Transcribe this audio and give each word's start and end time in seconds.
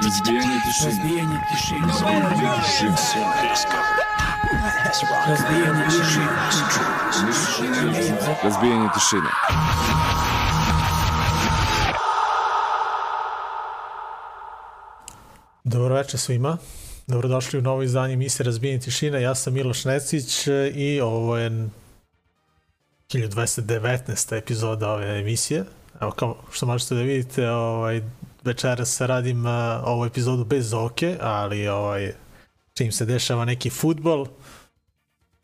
Разбиение 0.00 0.60
тишины. 0.64 0.90
Разбиение 0.90 1.40
резко. 3.42 3.76
Разбиение 5.26 5.86
тишины. 5.90 6.28
Разбиение 8.42 8.90
тишины. 8.94 9.28
Dobro 15.64 15.94
večer 15.94 16.20
svima. 16.20 16.58
Dobrodošli 17.06 17.58
u 17.58 17.62
novo 17.62 17.82
izdanje 17.82 18.14
emisije 18.14 18.44
Razbijenje 18.44 18.80
tišine. 18.80 19.22
Ja 19.22 19.34
sam 19.34 19.54
Miloš 19.54 19.84
Necić 19.84 20.46
i 20.74 21.00
ovo 21.00 21.36
je 21.36 21.68
1219. 23.08 24.38
epizoda 24.38 24.90
ove 24.92 25.20
emisije. 25.20 25.64
Evo 26.00 26.10
kao 26.10 26.36
što 26.52 26.66
možete 26.66 26.94
da 26.94 27.02
vidite, 27.02 27.50
ovaj, 27.50 28.02
večeras 28.44 29.00
radim 29.00 29.46
uh, 29.46 29.52
ovu 29.84 30.04
epizodu 30.04 30.44
bez 30.44 30.68
Zoke, 30.68 31.18
ali 31.20 31.68
ovaj, 31.68 32.12
čim 32.74 32.92
se 32.92 33.04
dešava 33.04 33.44
neki 33.44 33.70
futbol, 33.70 34.26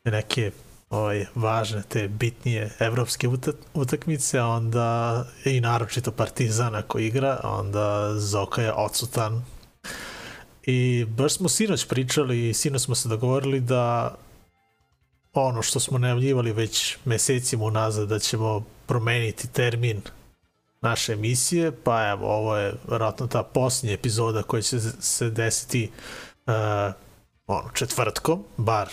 neke 0.04 0.50
ovaj, 0.90 1.26
važne, 1.34 1.82
te 1.88 2.08
bitnije 2.08 2.70
evropske 2.78 3.28
utak 3.28 3.56
utakmice, 3.74 4.40
onda 4.40 5.24
i 5.44 5.60
naročito 5.60 6.12
Partizana 6.12 6.82
koji 6.82 7.06
igra, 7.06 7.40
onda 7.44 8.14
Zoka 8.18 8.62
je 8.62 8.72
odsutan. 8.72 9.44
I 10.62 11.04
baš 11.04 11.34
smo 11.34 11.48
sinoć 11.48 11.86
pričali 11.86 12.48
i 12.48 12.54
sinoć 12.54 12.82
smo 12.82 12.94
se 12.94 13.08
dogovorili 13.08 13.60
da 13.60 14.14
ono 15.32 15.62
što 15.62 15.80
smo 15.80 15.98
najavljivali 15.98 16.52
već 16.52 16.96
mesecima 17.04 17.64
unazad 17.64 18.08
da 18.08 18.18
ćemo 18.18 18.64
promeniti 18.86 19.48
termin 19.48 20.02
naše 20.80 21.12
emisije, 21.12 21.72
pa 21.84 22.08
evo 22.08 22.26
ovo 22.26 22.56
je 22.56 22.74
vjerojatno 22.88 23.26
ta 23.26 23.42
posljednja 23.42 23.94
epizoda 23.94 24.42
koja 24.42 24.62
će 24.62 24.80
se 24.80 25.30
desiti 25.30 25.90
uh, 26.46 26.52
ono, 27.46 27.70
četvrtkom, 27.74 28.44
bar 28.56 28.88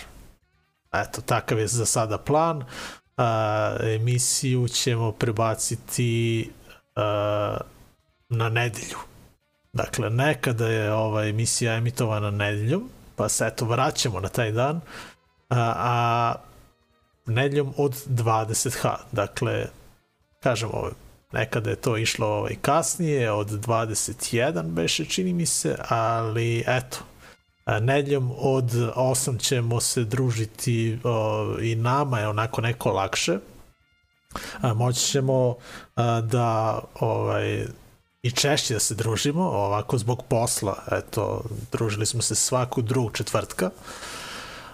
eto, 0.92 1.20
takav 1.20 1.58
je 1.58 1.66
za 1.66 1.86
sada 1.86 2.18
plan. 2.18 2.56
Uh, 2.56 3.24
emisiju 3.82 4.68
ćemo 4.68 5.12
prebaciti 5.12 6.50
uh, 6.96 7.02
na 8.28 8.48
nedelju 8.48 8.98
Dakle, 9.76 10.10
nekada 10.10 10.68
je 10.68 10.92
ova 10.92 11.24
emisija 11.24 11.74
emitovana 11.74 12.30
nedeljom, 12.30 12.88
pa 13.16 13.28
se 13.28 13.46
eto 13.46 13.64
vraćamo 13.64 14.20
na 14.20 14.28
taj 14.28 14.52
dan, 14.52 14.80
a, 15.50 15.72
a 15.76 16.34
nedeljom 17.26 17.74
od 17.76 17.92
20h. 18.08 18.96
Dakle, 19.12 19.66
kažem 20.42 20.68
ovo, 20.72 20.90
nekada 21.36 21.70
je 21.70 21.76
to 21.76 21.96
išlo 21.96 22.26
ovaj, 22.26 22.56
kasnije, 22.62 23.32
od 23.32 23.50
21 23.50 24.62
beše 24.62 25.04
čini 25.04 25.32
mi 25.32 25.46
se, 25.46 25.76
ali 25.88 26.64
eto, 26.66 26.98
nedeljom 27.80 28.32
od 28.38 28.70
8 28.96 29.38
ćemo 29.40 29.80
se 29.80 30.04
družiti 30.04 30.98
o, 31.04 31.46
i 31.60 31.74
nama 31.74 32.20
je 32.20 32.28
onako 32.28 32.60
neko 32.60 32.92
lakše. 32.92 33.38
A, 34.60 34.74
moći 34.74 35.00
ćemo 35.00 35.56
a, 35.96 36.20
da 36.20 36.80
ovaj, 37.00 37.66
i 38.22 38.30
češće 38.30 38.74
da 38.74 38.80
se 38.80 38.94
družimo, 38.94 39.42
ovako 39.42 39.98
zbog 39.98 40.22
posla, 40.28 40.76
eto, 40.92 41.44
družili 41.72 42.06
smo 42.06 42.22
se 42.22 42.34
svaku 42.34 42.82
drugu 42.82 43.10
četvrtka, 43.10 43.70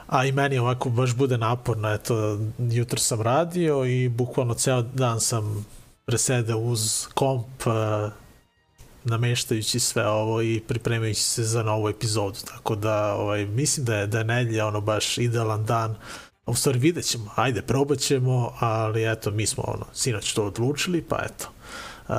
a 0.07 0.25
i 0.25 0.33
meni 0.33 0.59
ovako 0.59 0.89
baš 0.89 1.15
bude 1.15 1.39
naporno, 1.39 1.93
eto, 1.93 2.39
jutro 2.59 2.99
sam 2.99 3.21
radio 3.21 3.85
i 3.85 4.09
bukvalno 4.09 4.55
ceo 4.55 4.83
dan 4.83 5.21
sam 5.21 5.67
presedao 6.07 6.59
uz 6.59 7.07
komp, 7.15 7.63
nameštajući 9.05 9.81
sve 9.81 10.07
ovo 10.09 10.43
i 10.43 10.63
pripremajući 10.69 11.23
se 11.23 11.45
za 11.45 11.63
novu 11.63 11.89
epizodu, 11.89 12.39
tako 12.45 12.75
da 12.75 13.15
ovaj, 13.15 13.47
mislim 13.47 13.87
da 13.87 13.97
je, 13.97 14.07
da 14.07 14.19
je 14.19 14.25
nedelja 14.25 14.67
ono 14.67 14.81
baš 14.81 15.19
idealan 15.19 15.65
dan, 15.65 15.97
u 16.47 16.55
stvari 16.55 16.79
vidjet 16.79 17.05
ćemo, 17.05 17.31
ajde, 17.35 17.63
probat 17.63 17.99
ćemo, 17.99 18.53
ali 18.61 19.13
eto, 19.13 19.31
mi 19.31 19.47
smo 19.47 19.65
ono, 19.67 19.87
sinoć 19.93 20.33
to 20.33 20.45
odlučili, 20.45 21.03
pa 21.03 21.19
eto, 21.25 21.49
uh, 22.09 22.17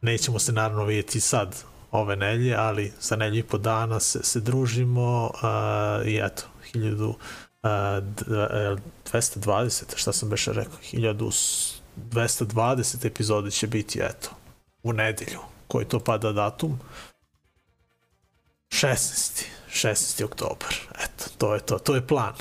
nećemo 0.00 0.38
se 0.38 0.52
naravno 0.52 0.84
vidjeti 0.84 1.20
sad 1.20 1.56
ove 1.90 2.16
nelje, 2.16 2.54
ali 2.54 2.92
za 3.00 3.16
nelju 3.16 3.38
i 3.38 3.42
po 3.42 3.58
dana 3.58 4.00
se, 4.00 4.22
se 4.22 4.40
družimo 4.40 5.30
uh, 5.34 6.06
i 6.06 6.20
eto, 6.22 6.42
1000 6.74 7.04
uh, 7.04 7.14
220, 9.12 9.82
šta 9.96 10.12
sam 10.12 10.28
beše 10.28 10.52
rekao, 10.52 10.78
1220 11.96 13.06
epizode 13.06 13.50
će 13.50 13.66
biti, 13.66 14.00
eto, 14.02 14.30
u 14.82 14.92
nedelju, 14.92 15.38
koji 15.68 15.84
to 15.84 16.00
pada 16.00 16.32
datum, 16.32 16.80
16. 18.68 19.44
16. 19.72 20.24
oktobar, 20.24 20.74
eto, 21.04 21.24
to 21.38 21.54
je 21.54 21.60
to, 21.60 21.78
to 21.78 21.94
je 21.94 22.06
plan. 22.06 22.34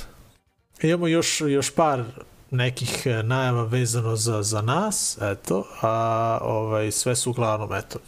Imamo 0.82 1.08
još, 1.08 1.42
još 1.42 1.76
par 1.76 2.04
nekih 2.52 3.06
e, 3.06 3.24
najava 3.24 3.64
vezano 3.64 4.16
za, 4.16 4.44
za 4.44 4.62
nas, 4.62 5.18
eto, 5.22 5.68
a 5.82 6.38
ovaj, 6.42 6.92
sve 6.92 7.16
su 7.16 7.30
uglavnom, 7.30 7.74
eto, 7.74 8.00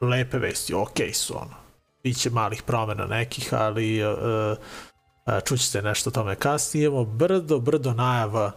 lepe 0.00 0.38
vesti, 0.38 0.74
ok 0.74 0.96
su 1.14 1.36
ono. 1.36 1.54
Biće 2.02 2.30
malih 2.30 2.62
promena 2.62 3.06
nekih, 3.06 3.54
ali 3.54 4.04
uh, 4.04 4.56
čućete 5.44 5.82
nešto 5.82 6.10
o 6.10 6.12
tome 6.12 6.34
kasnije. 6.34 6.86
Imamo 6.86 7.04
brdo, 7.04 7.58
brdo 7.58 7.92
najava 7.92 8.46
uh, 8.46 8.52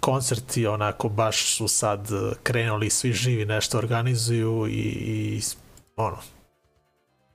koncerti 0.00 0.66
onako 0.66 1.08
baš 1.08 1.56
su 1.56 1.68
sad 1.68 2.08
krenuli 2.42 2.90
svi 2.90 3.12
živi 3.12 3.44
nešto 3.44 3.78
organizuju 3.78 4.66
i, 4.66 4.80
i 4.80 5.40
ono 5.96 6.18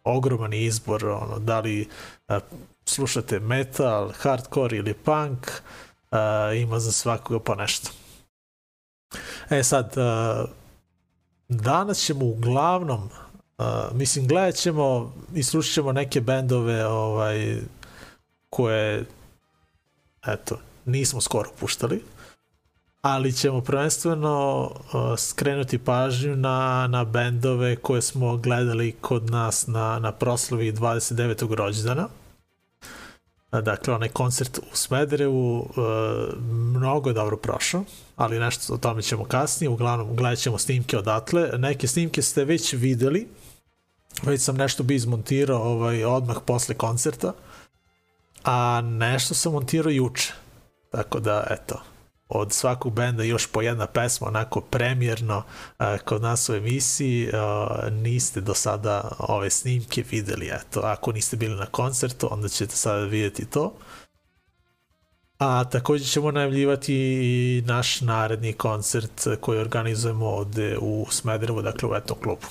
ogroman 0.04 0.54
izbor 0.54 1.06
ono 1.06 1.40
da 1.40 1.60
li 1.60 1.88
uh, 2.28 2.38
slušate 2.86 3.40
metal, 3.40 4.12
hardcore 4.18 4.78
ili 4.78 4.94
punk 4.94 5.48
uh, 6.12 6.18
ima 6.62 6.80
za 6.80 6.92
svakoga 6.92 7.40
po 7.40 7.56
nešto. 7.56 7.90
E 9.50 9.64
sad, 9.64 9.94
danas 11.50 11.98
ćemo 11.98 12.26
uglavnom, 12.26 13.10
mislim, 13.94 14.28
gledat 14.28 14.56
ćemo 14.56 15.14
i 15.36 15.44
slušat 15.44 15.74
ćemo 15.74 15.92
neke 15.92 16.22
bendove 16.22 16.86
ovaj, 16.86 17.58
koje, 18.50 19.06
eto, 20.28 20.60
nismo 20.86 21.22
skoro 21.22 21.50
puštali, 21.60 22.04
ali 23.02 23.34
ćemo 23.34 23.62
prvenstveno 23.62 24.62
uh, 24.64 25.20
skrenuti 25.20 25.78
pažnju 25.78 26.36
na, 26.36 26.88
na 26.88 27.04
bendove 27.04 27.76
koje 27.76 28.02
smo 28.02 28.38
gledali 28.38 28.96
kod 29.02 29.30
nas 29.30 29.68
na, 29.68 30.00
na 30.00 30.12
proslavi 30.12 30.74
29. 30.74 31.56
rođendana. 31.56 32.08
Dakle, 33.62 33.94
onaj 33.94 34.10
koncert 34.10 34.58
u 34.58 34.76
Smederevu 34.76 35.60
uh, 35.60 35.66
mnogo 36.52 37.10
je 37.10 37.14
dobro 37.14 37.38
prošao, 37.38 37.84
ali 38.16 38.40
nešto 38.40 38.74
o 38.74 38.78
tome 38.78 39.02
ćemo 39.02 39.24
kasnije. 39.26 39.70
Uglavnom, 39.70 40.16
gledat 40.16 40.40
ćemo 40.40 40.58
snimke 40.58 40.98
odatle. 40.98 41.50
Neke 41.58 41.88
snimke 41.88 42.22
ste 42.22 42.46
već 42.46 42.74
videli, 42.74 43.28
već 44.24 44.42
sam 44.42 44.56
nešto 44.56 44.84
bi 44.84 44.96
izmontirao 44.96 45.62
ovaj, 45.62 46.06
odmah 46.06 46.38
posle 46.46 46.76
koncerta, 46.76 47.34
a 48.44 48.82
nešto 48.84 49.34
sam 49.34 49.52
montirao 49.54 49.92
juče. 49.92 50.34
Tako 50.96 51.20
da, 51.20 51.48
eto, 51.50 51.82
od 52.30 52.54
svakog 52.54 52.94
benda 52.94 53.24
još 53.24 53.48
po 53.48 53.62
jedna 53.62 53.88
pesma 53.88 54.28
onako 54.28 54.62
premjerno 54.62 55.44
a, 55.78 55.98
kod 55.98 56.22
nas 56.22 56.50
u 56.50 56.54
emisiji 56.54 57.30
a, 57.34 57.68
niste 57.92 58.42
do 58.42 58.54
sada 58.54 59.12
ove 59.20 59.50
snimke 59.50 60.04
videli 60.12 60.50
eto 60.54 60.80
ako 60.80 61.12
niste 61.12 61.38
bili 61.38 61.56
na 61.56 61.66
koncertu 61.66 62.28
onda 62.32 62.50
ćete 62.50 62.76
sada 62.76 63.04
vidjeti 63.04 63.46
to. 63.46 63.74
A 65.40 65.64
također 65.64 66.08
ćemo 66.08 66.32
najavljivati 66.32 66.96
i 67.22 67.64
naš 67.66 68.02
naredni 68.02 68.54
koncert 68.54 69.28
koji 69.42 69.60
organizujemo 69.60 70.26
ovde 70.26 70.78
u 70.82 71.08
Smederevu 71.12 71.62
dakle 71.62 71.90
u 71.90 71.96
Etnom 71.96 72.20
klubu. 72.20 72.48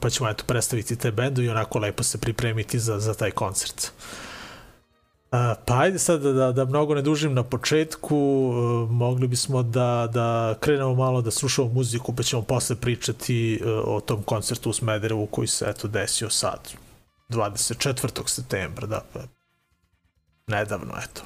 Pa 0.00 0.10
ćemo 0.10 0.30
eto 0.30 0.44
predstaviti 0.46 0.96
te 0.96 1.10
bendu 1.10 1.42
i 1.42 1.48
onako 1.48 1.78
lepo 1.78 2.02
se 2.02 2.18
pripremiti 2.18 2.78
za, 2.78 2.98
za 2.98 3.14
taj 3.14 3.30
koncert. 3.30 3.82
uh, 3.82 4.31
pa 5.64 5.78
ajde 5.78 5.98
sad 5.98 6.20
da, 6.22 6.32
da, 6.32 6.52
da 6.52 6.64
mnogo 6.64 6.94
ne 6.94 7.02
dužim 7.02 7.34
na 7.34 7.42
početku, 7.42 8.16
uh, 8.16 8.90
mogli 8.90 9.28
bismo 9.28 9.62
da, 9.62 10.08
da 10.12 10.54
krenemo 10.60 10.94
malo 10.94 11.22
da 11.22 11.30
slušamo 11.30 11.68
muziku, 11.68 12.16
pa 12.16 12.22
ćemo 12.22 12.42
posle 12.42 12.76
pričati 12.76 13.60
uh, 13.64 13.70
o 13.86 14.00
tom 14.00 14.22
koncertu 14.22 14.70
u 14.70 14.72
Smederevu 14.72 15.26
koji 15.26 15.48
se 15.48 15.66
eto 15.68 15.88
desio 15.88 16.30
sad, 16.30 16.72
24. 17.28 18.28
septembra, 18.28 18.86
da, 18.86 19.02
pa, 19.12 19.20
nedavno, 20.46 20.94
eto. 21.04 21.22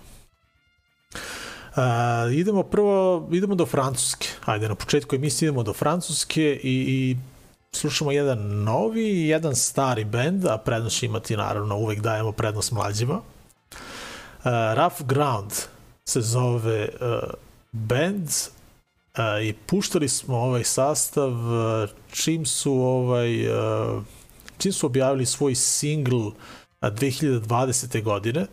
Uh, 1.76 2.32
idemo 2.32 2.62
prvo, 2.62 3.28
idemo 3.32 3.54
do 3.54 3.66
Francuske. 3.66 4.28
Ajde, 4.44 4.68
na 4.68 4.74
početku 4.74 5.16
emisije 5.16 5.46
idemo 5.46 5.62
do 5.62 5.72
Francuske 5.72 6.60
i, 6.62 6.84
i 6.88 7.16
slušamo 7.72 8.12
jedan 8.12 8.38
novi 8.64 9.02
i 9.02 9.28
jedan 9.28 9.56
stari 9.56 10.04
bend, 10.04 10.46
a 10.46 10.58
prednost 10.58 11.02
imati 11.02 11.36
naravno, 11.36 11.76
uvek 11.76 12.00
dajemo 12.00 12.32
prednost 12.32 12.72
mlađima. 12.72 13.20
Uh, 14.46 14.52
Rough 14.74 15.02
Ground 15.06 15.52
se 16.04 16.20
zove 16.20 16.88
uh, 17.00 17.30
band 17.72 18.30
a, 19.14 19.40
i 19.40 19.52
puštali 19.52 20.08
smo 20.08 20.36
ovaj 20.36 20.64
sastav 20.64 21.32
a, 21.54 21.86
čim 22.10 22.46
su 22.46 22.72
ovaj 22.72 23.48
a, 23.50 24.00
čim 24.58 24.72
su 24.72 24.86
objavili 24.86 25.26
svoj 25.26 25.54
single 25.54 26.30
a, 26.80 26.90
2020. 26.90 28.02
godine 28.02 28.46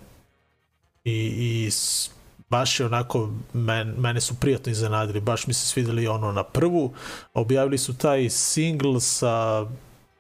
i, 1.04 1.12
i 1.14 1.70
baš 2.50 2.80
je 2.80 2.86
onako, 2.86 3.30
men, 3.54 3.94
mene 3.98 4.22
su 4.22 4.36
prijatno 4.40 4.72
iznenadili, 4.72 5.22
baš 5.22 5.48
mi 5.48 5.54
se 5.54 5.68
svideli 5.68 6.08
ono 6.08 6.32
na 6.32 6.44
prvu, 6.44 6.94
objavili 7.34 7.78
su 7.78 7.98
taj 7.98 8.30
single 8.30 9.02
sa 9.02 9.66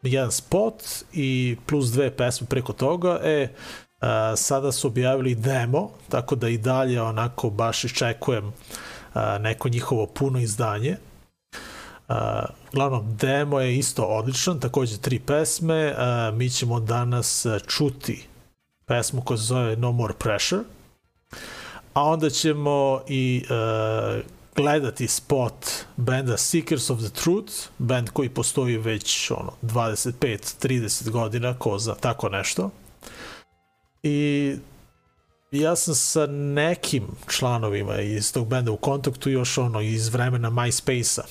jedan 0.04 0.32
spot 0.32 0.84
i 1.14 1.58
plus 1.66 1.92
dve 1.92 2.18
pesme 2.18 2.48
preko 2.48 2.74
toga, 2.74 3.20
e, 3.24 3.48
a, 3.48 3.83
sada 4.36 4.72
su 4.72 4.88
objavili 4.88 5.36
demo, 5.36 5.90
tako 6.10 6.36
da 6.36 6.50
i 6.50 6.58
dalje 6.58 7.02
onako 7.02 7.50
baš 7.50 7.84
iščekujem 7.84 8.54
neko 9.40 9.70
njihovo 9.70 10.06
puno 10.06 10.40
izdanje. 10.40 10.98
A, 12.08 12.46
uglavnom, 12.72 13.18
demo 13.18 13.60
je 13.60 13.78
isto 13.78 14.04
odličan, 14.04 14.60
takođe 14.60 14.98
tri 14.98 15.20
pesme, 15.20 15.94
a, 15.98 16.32
mi 16.34 16.50
ćemo 16.50 16.80
danas 16.80 17.46
čuti 17.68 18.28
pesmu 18.86 19.22
koja 19.22 19.38
se 19.38 19.44
zove 19.44 19.76
No 19.76 19.92
More 19.92 20.14
Pressure, 20.20 20.64
a 21.94 22.04
onda 22.04 22.30
ćemo 22.30 23.02
i 23.08 23.46
uh, 23.50 24.24
gledati 24.56 25.08
spot 25.08 25.54
benda 25.98 26.38
Seekers 26.38 26.90
of 26.90 27.00
the 27.00 27.10
Truth, 27.10 27.54
band 27.78 28.10
koji 28.10 28.30
postoji 28.30 28.78
već 28.78 29.32
ono 29.32 29.52
25-30 29.62 31.10
godina, 31.10 31.54
ko 31.60 31.80
zna, 31.80 31.96
tako 31.96 32.30
nešto. 32.30 32.70
I 34.04 34.56
ja 35.52 35.76
sam 35.76 35.96
sa 35.96 36.26
nekim 36.28 37.08
članovima 37.30 38.00
iz 38.02 38.34
tog 38.34 38.48
benda 38.48 38.72
u 38.72 38.78
kontaktu 38.78 39.30
još 39.30 39.58
ono 39.58 39.82
iz 39.82 40.10
vremena 40.10 40.52
MySpace-a. 40.52 41.24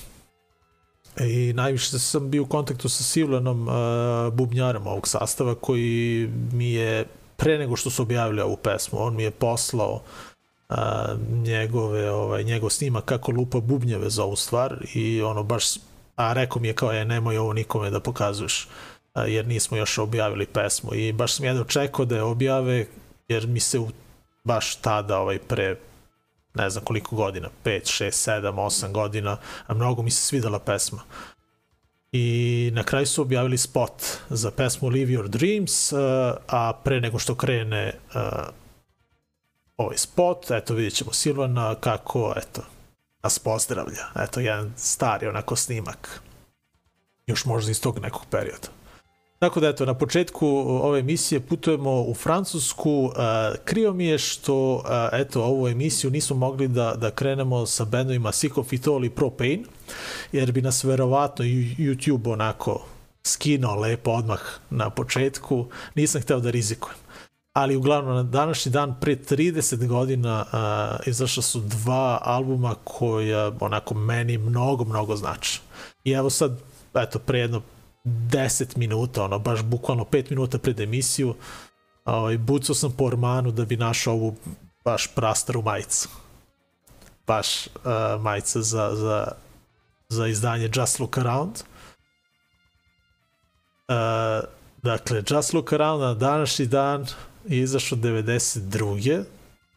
I 1.23 1.53
najviše 1.53 1.99
sam 1.99 2.29
bio 2.29 2.43
u 2.43 2.45
kontaktu 2.45 2.89
sa 2.89 3.03
Sivlanom 3.03 3.67
uh, 3.67 4.33
bubnjarom 4.33 4.87
ovog 4.87 5.07
sastava 5.07 5.55
koji 5.55 6.29
mi 6.51 6.73
je 6.73 7.05
pre 7.37 7.57
nego 7.57 7.75
što 7.75 7.89
su 7.89 8.01
objavili 8.01 8.41
ovu 8.41 8.57
pesmu, 8.57 8.99
on 9.01 9.15
mi 9.15 9.23
je 9.23 9.31
poslao 9.31 10.01
a, 10.69 11.15
njegove, 11.43 12.11
ovaj, 12.11 12.43
njegov 12.43 12.69
snimak 12.69 13.05
kako 13.05 13.31
lupa 13.31 13.59
bubnjeve 13.59 14.09
za 14.09 14.23
ovu 14.23 14.35
stvar 14.35 14.85
i 14.93 15.21
ono 15.21 15.43
baš, 15.43 15.65
a 16.15 16.33
rekao 16.33 16.61
mi 16.61 16.67
je 16.67 16.73
kao 16.73 16.91
je 16.91 17.05
nemoj 17.05 17.37
ovo 17.37 17.53
nikome 17.53 17.89
da 17.89 17.99
pokazuješ 17.99 18.67
jer 19.15 19.47
nismo 19.47 19.77
još 19.77 19.97
objavili 19.97 20.45
pesmu 20.45 20.93
i 20.93 21.13
baš 21.13 21.33
sam 21.35 21.45
jedno 21.45 21.63
čekao 21.63 22.05
da 22.05 22.15
je 22.15 22.23
objave 22.23 22.85
jer 23.27 23.47
mi 23.47 23.59
se 23.59 23.79
u, 23.79 23.89
baš 24.43 24.75
tada 24.75 25.19
ovaj 25.19 25.39
pre 25.39 25.75
ne 26.53 26.69
znam 26.69 26.85
koliko 26.85 27.15
godina, 27.15 27.49
5, 27.65 28.03
6, 28.05 28.41
7, 28.41 28.53
8 28.53 28.91
godina, 28.91 29.37
a 29.67 29.73
mnogo 29.73 30.01
mi 30.01 30.11
se 30.11 30.21
svidela 30.21 30.59
pesma. 30.59 31.01
I 32.11 32.71
na 32.73 32.83
kraju 32.83 33.05
su 33.05 33.21
objavili 33.21 33.57
spot 33.57 34.03
za 34.29 34.51
pesmu 34.51 34.89
Live 34.89 35.11
Your 35.11 35.27
Dreams, 35.27 35.93
a 36.47 36.73
pre 36.83 37.01
nego 37.01 37.19
što 37.19 37.35
krene 37.35 37.93
ovaj 39.77 39.97
spot, 39.97 40.51
eto 40.51 40.73
vidjet 40.73 40.93
ćemo 40.93 41.13
Silvana 41.13 41.75
kako, 41.75 42.33
eto, 42.37 42.61
nas 43.23 43.39
pozdravlja. 43.39 44.05
Eto, 44.15 44.39
jedan 44.39 44.73
stari 44.77 45.27
onako 45.27 45.55
snimak. 45.55 46.21
Još 47.27 47.45
možda 47.45 47.71
iz 47.71 47.81
tog 47.81 47.99
nekog 47.99 48.25
perioda. 48.29 48.67
Tako 49.43 49.59
da 49.59 49.67
eto, 49.67 49.85
na 49.85 49.93
početku 49.93 50.47
ove 50.67 50.99
emisije 50.99 51.39
putujemo 51.39 52.01
u 52.01 52.13
Francusku. 52.13 53.03
Uh, 53.03 53.11
krio 53.65 53.93
mi 53.93 54.05
je 54.05 54.17
što, 54.17 54.73
uh, 54.75 54.81
eto, 55.11 55.43
ovu 55.43 55.67
emisiju 55.67 56.11
nismo 56.11 56.35
mogli 56.35 56.67
da, 56.67 56.95
da 56.95 57.11
krenemo 57.11 57.65
sa 57.65 57.85
bendovima 57.85 58.31
Sycophitol 58.31 59.05
i 59.05 59.09
Propane, 59.09 59.63
jer 60.31 60.51
bi 60.51 60.61
nas 60.61 60.83
verovatno 60.83 61.45
YouTube 61.45 62.31
onako 62.31 62.85
skinuo 63.23 63.75
lepo 63.75 64.11
odmah 64.11 64.41
na 64.69 64.89
početku. 64.89 65.65
Nisam 65.95 66.21
hteo 66.21 66.39
da 66.39 66.49
rizikujem. 66.49 66.97
Ali 67.53 67.75
uglavnom 67.75 68.15
na 68.15 68.23
današnji 68.23 68.71
dan 68.71 68.95
pre 69.01 69.15
30 69.15 69.87
godina 69.87 70.45
uh, 70.45 71.07
izašla 71.07 71.43
su 71.43 71.59
dva 71.59 72.19
albuma 72.21 72.75
koja 72.83 73.51
onako 73.59 73.93
meni 73.93 74.37
mnogo, 74.37 74.85
mnogo 74.85 75.15
znači. 75.15 75.61
I 76.03 76.11
evo 76.11 76.29
sad, 76.29 76.59
eto, 76.93 77.19
pre 77.19 77.39
jedno 77.39 77.61
10 78.05 78.77
minuta, 78.77 79.23
ono, 79.23 79.39
baš 79.39 79.63
bukvalno 79.63 80.03
5 80.03 80.29
minuta 80.29 80.57
pred 80.57 80.79
emisiju, 80.79 81.35
ovaj, 82.05 82.37
bucao 82.37 82.75
sam 82.75 82.91
po 82.91 83.05
ormanu 83.05 83.51
da 83.51 83.65
bi 83.65 83.77
našao 83.77 84.13
ovu 84.13 84.35
baš 84.85 85.07
prastaru 85.15 85.61
majicu. 85.61 86.09
Baš 87.27 87.67
uh, 87.67 87.71
majica 88.21 88.61
za, 88.61 88.95
za, 88.95 89.27
za 90.09 90.27
izdanje 90.27 90.69
Just 90.75 90.99
Look 90.99 91.17
Around. 91.17 91.63
Uh, 93.87 94.49
dakle, 94.83 95.23
Just 95.29 95.53
Look 95.53 95.73
Around 95.73 96.01
na 96.01 96.13
današnji 96.13 96.65
dan 96.65 97.05
je 97.47 97.59
izašao 97.59 97.97
92 97.97 99.23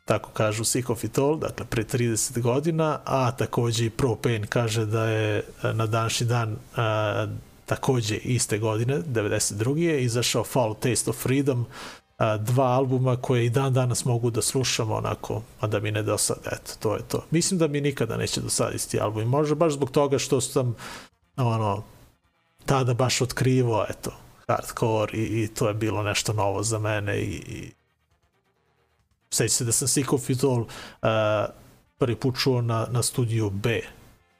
tako 0.07 0.31
kažu 0.31 0.65
Sikofitol, 0.65 1.39
dakle 1.39 1.67
pre 1.67 1.85
30 1.85 2.41
godina, 2.41 2.99
a 3.05 3.31
takođe 3.33 3.87
i 3.87 3.91
Propane 3.91 4.47
kaže 4.47 4.87
da 4.87 5.05
je 5.05 5.43
na 5.75 5.87
današnji 5.87 6.27
dan 6.27 6.57
a, 6.77 7.27
takođe 7.67 8.17
iste 8.17 8.59
godine, 8.59 9.03
92. 9.03 9.77
je 9.77 10.05
izašao 10.05 10.45
Foul 10.45 10.75
Taste 10.75 11.11
of 11.11 11.17
Freedom, 11.17 11.67
a, 12.19 12.37
dva 12.37 12.65
albuma 12.65 13.17
koje 13.17 13.47
i 13.47 13.51
dan 13.51 13.73
danas 13.73 14.05
mogu 14.05 14.31
da 14.31 14.43
slušamo 14.43 14.95
onako, 14.95 15.43
a 15.61 15.67
da 15.67 15.81
mi 15.81 15.91
ne 15.91 16.03
dosade, 16.03 16.49
eto, 16.53 16.73
to 16.79 16.95
je 16.95 17.03
to. 17.09 17.25
Mislim 17.31 17.59
da 17.59 17.69
mi 17.69 17.81
nikada 17.81 18.17
neće 18.17 18.41
dosaditi 18.41 18.91
ti 18.91 19.01
albumi, 19.01 19.27
možda 19.27 19.55
baš 19.55 19.73
zbog 19.73 19.91
toga 19.91 20.19
što 20.19 20.41
sam 20.41 20.77
ono, 21.37 21.83
tada 22.67 22.95
baš 22.95 23.21
otkrivo, 23.21 23.87
eto, 23.89 24.11
hardcore 24.49 25.19
i, 25.19 25.43
i 25.43 25.49
to 25.49 25.69
je 25.69 25.75
bilo 25.75 26.03
nešto 26.03 26.33
novo 26.33 26.63
za 26.63 26.79
mene 26.79 27.19
i, 27.21 27.35
i 27.35 27.73
seća 29.31 29.55
se 29.55 29.65
da 29.65 29.73
sam 29.73 29.89
Sikofitol 29.89 30.61
uh, 30.61 30.69
prvi 31.99 32.17
put 32.17 32.39
čuo 32.43 32.63
na, 32.63 32.87
na 32.91 33.03
studiju 33.03 33.51
B 33.51 33.81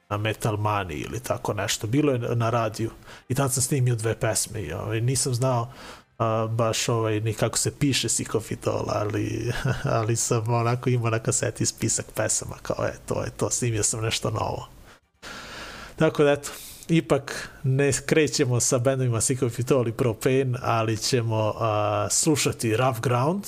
na 0.09 0.17
Metal 0.17 0.57
Mani 0.57 0.93
ili 0.93 1.19
tako 1.19 1.53
nešto. 1.53 1.87
Bilo 1.87 2.11
je 2.11 2.19
na 2.19 2.49
radiju 2.49 2.91
i 3.29 3.35
tad 3.35 3.53
sam 3.53 3.63
snimio 3.63 3.95
dve 3.95 4.19
pesme 4.19 4.61
i 4.61 4.73
ovaj, 4.73 5.01
nisam 5.01 5.33
znao 5.33 5.61
uh, 5.61 6.51
baš 6.51 6.89
ovaj, 6.89 7.19
ni 7.19 7.33
kako 7.33 7.57
se 7.57 7.79
piše 7.79 8.09
Sikofitol, 8.09 8.85
ali, 8.87 9.51
ali 9.99 10.15
sam 10.15 10.53
onako 10.53 10.89
imao 10.89 11.09
na 11.09 11.19
kaseti 11.19 11.65
spisak 11.65 12.05
pesama 12.15 12.55
kao 12.61 12.85
je, 12.85 12.93
to 13.05 13.23
je 13.23 13.29
to, 13.29 13.49
snimio 13.49 13.83
sam 13.83 14.01
nešto 14.01 14.29
novo. 14.29 14.67
Tako 15.95 16.23
da 16.23 16.31
eto, 16.31 16.49
ipak 16.87 17.49
ne 17.63 17.91
krećemo 18.05 18.59
sa 18.59 18.79
bendovima 18.79 19.21
Sikofitol 19.21 19.87
i 19.87 19.91
Propane, 19.91 20.59
ali 20.61 20.97
ćemo 20.97 21.49
uh, 21.49 21.61
slušati 22.11 22.77
Rough 22.77 22.99
Ground, 22.99 23.43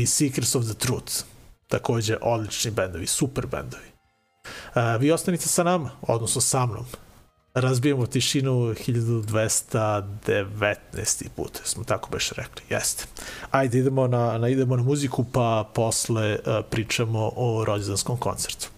i 0.00 0.06
Seekers 0.06 0.54
of 0.54 0.64
the 0.64 0.74
Truth. 0.74 1.24
Takođe, 1.68 2.16
odlični 2.22 2.70
bendovi, 2.70 3.06
super 3.06 3.46
bendovi. 3.46 3.89
Vi 5.00 5.12
ostanite 5.12 5.48
sa 5.48 5.62
nama, 5.62 5.90
odnosno 6.02 6.40
sa 6.40 6.66
mnom. 6.66 6.84
Razbijemo 7.54 8.06
tišinu 8.06 8.52
1219. 8.52 11.28
put, 11.36 11.60
smo 11.64 11.84
tako 11.84 12.10
beš 12.10 12.30
rekli. 12.30 12.62
Jeste. 12.68 13.04
Ajde, 13.50 13.78
idemo 13.78 14.06
na, 14.06 14.38
na, 14.38 14.48
idemo 14.48 14.76
na 14.76 14.82
muziku, 14.82 15.24
pa 15.32 15.70
posle 15.74 16.38
pričamo 16.70 17.32
o 17.36 17.64
rođendanskom 17.64 18.16
koncertu. 18.16 18.68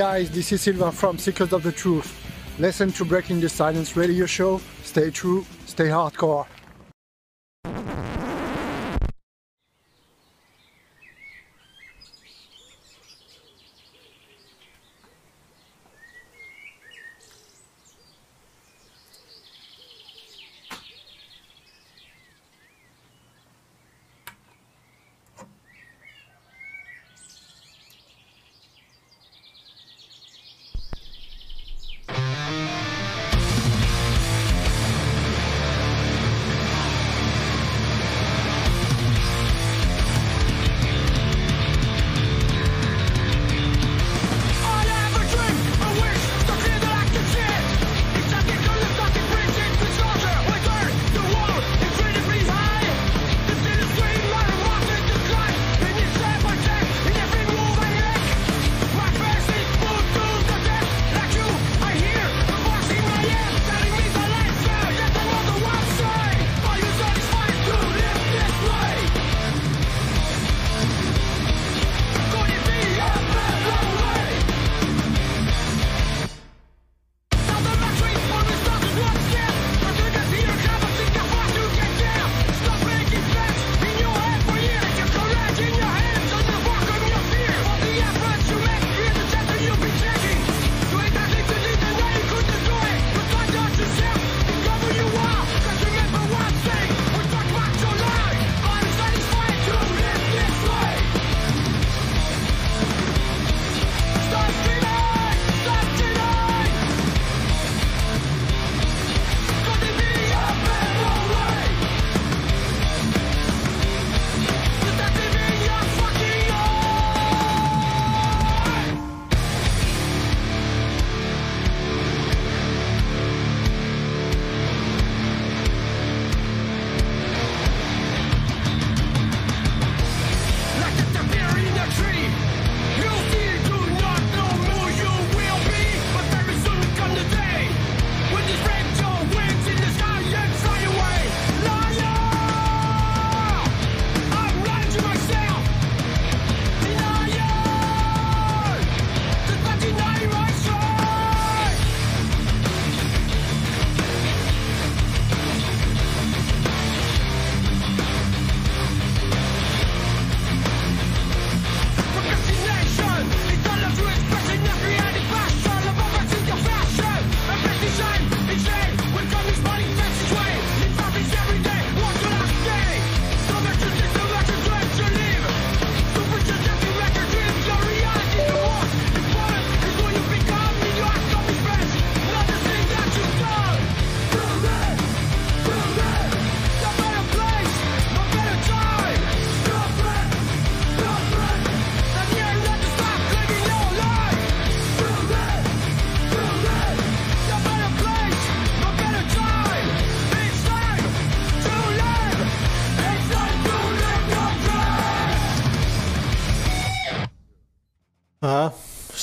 Guys, 0.00 0.30
this 0.30 0.50
is 0.50 0.62
Silva 0.62 0.90
from 0.90 1.18
Seekers 1.18 1.52
of 1.52 1.62
the 1.62 1.70
Truth. 1.70 2.10
Listen 2.58 2.90
to 2.92 3.04
Breaking 3.04 3.38
the 3.38 3.50
Silence 3.50 3.98
radio 3.98 4.24
show. 4.24 4.58
Stay 4.82 5.10
true, 5.10 5.44
stay 5.66 5.88
hardcore. 5.88 6.46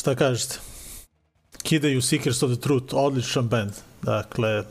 Šta 0.07 0.15
kažete? 0.15 0.55
Kidaju 1.63 2.01
Seekers 2.01 2.43
of 2.43 2.51
the 2.51 2.61
Truth, 2.61 2.95
odličan 2.95 3.47
band. 3.47 3.71
Dakle, 4.01 4.63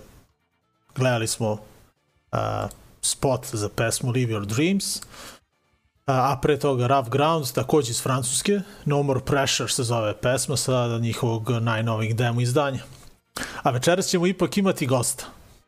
gledali 0.94 1.26
smo 1.26 1.52
uh, 1.52 1.58
spot 3.02 3.46
za 3.52 3.68
pesmu 3.68 4.10
Live 4.10 4.32
Your 4.32 4.46
Dreams, 4.46 5.02
a, 6.06 6.32
a 6.32 6.38
pre 6.42 6.58
toga 6.58 6.86
Rough 6.86 7.08
Ground, 7.08 7.52
takođe 7.52 7.90
iz 7.90 8.02
Francuske, 8.02 8.60
No 8.84 9.02
More 9.02 9.20
Pressure 9.20 9.68
se 9.68 9.82
zove 9.82 10.14
pesma 10.20 10.56
sa 10.56 10.98
njihovog 11.00 11.50
najnovih 11.50 12.16
demo 12.16 12.40
izdanja. 12.40 12.80
A 13.62 13.70
večeras 13.70 14.06
ćemo 14.06 14.26
ipak 14.26 14.56
imati 14.56 14.86
gosta. 14.86 15.24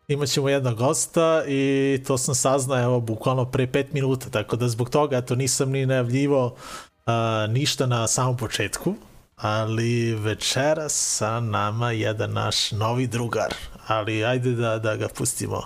Imaćemo 0.09 0.49
jednog 0.49 0.75
gosta 0.75 1.45
i 1.49 2.01
to 2.07 2.19
sam 2.19 2.35
saznao 2.35 2.83
evo 2.83 3.01
bukvalno 3.01 3.45
pre 3.45 3.67
5 3.67 3.87
minuta, 3.93 4.31
tako 4.31 4.57
da 4.57 4.69
zbog 4.69 4.91
toga 4.91 5.17
eto 5.17 5.35
nisam 5.35 5.71
ni 5.71 5.87
najavljivo 5.87 6.47
uh, 6.47 7.53
ništa 7.53 7.87
na 7.87 8.07
samom 8.07 8.37
početku, 8.37 8.95
ali 9.41 10.15
večera 10.15 10.89
sa 10.89 11.41
nama 11.41 11.93
jedan 11.93 12.33
naš 12.33 12.73
novi 12.73 13.07
drugar, 13.07 13.55
ali 13.87 14.25
ajde 14.25 14.51
da, 14.51 14.79
da 14.79 14.97
ga 14.97 15.09
pustimo, 15.09 15.63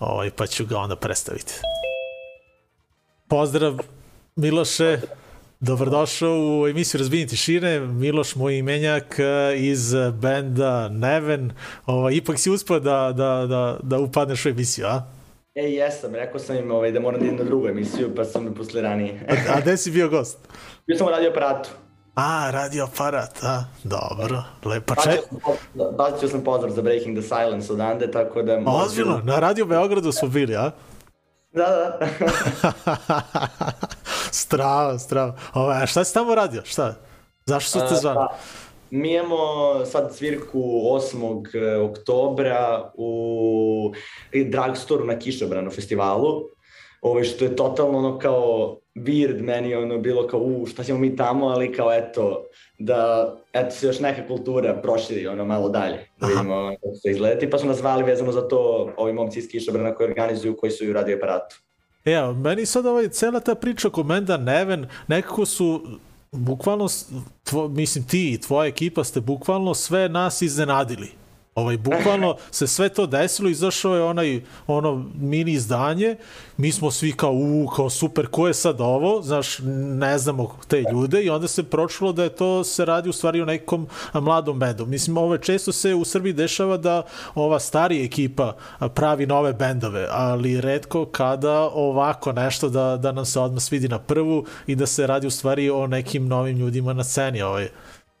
ovaj, 0.00 0.30
pa 0.30 0.46
ću 0.46 0.66
ga 0.66 0.78
onda 0.78 0.96
predstaviti. 0.96 1.54
Pozdrav 3.28 3.78
Miloše, 4.36 5.00
Dobrodošao 5.60 6.60
u 6.60 6.68
emisiju 6.68 6.98
Razbijenje 6.98 7.26
tišine, 7.26 7.80
Miloš, 7.80 8.34
moj 8.34 8.58
imenjak 8.58 9.18
e, 9.18 9.56
iz 9.56 9.94
benda 10.12 10.88
Neven. 10.88 11.52
Ovo, 11.86 12.10
ipak 12.10 12.38
si 12.38 12.50
uspio 12.50 12.80
da, 12.80 13.12
da, 13.16 13.46
da, 13.46 13.78
da 13.82 13.98
upadneš 13.98 14.46
u 14.46 14.48
emisiju, 14.48 14.86
a? 14.86 15.02
E, 15.54 15.62
jesam, 15.62 16.14
rekao 16.14 16.40
sam 16.40 16.56
im 16.56 16.70
ovaj, 16.70 16.92
da 16.92 17.00
moram 17.00 17.20
da 17.20 17.26
idem 17.26 17.38
na 17.38 17.44
drugu 17.44 17.68
emisiju, 17.68 18.14
pa 18.16 18.24
sam 18.24 18.44
me 18.44 18.54
posle 18.54 18.82
ranije. 18.82 19.20
A, 19.28 19.56
a 19.56 19.60
gde 19.60 19.76
si 19.76 19.90
bio 19.90 20.08
gost? 20.08 20.38
Bio 20.86 20.98
sam 20.98 21.06
u 21.06 21.10
radio 21.10 21.30
aparatu. 21.30 21.70
A, 22.16 22.50
radio 22.50 22.84
aparat, 22.84 23.38
a, 23.42 23.64
dobro, 23.84 24.42
lepo. 24.64 24.94
Bacio 24.94 25.22
sam, 25.28 25.38
po- 25.44 25.90
bacio 25.92 26.28
sam 26.28 26.44
pozdrav 26.44 26.72
za 26.72 26.82
Breaking 26.82 27.18
the 27.18 27.28
Silence 27.28 27.72
odande, 27.72 28.10
tako 28.10 28.42
da... 28.42 28.62
Ozbiljno, 28.66 29.20
na 29.24 29.38
Radio 29.38 29.66
Beogradu 29.66 30.12
smo 30.12 30.28
bili, 30.28 30.56
a? 30.56 30.70
Da, 31.52 31.66
da. 31.66 32.08
strava, 34.42 34.98
strava. 34.98 35.36
Ovo, 35.54 35.70
a 35.70 35.86
šta 35.86 36.04
si 36.04 36.14
tamo 36.14 36.34
radio, 36.34 36.62
šta? 36.64 36.94
Zašto 37.46 37.80
su 37.80 37.86
te 37.88 37.94
zvali? 37.94 38.16
Pa, 38.16 38.36
mi 38.90 39.14
imamo 39.14 39.84
sad 39.84 40.16
svirku 40.16 40.58
8. 40.58 41.90
oktobra 41.90 42.90
u 42.94 43.92
Drugstore 44.46 45.04
na 45.04 45.18
Kišobranu 45.18 45.70
festivalu. 45.70 46.42
Ovo 47.06 47.24
što 47.24 47.44
je 47.44 47.56
totalno 47.56 47.98
ono 47.98 48.18
kao 48.18 48.76
weird 48.94 49.42
meni 49.42 49.74
ono 49.74 49.98
bilo 49.98 50.26
kao 50.26 50.40
u 50.40 50.66
šta 50.66 50.84
ćemo 50.84 50.98
mi 50.98 51.16
tamo, 51.16 51.46
ali 51.46 51.72
kao 51.72 51.92
eto 51.92 52.44
da 52.78 53.32
eto 53.52 53.70
se 53.70 53.86
još 53.86 54.00
neka 54.00 54.26
kultura 54.26 54.74
proširi 54.82 55.26
ono 55.26 55.44
malo 55.44 55.68
dalje. 55.68 56.08
Da 56.20 56.26
vidimo 56.26 56.76
kako 56.82 56.94
se 56.94 57.10
izgledati. 57.10 57.50
Pa 57.50 57.58
su 57.58 57.66
nas 57.66 57.76
zvali 57.76 58.02
vezano 58.02 58.32
za 58.32 58.48
to 58.48 58.90
ovi 58.96 59.12
momci 59.12 59.38
iz 59.38 59.48
Kišobrana 59.48 59.94
koji 59.94 60.08
organizuju, 60.08 60.56
koji 60.56 60.72
su 60.72 60.84
i 60.84 60.90
u 60.90 60.92
radio 60.92 61.16
aparatu. 61.16 61.56
Evo, 62.04 62.32
meni 62.32 62.66
sad 62.66 62.86
ovaj, 62.86 63.08
cela 63.08 63.40
ta 63.40 63.54
priča 63.54 63.88
oko 63.88 64.02
Menda 64.02 64.36
Neven, 64.36 64.86
nekako 65.08 65.46
su 65.46 65.80
bukvalno, 66.32 66.86
tvo, 67.44 67.68
mislim 67.68 68.06
ti 68.06 68.32
i 68.32 68.40
tvoja 68.40 68.68
ekipa 68.68 69.04
ste 69.04 69.20
bukvalno 69.20 69.74
sve 69.74 70.08
nas 70.08 70.42
iznenadili. 70.42 71.08
Ovaj, 71.56 71.76
bukvalno 71.76 72.36
se 72.50 72.66
sve 72.66 72.88
to 72.88 73.06
desilo, 73.06 73.48
izašao 73.48 73.94
je 73.94 74.02
onaj, 74.02 74.42
ono 74.66 75.04
mini 75.20 75.52
izdanje, 75.52 76.16
mi 76.56 76.72
smo 76.72 76.90
svi 76.90 77.12
kao, 77.12 77.32
u, 77.32 77.66
kao 77.76 77.90
super, 77.90 78.26
ko 78.26 78.46
je 78.46 78.54
sad 78.54 78.80
ovo, 78.80 79.22
znaš, 79.22 79.58
ne 79.98 80.18
znamo 80.18 80.56
te 80.68 80.84
ljude 80.92 81.22
i 81.22 81.30
onda 81.30 81.48
se 81.48 81.62
pročulo 81.62 82.12
da 82.12 82.22
je 82.22 82.28
to 82.28 82.64
se 82.64 82.84
radi 82.84 83.08
u 83.08 83.12
stvari 83.12 83.40
o 83.40 83.44
nekom 83.44 83.86
mladom 84.14 84.58
bendu. 84.58 84.86
Mislim, 84.86 85.16
ovo 85.16 85.38
često 85.38 85.72
se 85.72 85.94
u 85.94 86.04
Srbiji 86.04 86.32
dešava 86.32 86.76
da 86.76 87.02
ova 87.34 87.60
starija 87.60 88.04
ekipa 88.04 88.56
pravi 88.94 89.26
nove 89.26 89.52
bendove, 89.52 90.08
ali 90.10 90.60
redko 90.60 91.04
kada 91.04 91.60
ovako 91.60 92.32
nešto 92.32 92.68
da, 92.68 92.96
da 92.96 93.12
nam 93.12 93.24
se 93.24 93.40
odmah 93.40 93.62
svidi 93.62 93.88
na 93.88 93.98
prvu 93.98 94.44
i 94.66 94.74
da 94.74 94.86
se 94.86 95.06
radi 95.06 95.26
u 95.26 95.30
stvari 95.30 95.70
o 95.70 95.86
nekim 95.86 96.28
novim 96.28 96.56
ljudima 96.56 96.92
na 96.92 97.04
sceni. 97.04 97.42
Ovaj. 97.42 97.68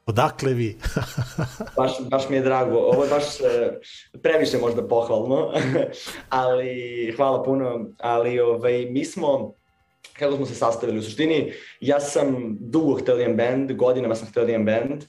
Odakle 0.06 0.54
vi? 0.54 0.78
baš, 1.76 1.92
baš 2.10 2.28
mi 2.28 2.36
je 2.36 2.42
drago. 2.42 2.78
Ovo 2.78 3.04
je 3.04 3.10
baš 3.10 3.40
e, 3.40 3.78
previše 4.22 4.58
možda 4.58 4.88
pohvalno, 4.88 5.52
ali 6.28 7.12
hvala 7.16 7.42
puno. 7.42 7.86
Ali 7.98 8.40
ovaj, 8.40 8.86
mi 8.90 9.04
smo, 9.04 9.54
kako 10.18 10.36
smo 10.36 10.46
se 10.46 10.54
sastavili, 10.54 10.98
u 10.98 11.02
suštini 11.02 11.52
ja 11.80 12.00
sam 12.00 12.56
dugo 12.60 12.94
htio 12.94 13.16
da 13.16 13.22
imam 13.22 13.36
band, 13.36 13.72
godinama 13.72 14.14
sam 14.14 14.28
htio 14.28 14.44
da 14.44 14.52
imam 14.52 14.66
band, 14.66 15.04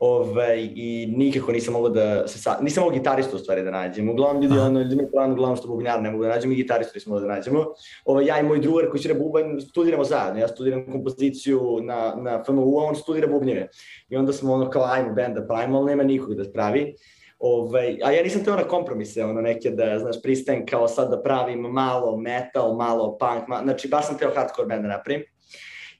ovaj, 0.00 0.68
i 0.74 1.14
nikako 1.16 1.52
nisam 1.52 1.74
mogao 1.74 1.90
da 1.90 2.28
se 2.28 2.38
sa... 2.38 2.58
nisam 2.60 2.84
mogao 2.84 2.98
gitaristu 2.98 3.36
u 3.36 3.38
stvari 3.38 3.62
da 3.62 3.70
nađem. 3.70 4.08
Uglavnom 4.08 4.42
ljudi, 4.42 4.54
Aha. 4.54 4.66
ono, 4.66 4.80
ljudi 4.80 4.96
mi 4.96 5.10
plan, 5.10 5.32
uglavnom 5.32 5.56
što 5.56 5.68
bubnjar 5.68 6.02
ne 6.02 6.10
mogu 6.10 6.24
da 6.24 6.28
nađem 6.28 6.52
i 6.52 6.54
gitaristu 6.54 6.92
nisam 6.94 7.12
mogao 7.12 7.28
da 7.28 7.34
nađemo. 7.34 7.64
Ovaj, 8.04 8.26
ja 8.26 8.40
i 8.40 8.42
moj 8.42 8.58
drugar 8.58 8.90
koji 8.90 9.00
svira 9.00 9.18
bubanj 9.18 9.60
studiramo 9.60 10.04
zajedno. 10.04 10.40
Ja 10.40 10.48
studiram 10.48 10.92
kompoziciju 10.92 11.80
na, 11.82 12.14
na 12.16 12.44
FMU, 12.44 12.78
a 12.78 12.84
on 12.84 12.96
studira 12.96 13.26
bubnjeve. 13.26 13.68
I 14.08 14.16
onda 14.16 14.32
smo 14.32 14.52
ono 14.52 14.70
kao 14.70 14.84
ajmo 14.84 15.14
band 15.14 15.34
da 15.34 15.46
pravimo, 15.46 15.78
ali 15.78 15.86
nema 15.86 16.02
nikog 16.02 16.34
da 16.34 16.52
pravi. 16.52 16.94
Ovaj, 17.38 17.98
a 18.04 18.12
ja 18.12 18.22
nisam 18.22 18.44
teo 18.44 18.56
na 18.56 18.64
kompromise, 18.64 19.24
ono 19.24 19.40
neke 19.40 19.70
da, 19.70 19.98
znaš, 19.98 20.22
pristajem 20.22 20.66
kao 20.66 20.88
sad 20.88 21.10
da 21.10 21.22
pravim 21.22 21.60
malo 21.60 22.16
metal, 22.16 22.76
malo 22.76 23.18
punk, 23.18 23.48
ma, 23.48 23.60
znači 23.62 23.88
baš 23.88 24.06
sam 24.06 24.18
teo 24.18 24.32
hardcore 24.34 24.68
band 24.68 24.82
da 24.82 24.88
napravim. 24.88 25.22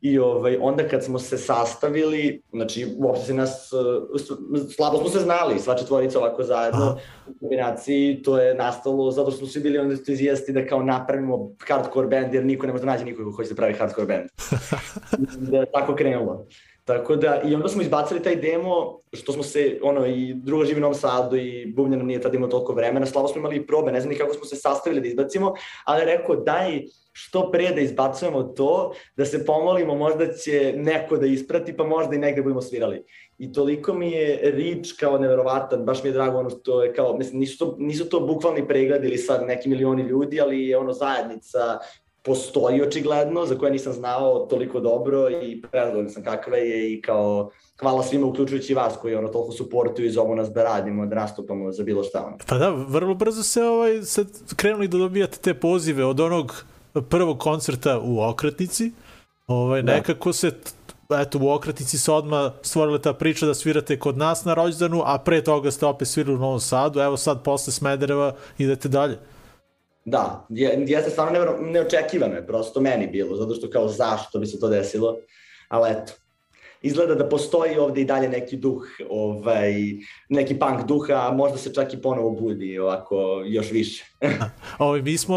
I 0.00 0.18
ovaj, 0.18 0.58
onda 0.60 0.88
kad 0.88 1.04
smo 1.04 1.18
se 1.18 1.38
sastavili, 1.38 2.42
znači 2.52 2.86
uopšte 2.98 3.26
se 3.26 3.34
nas, 3.34 3.70
s- 4.16 4.76
slabo 4.76 4.98
smo 4.98 5.08
se 5.08 5.18
znali, 5.18 5.58
sva 5.58 5.74
četvorica 5.74 6.18
ovako 6.18 6.42
zajedno 6.42 6.80
Aha. 6.80 6.96
u 7.26 7.38
kombinaciji, 7.40 8.22
to 8.22 8.38
je 8.38 8.54
nastalo 8.54 9.10
zato 9.10 9.30
što 9.30 9.38
smo 9.38 9.46
svi 9.46 9.60
bili 9.60 9.78
entuzijasti 9.78 10.52
da 10.52 10.66
kao 10.66 10.82
napravimo 10.82 11.50
hardcore 11.60 12.08
band, 12.08 12.34
jer 12.34 12.44
niko 12.44 12.66
ne 12.66 12.72
može 12.72 12.84
da 12.84 12.90
nađe 12.90 13.04
nikoga 13.04 13.30
ko 13.30 13.36
hoće 13.36 13.48
da 13.48 13.54
pravi 13.54 13.74
hardcore 13.74 14.06
band. 14.06 14.28
da 15.50 15.58
je 15.58 15.66
tako 15.72 15.94
krenulo. 15.94 16.46
Tako 16.88 17.16
da, 17.16 17.42
i 17.44 17.54
onda 17.54 17.68
smo 17.68 17.82
izbacili 17.82 18.22
taj 18.22 18.36
demo, 18.36 19.00
što 19.12 19.32
smo 19.32 19.42
se, 19.42 19.78
ono, 19.82 20.06
i 20.06 20.34
druga 20.34 20.64
živi 20.64 20.78
u 20.78 20.80
Novom 20.80 20.94
Sadu 20.94 21.36
i 21.36 21.72
Bubnja 21.76 21.96
nam 21.96 22.06
nije 22.06 22.20
tad 22.20 22.34
imao 22.34 22.48
toliko 22.48 22.72
vremena, 22.72 23.06
slabo 23.06 23.28
smo 23.28 23.38
imali 23.38 23.56
i 23.56 23.66
probe, 23.66 23.92
ne 23.92 24.00
znam 24.00 24.12
ni 24.12 24.18
kako 24.18 24.34
smo 24.34 24.44
se 24.44 24.56
sastavili 24.56 25.00
da 25.00 25.08
izbacimo, 25.08 25.54
ali 25.84 26.04
rekao, 26.04 26.36
daj 26.36 26.82
što 27.12 27.50
pre 27.50 27.72
da 27.74 27.80
izbacujemo 27.80 28.42
to, 28.42 28.92
da 29.16 29.24
se 29.24 29.44
pomolimo, 29.46 29.94
možda 29.94 30.32
će 30.32 30.72
neko 30.76 31.16
da 31.16 31.26
isprati, 31.26 31.76
pa 31.76 31.84
možda 31.84 32.14
i 32.14 32.18
negde 32.18 32.42
budemo 32.42 32.62
svirali. 32.62 33.02
I 33.38 33.52
toliko 33.52 33.94
mi 33.94 34.10
je 34.10 34.40
rič 34.42 34.92
kao 34.92 35.18
neverovatan, 35.18 35.84
baš 35.84 36.02
mi 36.02 36.08
je 36.08 36.12
drago 36.12 36.38
ono 36.38 36.50
što 36.50 36.82
je 36.84 36.94
kao, 36.94 37.16
mislim, 37.16 37.40
nisu 37.40 37.58
to, 37.58 37.76
nisu 37.78 38.08
to 38.08 38.20
bukvalni 38.20 38.68
pregled 38.68 39.04
ili 39.04 39.18
sad 39.18 39.46
neki 39.46 39.68
milioni 39.68 40.02
ljudi, 40.02 40.40
ali 40.40 40.68
je 40.68 40.78
ono 40.78 40.92
zajednica 40.92 41.78
postoji 42.28 42.82
očigledno, 42.82 43.46
za 43.46 43.58
koje 43.58 43.72
nisam 43.72 43.92
znao 43.92 44.46
toliko 44.50 44.80
dobro 44.80 45.30
i 45.30 45.62
prezadovoljan 45.62 46.10
sam 46.10 46.22
kakva 46.24 46.56
je 46.56 46.92
i 46.92 47.00
kao 47.02 47.50
hvala 47.80 48.02
svima 48.02 48.26
uključujući 48.26 48.74
vas 48.74 48.94
koji 49.00 49.14
ono 49.14 49.28
toliko 49.28 49.52
suportuju 49.52 50.06
i 50.06 50.10
zovu 50.10 50.34
nas 50.34 50.48
da 50.50 50.64
radimo, 50.64 51.06
da 51.06 51.14
nastupamo 51.14 51.72
za 51.72 51.82
bilo 51.82 52.02
šta. 52.02 52.24
Ono. 52.26 52.36
Pa 52.46 52.58
da, 52.58 52.70
vrlo 52.70 53.14
brzo 53.14 53.42
se 53.42 53.62
ovaj, 53.62 54.02
sad 54.02 54.26
krenuli 54.56 54.88
da 54.88 54.98
dobijate 54.98 55.38
te 55.38 55.54
pozive 55.54 56.04
od 56.04 56.20
onog 56.20 56.64
prvog 57.08 57.38
koncerta 57.38 58.00
u 58.00 58.20
Okretnici. 58.20 58.92
Ovaj, 59.46 59.82
Da. 59.82 59.92
nekako 59.92 60.32
se 60.32 60.50
eto, 61.20 61.38
u 61.38 61.50
Okretnici 61.50 61.98
se 61.98 62.12
odmah 62.12 62.52
stvorila 62.62 62.98
ta 62.98 63.12
priča 63.12 63.46
da 63.46 63.54
svirate 63.54 63.98
kod 63.98 64.18
nas 64.18 64.44
na 64.44 64.54
rođendanu, 64.54 65.02
a 65.04 65.18
pre 65.18 65.44
toga 65.44 65.70
ste 65.70 65.86
opet 65.86 66.08
svirali 66.08 66.36
u 66.36 66.40
Novom 66.40 66.60
Sadu, 66.60 67.00
evo 67.00 67.16
sad 67.16 67.42
posle 67.42 67.72
Smedereva 67.72 68.34
idete 68.58 68.88
dalje. 68.88 69.18
Da, 70.10 70.46
je, 70.48 70.84
jeste 70.86 71.10
stvarno 71.10 71.32
nevero, 71.32 71.58
neočekivano 71.60 72.34
je 72.34 72.46
prosto 72.46 72.80
meni 72.80 73.06
bilo, 73.06 73.36
zato 73.36 73.54
što 73.54 73.70
kao 73.70 73.88
zašto 73.88 74.38
bi 74.38 74.46
se 74.46 74.60
to 74.60 74.68
desilo, 74.68 75.16
ali 75.68 75.90
eto. 75.90 76.12
Izgleda 76.82 77.14
da 77.14 77.28
postoji 77.28 77.78
ovde 77.78 78.00
i 78.00 78.04
dalje 78.04 78.28
neki 78.28 78.56
duh, 78.56 78.82
ovaj, 79.10 79.74
neki 80.28 80.58
punk 80.58 80.84
duha, 80.86 81.14
a 81.14 81.32
možda 81.34 81.58
se 81.58 81.74
čak 81.74 81.94
i 81.94 82.02
ponovo 82.02 82.30
budi 82.30 82.78
ovako 82.78 83.42
još 83.46 83.70
više. 83.70 84.04
Ovaj, 84.78 85.02
mi 85.02 85.18
smo 85.18 85.36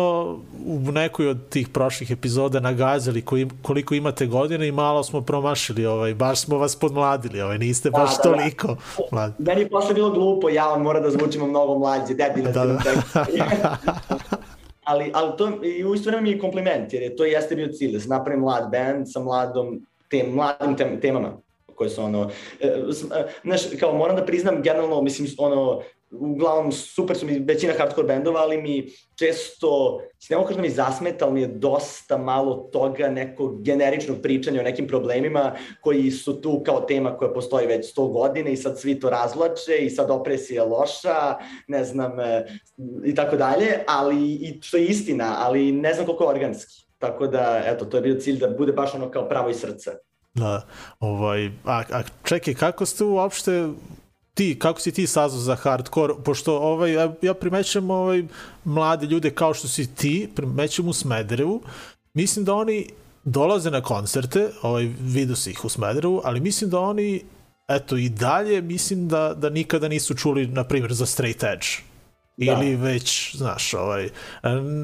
u 0.65 0.91
nekoj 0.91 1.27
od 1.27 1.49
tih 1.49 1.69
prošlih 1.69 2.11
epizoda 2.11 2.59
nagazali 2.59 3.21
koji, 3.21 3.47
koliko 3.61 3.95
imate 3.95 4.25
godina 4.25 4.65
i 4.65 4.71
malo 4.71 5.03
smo 5.03 5.21
promašili, 5.21 5.85
ovaj, 5.85 6.13
baš 6.13 6.41
smo 6.41 6.57
vas 6.57 6.75
podmladili, 6.75 7.41
ovaj, 7.41 7.57
niste 7.57 7.89
Da, 7.89 7.97
baš 7.97 8.09
da, 8.09 8.29
da. 8.29 8.35
toliko 8.35 8.77
mladi. 9.11 9.33
Meni 9.39 9.61
je 9.61 9.69
posle 9.69 9.93
bilo 9.93 10.11
glupo, 10.11 10.49
ja 10.49 10.69
on 10.69 10.81
mora 10.81 10.99
da 10.99 11.09
zvučimo 11.09 11.47
mnogo 11.47 11.77
mlađe, 11.77 12.13
debilno. 12.13 12.51
Da, 12.51 12.65
da. 12.65 12.77
ali, 14.83 15.11
ali 15.13 15.37
to 15.37 15.65
i 15.65 15.85
u 15.85 15.93
isto 15.93 16.09
vreme 16.09 16.23
mi 16.23 16.31
je 16.31 16.39
kompliment, 16.39 16.93
jer 16.93 17.03
je 17.03 17.15
to 17.15 17.25
jeste 17.25 17.55
bio 17.55 17.67
cilj, 17.67 17.93
da 17.93 17.99
se 17.99 18.09
napravi 18.09 18.39
mlad 18.39 18.71
band 18.71 19.05
sa 19.11 19.19
mladom, 19.19 19.85
tem, 20.09 20.33
mladim 20.33 20.77
tem, 20.77 21.01
temama 21.01 21.37
koje 21.75 21.89
su 21.89 22.03
ono, 22.03 22.29
e, 22.59 22.67
e, 22.67 22.71
znaš, 23.43 23.61
kao 23.79 23.97
moram 23.97 24.15
da 24.15 24.25
priznam 24.25 24.61
generalno, 24.61 25.01
mislim, 25.01 25.27
ono, 25.37 25.81
uglavnom 26.11 26.71
super 26.71 27.17
su 27.17 27.25
mi 27.25 27.39
većina 27.39 27.73
hardcore 27.77 28.07
bendova, 28.07 28.39
ali 28.39 28.61
mi 28.61 28.87
često, 29.15 29.99
ne 30.29 30.35
mogu 30.35 30.47
kažem 30.47 30.61
da 30.61 30.67
mi 30.67 30.73
zasmeta, 30.73 31.25
ali 31.25 31.33
mi 31.33 31.41
je 31.41 31.47
dosta 31.47 32.17
malo 32.17 32.69
toga 32.73 33.09
nekog 33.09 33.63
generičnog 33.63 34.17
pričanja 34.21 34.61
o 34.61 34.63
nekim 34.63 34.87
problemima 34.87 35.55
koji 35.81 36.11
su 36.11 36.41
tu 36.41 36.63
kao 36.65 36.81
tema 36.81 37.17
koja 37.17 37.33
postoji 37.33 37.67
već 37.67 37.95
100 37.95 38.11
godina 38.11 38.49
i 38.49 38.57
sad 38.57 38.79
svi 38.79 38.99
to 38.99 39.09
razvlače 39.09 39.77
i 39.79 39.89
sad 39.89 40.11
opresija 40.11 40.63
je 40.63 40.69
loša, 40.69 41.37
ne 41.67 41.83
znam, 41.83 42.19
e, 42.19 42.45
i 43.05 43.15
tako 43.15 43.35
dalje, 43.35 43.83
ali 43.87 44.33
i 44.33 44.59
što 44.61 44.77
je 44.77 44.85
istina, 44.85 45.35
ali 45.37 45.71
ne 45.71 45.93
znam 45.93 46.05
koliko 46.05 46.23
je 46.23 46.29
organski. 46.29 46.85
Tako 46.97 47.27
da, 47.27 47.63
eto, 47.65 47.85
to 47.85 47.97
je 47.97 48.01
bio 48.01 48.19
cilj 48.19 48.39
da 48.39 48.49
bude 48.49 48.71
baš 48.71 48.95
ono 48.95 49.11
kao 49.11 49.29
pravo 49.29 49.49
iz 49.49 49.57
srca. 49.57 49.91
Da, 50.33 50.67
ovaj, 50.99 51.45
a, 51.65 51.83
a 51.91 52.01
čekaj, 52.23 52.53
kako 52.53 52.85
ste 52.85 53.03
uopšte 53.03 53.69
ti, 54.33 54.59
kako 54.59 54.79
si 54.79 54.91
ti 54.91 55.07
saznao 55.07 55.41
za 55.41 55.55
hardcore, 55.55 56.13
pošto 56.25 56.57
ovaj, 56.57 56.93
ja, 57.21 57.33
primećam 57.33 57.89
ovaj, 57.89 58.23
mlade 58.63 59.05
ljude 59.05 59.29
kao 59.29 59.53
što 59.53 59.67
si 59.67 59.95
ti, 59.95 60.29
primećam 60.35 60.87
u 60.87 60.93
Smederevu, 60.93 61.61
mislim 62.13 62.45
da 62.45 62.53
oni 62.53 62.87
dolaze 63.23 63.71
na 63.71 63.81
koncerte, 63.81 64.49
ovaj, 64.61 64.89
vidio 65.01 65.35
se 65.35 65.51
ih 65.51 65.65
u 65.65 65.69
Smederevu, 65.69 66.21
ali 66.23 66.39
mislim 66.39 66.69
da 66.69 66.79
oni, 66.79 67.23
eto 67.67 67.97
i 67.97 68.09
dalje, 68.09 68.61
mislim 68.61 69.07
da, 69.07 69.33
da 69.33 69.49
nikada 69.49 69.87
nisu 69.87 70.15
čuli, 70.15 70.47
na 70.47 70.63
primjer, 70.63 70.93
za 70.93 71.05
Straight 71.05 71.43
Edge. 71.43 71.67
Da. 72.37 72.45
Ili 72.45 72.75
već, 72.75 73.35
znaš, 73.35 73.73
ovaj, 73.73 74.09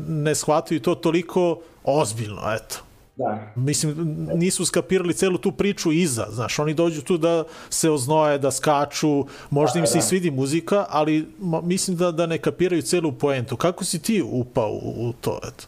ne 0.08 0.36
shvataju 0.36 0.80
to 0.80 0.96
toliko 0.96 1.60
ozbiljno, 1.84 2.42
eto. 2.56 2.87
Da. 3.18 3.52
Mislim, 3.56 3.96
nisu 4.36 4.66
skapirali 4.66 5.14
celu 5.14 5.38
tu 5.38 5.52
priču 5.52 5.92
iza, 5.92 6.26
znaš, 6.30 6.60
oni 6.60 6.74
dođu 6.74 7.02
tu 7.02 7.18
da 7.18 7.44
se 7.70 7.90
oznoje, 7.90 8.38
da 8.38 8.52
skaču, 8.52 9.26
možda 9.50 9.80
im 9.80 9.88
se 9.88 9.98
i 9.98 10.02
svidi 10.02 10.32
muzika, 10.32 10.86
ali 10.90 11.28
mislim 11.64 11.98
da, 11.98 12.12
da 12.12 12.26
ne 12.26 12.38
kapiraju 12.38 12.82
celu 12.82 13.12
poentu. 13.12 13.58
Kako 13.58 13.84
si 13.84 14.02
ti 14.02 14.24
upao 14.32 14.72
u, 14.72 15.10
u 15.10 15.14
to, 15.22 15.40
eto? 15.44 15.66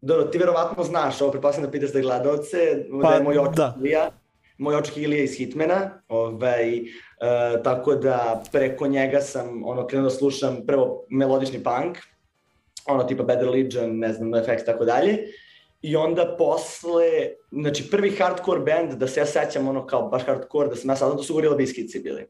Dobro, 0.00 0.24
ti 0.24 0.38
verovatno 0.38 0.84
znaš, 0.84 1.20
ovo 1.20 1.30
pretpostavljam 1.30 1.70
da 1.70 1.72
pitaš 1.72 1.92
da 1.92 2.00
gledalce, 2.00 2.58
Pa, 3.02 3.08
da 3.08 3.14
je 3.14 3.22
moj 3.22 3.38
oček 3.38 3.56
da. 3.56 3.76
Ilija, 3.80 4.10
moj 4.58 4.76
oček 4.76 4.96
Ilija 4.96 5.24
iz 5.24 5.36
Hitmana, 5.36 5.90
ovaj, 6.08 6.80
uh, 6.80 7.62
tako 7.62 7.94
da 7.94 8.42
preko 8.52 8.86
njega 8.86 9.20
sam 9.20 9.64
ono, 9.64 9.86
krenuo 9.86 10.10
da 10.10 10.16
slušam 10.16 10.56
prvo 10.66 11.04
melodični 11.10 11.62
punk, 11.62 11.98
ono 12.86 13.04
tipa 13.04 13.22
Bad 13.22 13.42
Religion, 13.42 13.98
ne 13.98 14.12
znam, 14.12 14.28
NoFX, 14.28 14.64
tako 14.66 14.84
dalje, 14.84 15.18
i 15.84 15.96
onda 15.96 16.34
posle, 16.38 17.10
znači 17.52 17.90
prvi 17.90 18.16
hardcore 18.16 18.60
band, 18.60 18.92
da 18.92 19.06
se 19.06 19.20
ja 19.20 19.26
sećam 19.26 19.68
ono 19.68 19.86
kao 19.86 20.08
baš 20.08 20.22
hardcore, 20.22 20.68
da 20.68 20.76
sam 20.76 20.90
ja 20.90 20.96
saznao, 20.96 21.16
to 21.16 21.22
su 21.22 21.34
Gorilla 21.34 21.56
Biskici 21.56 22.00
bili. 22.00 22.26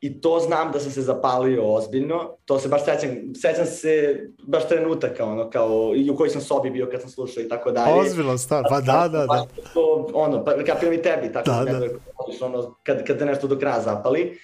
I 0.00 0.20
to 0.20 0.40
znam 0.40 0.72
da 0.72 0.80
sam 0.80 0.92
se 0.92 1.02
zapalio 1.02 1.74
ozbiljno, 1.74 2.36
to 2.44 2.58
se 2.58 2.68
baš 2.68 2.84
sećam, 2.84 3.10
sećam 3.34 3.66
se 3.66 4.20
baš 4.46 4.68
trenutaka, 4.68 5.24
ono, 5.24 5.50
kao, 5.50 5.92
i 5.96 6.10
u 6.10 6.16
kojoj 6.16 6.30
sam 6.30 6.40
sobi 6.40 6.70
bio 6.70 6.88
kad 6.90 7.00
sam 7.00 7.10
slušao 7.10 7.42
i 7.42 7.48
tako 7.48 7.70
dalje. 7.70 7.94
Ozbiljno 7.94 8.38
stvar, 8.38 8.64
pa 8.68 8.80
da, 8.80 9.08
da, 9.08 9.26
da. 9.26 9.46
To, 9.74 10.10
ono, 10.14 10.44
pa 10.44 10.64
kapiram 10.64 10.94
i 10.94 11.02
tebi, 11.02 11.32
tako 11.32 11.50
Da, 11.50 11.64
da, 11.64 11.72
da. 11.72 11.86
da. 11.86 12.46
ono, 12.46 12.74
kad, 12.82 13.06
kad 13.06 13.18
te 13.18 13.24
nešto 13.24 13.46
do 13.46 13.58
kraja 13.58 13.80
zapali. 13.80 14.38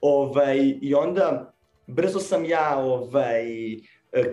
Ovaj, 0.00 0.74
I 0.80 0.94
onda, 0.94 1.52
brzo 1.86 2.18
sam 2.18 2.44
ja, 2.44 2.78
ovaj, 2.78 3.44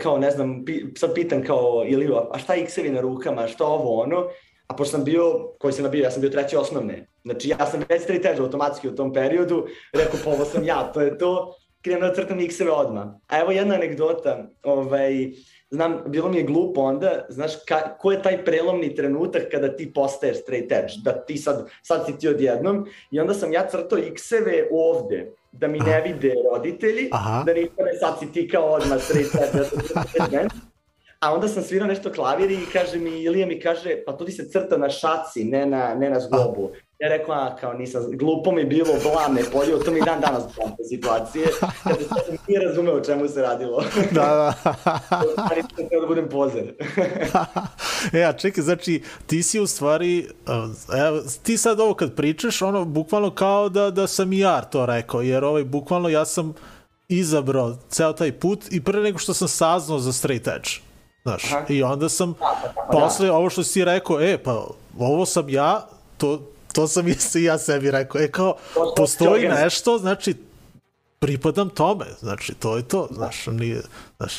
kao 0.02 0.18
ne 0.18 0.32
znam, 0.32 0.66
sad 0.98 1.14
pitan 1.14 1.44
kao 1.44 1.84
Iliju, 1.88 2.16
a 2.32 2.38
šta 2.38 2.56
X-evi 2.56 2.90
na 2.90 3.02
rukama, 3.02 3.48
šta 3.48 3.66
ovo 3.66 4.02
ono, 4.02 4.28
a 4.68 4.76
pošto 4.76 4.92
sam 4.92 5.04
bio, 5.04 5.52
koji 5.60 5.74
sam 5.74 5.92
bio, 5.92 6.04
ja 6.04 6.12
sam 6.12 6.22
bio 6.22 6.30
treći 6.30 6.58
osnovne, 6.58 7.08
znači 7.24 7.50
ja 7.50 7.66
sam 7.66 7.84
već 7.90 8.04
straight 8.04 8.26
edge 8.26 8.42
automatski 8.42 8.88
u 8.88 8.96
tom 8.96 9.14
periodu, 9.14 9.68
rekao 9.94 10.20
pa 10.24 10.30
ovo 10.30 10.46
sam 10.46 10.64
ja, 10.64 10.92
to 10.94 11.02
je 11.02 11.18
to, 11.18 11.56
krenuo 11.82 12.10
da 12.10 12.16
crtam 12.16 12.40
X-eve 12.40 12.72
odmah. 12.72 13.08
A 13.28 13.40
evo 13.40 13.52
jedna 13.52 13.76
anegdota, 13.76 14.50
ovaj, 14.64 15.32
znam, 15.70 16.04
bilo 16.06 16.30
mi 16.30 16.38
je 16.38 16.44
glupo 16.44 16.82
onda, 16.82 17.26
znaš, 17.30 17.52
ka, 17.68 17.98
ko 17.98 18.12
je 18.12 18.22
taj 18.22 18.46
prelomni 18.46 18.96
trenutak 18.96 19.44
kada 19.52 19.76
ti 19.76 19.94
postaješ 19.94 20.42
straight 20.42 20.72
edge, 20.72 20.94
da 21.04 21.26
ti 21.26 21.38
sad, 21.38 21.70
sad 21.84 22.06
si 22.06 22.18
ti 22.18 22.28
odjednom, 22.28 22.88
i 23.12 23.20
onda 23.20 23.34
sam 23.34 23.54
ja 23.54 23.68
crtao 23.68 24.00
X-eve 24.00 24.68
ovde, 24.72 25.32
da 25.52 25.68
mi 25.68 25.80
ne 25.80 26.02
vide 26.02 26.34
roditelji, 26.52 27.10
Aha. 27.12 27.44
da 27.46 27.54
ne 27.54 27.68
sad 28.00 28.20
si 28.20 28.32
ti 28.32 28.48
kao 28.48 28.66
odmah 28.66 29.02
straight 29.02 29.36
edge, 29.36 29.64
da. 30.32 30.50
A 31.20 31.34
onda 31.34 31.48
sam 31.48 31.64
svirao 31.64 31.88
nešto 31.88 32.12
klavir 32.12 32.52
i 32.52 32.58
kaže 32.74 32.98
mi, 32.98 33.24
Ilija 33.24 33.48
mi 33.48 33.60
kaže, 33.60 34.04
pa 34.06 34.12
to 34.12 34.26
ti 34.26 34.32
se 34.32 34.50
crta 34.50 34.78
na 34.78 34.90
šaci, 34.90 35.44
ne 35.44 35.66
na, 35.66 35.96
ne 35.96 36.10
na 36.10 36.20
zglobu. 36.20 36.72
Ja 37.00 37.10
rekao, 37.10 37.36
a 37.36 37.56
kao 37.56 37.74
nisam, 37.74 38.04
glupo 38.12 38.52
mi 38.52 38.66
bilo, 38.66 38.94
blam 39.04 39.34
me 39.34 39.42
polio, 39.52 39.78
to 39.78 39.92
mi 39.92 40.02
dan 40.02 40.22
danas 40.22 40.44
znam 40.54 40.70
te 40.78 40.84
situacije, 40.84 41.48
kada 41.84 42.04
sam 42.08 42.36
nije 42.48 42.60
razumeo 42.60 42.96
o 42.96 43.02
čemu 43.02 43.28
se 43.28 43.42
radilo. 43.42 43.84
Da, 44.12 44.26
da. 44.26 44.54
Ali 45.52 45.62
sam 45.62 45.86
htio 45.86 46.02
da 46.02 46.08
budem 46.08 46.30
pozer. 46.30 46.74
e, 48.22 48.24
a 48.24 48.34
čekaj, 48.34 48.64
znači, 48.64 49.04
ti 49.28 49.44
si 49.44 49.60
u 49.60 49.68
stvari, 49.68 50.28
evo, 51.08 51.22
ti 51.44 51.58
sad 51.58 51.80
ovo 51.80 51.94
kad 51.94 52.16
pričaš, 52.16 52.62
ono, 52.62 52.86
bukvalno 52.86 53.32
kao 53.32 53.70
da, 53.70 53.92
da 53.92 54.08
sam 54.08 54.34
i 54.34 54.40
ja 54.40 54.62
to 54.62 54.86
rekao, 54.86 55.22
jer 55.22 55.44
ovaj, 55.44 55.64
bukvalno 55.64 56.10
ja 56.10 56.26
sam 56.26 56.54
izabrao 57.08 57.76
ceo 57.90 58.14
taj 58.14 58.32
put 58.32 58.66
i 58.72 58.84
pre 58.84 59.00
nego 59.02 59.18
što 59.18 59.34
sam 59.34 59.48
saznao 59.48 60.00
za 60.00 60.14
straight 60.14 60.48
edge. 60.48 60.70
Znaš, 61.24 61.54
Aha. 61.54 61.66
i 61.70 61.84
onda 61.84 62.10
sam, 62.10 62.34
da. 62.40 62.90
posle 62.92 63.32
ovo 63.32 63.50
što 63.50 63.64
si 63.64 63.86
rekao, 63.86 64.22
e, 64.22 64.38
pa 64.38 64.68
ovo 65.00 65.26
sam 65.26 65.50
ja, 65.50 65.88
to, 66.18 66.42
to 66.78 66.88
sam 66.88 67.08
i 67.08 67.16
ja 67.36 67.58
sebi 67.58 67.92
rekao, 67.92 68.22
e, 68.22 68.28
kao, 68.28 68.56
To- 68.74 68.80
to 68.80 68.94
postoji 68.96 69.48
nešto, 69.50 69.98
znači, 69.98 70.36
pripadam 71.20 71.70
tome, 71.70 72.06
znači, 72.20 72.54
to 72.54 72.78
je 72.78 72.84
to, 72.84 73.08
znaš, 73.12 73.48
nije, 73.48 73.82
znaš, 74.18 74.34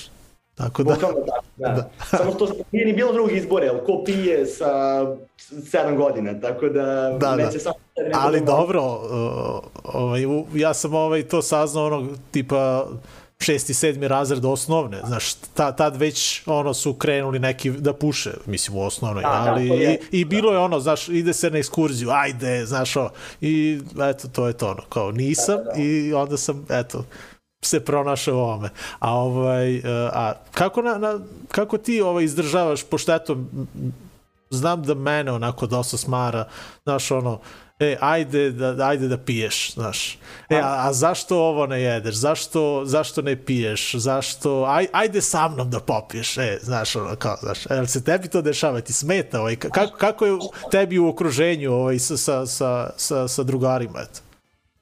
tako 0.54 0.82
da, 0.82 0.94
Bukvalno 0.94 1.16
tako, 1.18 1.44
da. 1.56 1.68
da. 1.68 1.90
Samo 2.18 2.32
što 2.32 2.48
nije 2.72 2.86
ni 2.86 2.92
bilo 2.92 3.12
drugih 3.12 3.36
izbora, 3.36 3.64
jer 3.64 3.84
ko 3.86 4.02
pije 4.04 4.46
sa 4.46 4.66
7 5.50 5.96
godina, 5.96 6.40
tako 6.40 6.68
da, 6.68 6.84
Da, 7.10 7.18
da. 7.18 7.36
neće 7.36 7.58
samo... 7.58 7.74
nego 7.98 8.10
Ali 8.14 8.40
da- 8.40 8.46
dobro, 8.46 8.82
ovaj, 9.84 10.22
ja 10.54 10.74
sam 10.74 10.94
ovaj, 10.94 11.22
to 11.22 11.42
saznao 11.42 11.86
onog 11.86 12.08
tipa 12.30 12.86
šesti, 13.40 13.74
sedmi 13.74 14.08
razred 14.08 14.44
osnovne, 14.44 15.00
znaš, 15.06 15.34
ta, 15.34 15.72
tad 15.72 15.96
već 15.96 16.42
ono 16.46 16.74
su 16.74 16.94
krenuli 16.94 17.38
neki 17.38 17.70
da 17.70 17.92
puše, 17.92 18.30
mislim 18.46 18.76
u 18.76 18.82
osnovnoj, 18.82 19.22
Da, 19.22 19.28
da, 19.28 19.50
ali 19.50 19.68
je. 19.68 20.00
i, 20.12 20.20
i 20.20 20.24
bilo 20.24 20.52
je 20.52 20.58
ono, 20.58 20.80
znaš, 20.80 21.08
ide 21.08 21.32
se 21.32 21.50
na 21.50 21.58
ekskurziju, 21.58 22.10
ajde, 22.10 22.66
znaš, 22.66 22.96
o, 22.96 23.10
i 23.40 23.80
eto, 24.10 24.28
to 24.28 24.46
je 24.46 24.52
to 24.52 24.70
ono, 24.70 24.82
kao 24.88 25.12
nisam 25.12 25.56
Da, 25.56 25.62
da, 25.62 25.70
da. 25.70 25.82
i 25.82 26.12
onda 26.12 26.36
sam, 26.36 26.66
eto, 26.70 27.04
se 27.62 27.84
pronašao 27.84 28.36
u 28.36 28.40
ovome. 28.40 28.70
A 28.98 29.14
ovaj, 29.14 29.78
uh, 29.78 29.84
a 30.12 30.32
kako, 30.52 30.82
na, 30.82 30.98
na, 30.98 31.18
kako 31.48 31.78
ti 31.78 32.00
ovaj 32.00 32.24
izdržavaš, 32.24 32.84
pošto 32.84 33.14
eto, 33.14 33.36
znam 34.50 34.82
da 34.82 34.94
mene 34.94 35.32
onako 35.32 35.66
dosta 35.66 35.96
smara, 35.96 36.48
znaš, 36.84 37.10
ono, 37.10 37.40
e, 37.80 37.96
ajde 38.00 38.50
da, 38.50 38.86
ajde 38.86 39.08
da 39.08 39.18
piješ, 39.18 39.72
znaš. 39.74 40.18
E, 40.48 40.56
a, 40.56 40.88
a 40.88 40.92
zašto 40.92 41.38
ovo 41.38 41.66
ne 41.66 41.82
jedeš? 41.82 42.14
Zašto, 42.14 42.82
zašto 42.84 43.22
ne 43.22 43.44
piješ? 43.44 43.94
Zašto, 43.94 44.64
aj, 44.64 44.86
ajde 44.92 45.20
sa 45.20 45.48
mnom 45.48 45.70
da 45.70 45.80
popiješ, 45.80 46.38
e, 46.38 46.58
znaš, 46.62 46.96
ono, 46.96 47.16
kao, 47.16 47.36
znaš, 47.40 47.66
e, 47.66 47.74
jel 47.74 47.86
se 47.86 48.04
tebi 48.04 48.28
to 48.28 48.42
dešava, 48.42 48.80
ti 48.80 48.92
smeta, 48.92 49.40
ovaj, 49.40 49.56
ka- 49.56 49.70
kako, 49.70 49.96
kako 49.96 50.26
je 50.26 50.38
tebi 50.70 50.98
u 50.98 51.08
okruženju, 51.08 51.72
ovaj, 51.72 51.98
sa, 51.98 52.16
sa, 52.16 52.46
sa, 52.46 52.90
sa, 52.96 53.28
sa 53.28 53.42
drugarima, 53.42 54.00
eto? 54.00 54.20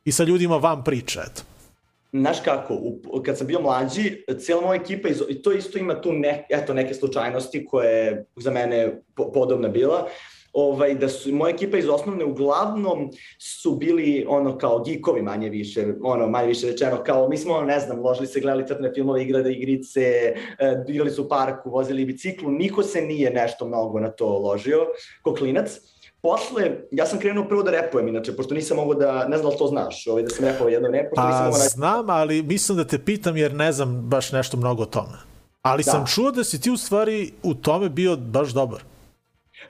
I 0.04 0.12
sa 0.12 0.24
ljudima 0.24 0.56
van 0.56 0.84
priče, 0.84 1.20
eto. 1.20 1.42
Znaš 2.12 2.40
kako, 2.44 2.74
u, 2.74 3.22
kad 3.24 3.38
sam 3.38 3.46
bio 3.46 3.60
mlađi, 3.60 4.24
cijela 4.38 4.62
moja 4.62 4.80
ekipa, 4.80 5.08
iz, 5.08 5.22
i 5.28 5.42
to 5.42 5.52
isto 5.52 5.78
ima 5.78 6.00
tu 6.00 6.12
ne, 6.12 6.46
eto, 6.48 6.74
neke 6.74 6.94
slučajnosti 6.94 7.66
koje 7.66 8.24
za 8.36 8.50
mene 8.50 9.02
po, 9.14 9.32
podobna 9.32 9.68
bila, 9.68 10.08
ovaj, 10.56 10.94
da 10.94 11.08
su 11.08 11.32
moja 11.32 11.54
ekipa 11.54 11.78
iz 11.78 11.88
osnovne 11.88 12.24
uglavnom 12.24 13.10
su 13.38 13.74
bili 13.74 14.24
ono 14.28 14.58
kao 14.58 14.82
geekovi 14.84 15.22
manje 15.22 15.48
više, 15.48 15.86
ono 16.02 16.28
manje 16.28 16.46
više 16.46 16.66
rečeno 16.66 17.02
kao 17.06 17.28
mi 17.28 17.36
smo 17.36 17.60
ne 17.60 17.80
znam, 17.80 18.00
ložili 18.00 18.26
se, 18.26 18.40
gledali 18.40 18.66
crtne 18.66 18.92
filmove, 18.94 19.22
igrali 19.22 19.54
igrice, 19.54 20.00
e, 20.58 20.84
igrali 20.88 21.10
su 21.10 21.24
u 21.24 21.28
parku, 21.28 21.70
vozili 21.70 22.04
biciklu, 22.04 22.50
niko 22.50 22.82
se 22.82 23.00
nije 23.00 23.30
nešto 23.30 23.66
mnogo 23.66 24.00
na 24.00 24.10
to 24.10 24.38
ložio, 24.38 24.86
ko 25.22 25.34
klinac. 25.34 25.78
Posle, 26.22 26.70
ja 26.90 27.06
sam 27.06 27.18
krenuo 27.18 27.48
prvo 27.48 27.62
da 27.62 27.70
repujem, 27.70 28.08
inače, 28.08 28.36
pošto 28.36 28.54
nisam 28.54 28.76
mogao 28.76 28.94
da, 28.94 29.28
ne 29.28 29.36
znam 29.36 29.42
da 29.42 29.48
li 29.48 29.58
to 29.58 29.66
znaš, 29.66 30.06
ovaj, 30.06 30.22
da 30.22 30.28
sam 30.28 30.44
repovao 30.44 30.68
jedno 30.68 30.88
vreme, 30.88 31.10
pošto 31.10 31.26
nisam 31.26 31.38
Pa 31.38 31.44
mogao 31.44 31.58
da... 31.58 31.68
znam, 31.68 32.10
ali 32.10 32.42
mislim 32.42 32.78
da 32.78 32.84
te 32.84 32.98
pitam 32.98 33.36
jer 33.36 33.54
ne 33.54 33.72
znam 33.72 34.00
baš 34.00 34.32
nešto 34.32 34.56
mnogo 34.56 34.82
o 34.82 34.86
tome. 34.86 35.16
Ali 35.62 35.82
Da. 35.82 35.90
sam 35.90 36.06
čuo 36.06 36.30
da 36.30 36.44
si 36.44 36.60
ti 36.60 36.70
u 36.70 36.76
stvari 36.76 37.32
u 37.42 37.54
tome 37.54 37.88
bio 37.88 38.16
baš 38.16 38.48
dobar. 38.48 38.95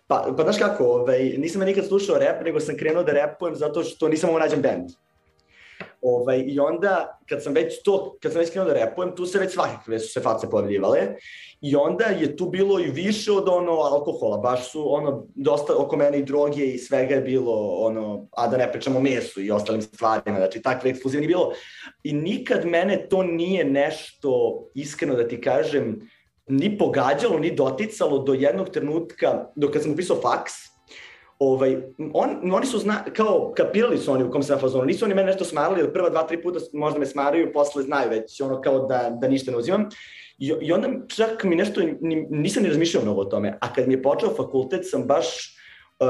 Pa, 0.06 0.34
pa 0.36 0.42
znaš 0.42 0.58
kako, 0.58 0.84
ovaj, 0.84 1.34
nisam 1.38 1.62
nikad 1.62 1.86
slušao 1.86 2.18
rap, 2.18 2.44
nego 2.44 2.60
sam 2.60 2.76
krenuo 2.76 3.02
da 3.02 3.12
repujem 3.12 3.56
zato 3.56 3.84
što 3.84 4.08
nisam 4.08 4.30
mogao 4.30 4.40
nađem 4.40 4.62
band. 4.62 4.90
Ovaj, 6.02 6.44
I 6.46 6.60
onda, 6.60 7.18
kad 7.28 7.42
sam 7.42 7.54
već 7.54 7.82
to, 7.82 8.16
kad 8.22 8.32
sam 8.32 8.40
već 8.40 8.50
krenuo 8.50 8.68
da 8.68 8.84
repujem, 8.84 9.16
tu 9.16 9.26
se 9.26 9.38
već 9.38 9.52
svakakve 9.52 9.98
su 9.98 10.12
se 10.12 10.20
face 10.20 10.50
pojavljivale. 10.50 11.00
I 11.60 11.76
onda 11.76 12.04
je 12.04 12.36
tu 12.36 12.46
bilo 12.46 12.80
i 12.80 12.90
više 12.90 13.32
od 13.32 13.48
ono 13.48 13.72
alkohola, 13.72 14.38
baš 14.38 14.72
su 14.72 14.94
ono, 14.94 15.26
dosta 15.34 15.72
oko 15.78 15.96
mene 15.96 16.18
i 16.18 16.24
droge 16.24 16.66
i 16.66 16.78
svega 16.78 17.14
je 17.14 17.20
bilo, 17.20 17.68
ono, 17.78 18.26
a 18.32 18.48
da 18.48 18.56
ne 18.56 18.72
pričamo 18.72 19.00
mesu 19.00 19.40
i 19.40 19.50
ostalim 19.50 19.82
stvarima, 19.82 20.38
znači 20.38 20.62
takve 20.62 20.90
ekskluzivni 20.90 21.26
bilo. 21.26 21.52
I 22.04 22.12
nikad 22.12 22.66
mene 22.66 23.08
to 23.08 23.22
nije 23.22 23.64
nešto, 23.64 24.62
iskreno 24.74 25.14
da 25.14 25.28
ti 25.28 25.40
kažem, 25.40 26.08
ni 26.48 26.78
pogađalo, 26.78 27.38
ni 27.38 27.54
doticalo 27.54 28.18
do 28.18 28.34
jednog 28.34 28.68
trenutka, 28.68 29.46
dok 29.56 29.72
kad 29.72 29.82
sam 29.82 29.92
upisao 29.92 30.16
faks, 30.22 30.52
ovaj, 31.38 31.76
on, 32.14 32.52
oni 32.52 32.66
su 32.66 32.78
zna, 32.78 33.04
kao 33.16 33.52
kapirali 33.56 33.98
su 33.98 34.12
oni 34.12 34.24
u 34.24 34.30
kom 34.30 34.42
sam 34.42 34.56
ja 34.56 34.60
fazonu, 34.60 34.84
nisu 34.84 35.04
oni 35.04 35.14
mene 35.14 35.26
nešto 35.26 35.44
smarali, 35.44 35.80
jer 35.80 35.92
prva 35.92 36.10
dva, 36.10 36.22
tri 36.22 36.42
puta 36.42 36.60
možda 36.72 36.98
me 36.98 37.06
smaraju, 37.06 37.52
posle 37.52 37.82
znaju 37.82 38.10
već 38.10 38.40
ono 38.40 38.60
kao 38.60 38.86
da, 38.86 39.16
da 39.20 39.28
ništa 39.28 39.50
ne 39.50 39.56
uzimam. 39.56 39.88
I, 40.38 40.52
I 40.60 40.72
onda 40.72 40.88
čak 41.16 41.44
mi 41.44 41.56
nešto, 41.56 41.80
ni, 42.00 42.26
nisam 42.30 42.62
ni 42.62 42.68
razmišljao 42.68 43.02
mnogo 43.02 43.20
o 43.20 43.24
tome, 43.24 43.58
a 43.60 43.72
kad 43.72 43.88
mi 43.88 43.94
je 43.94 44.02
počeo 44.02 44.34
fakultet 44.36 44.90
sam 44.90 45.02
baš 45.02 45.26
uh, 46.00 46.08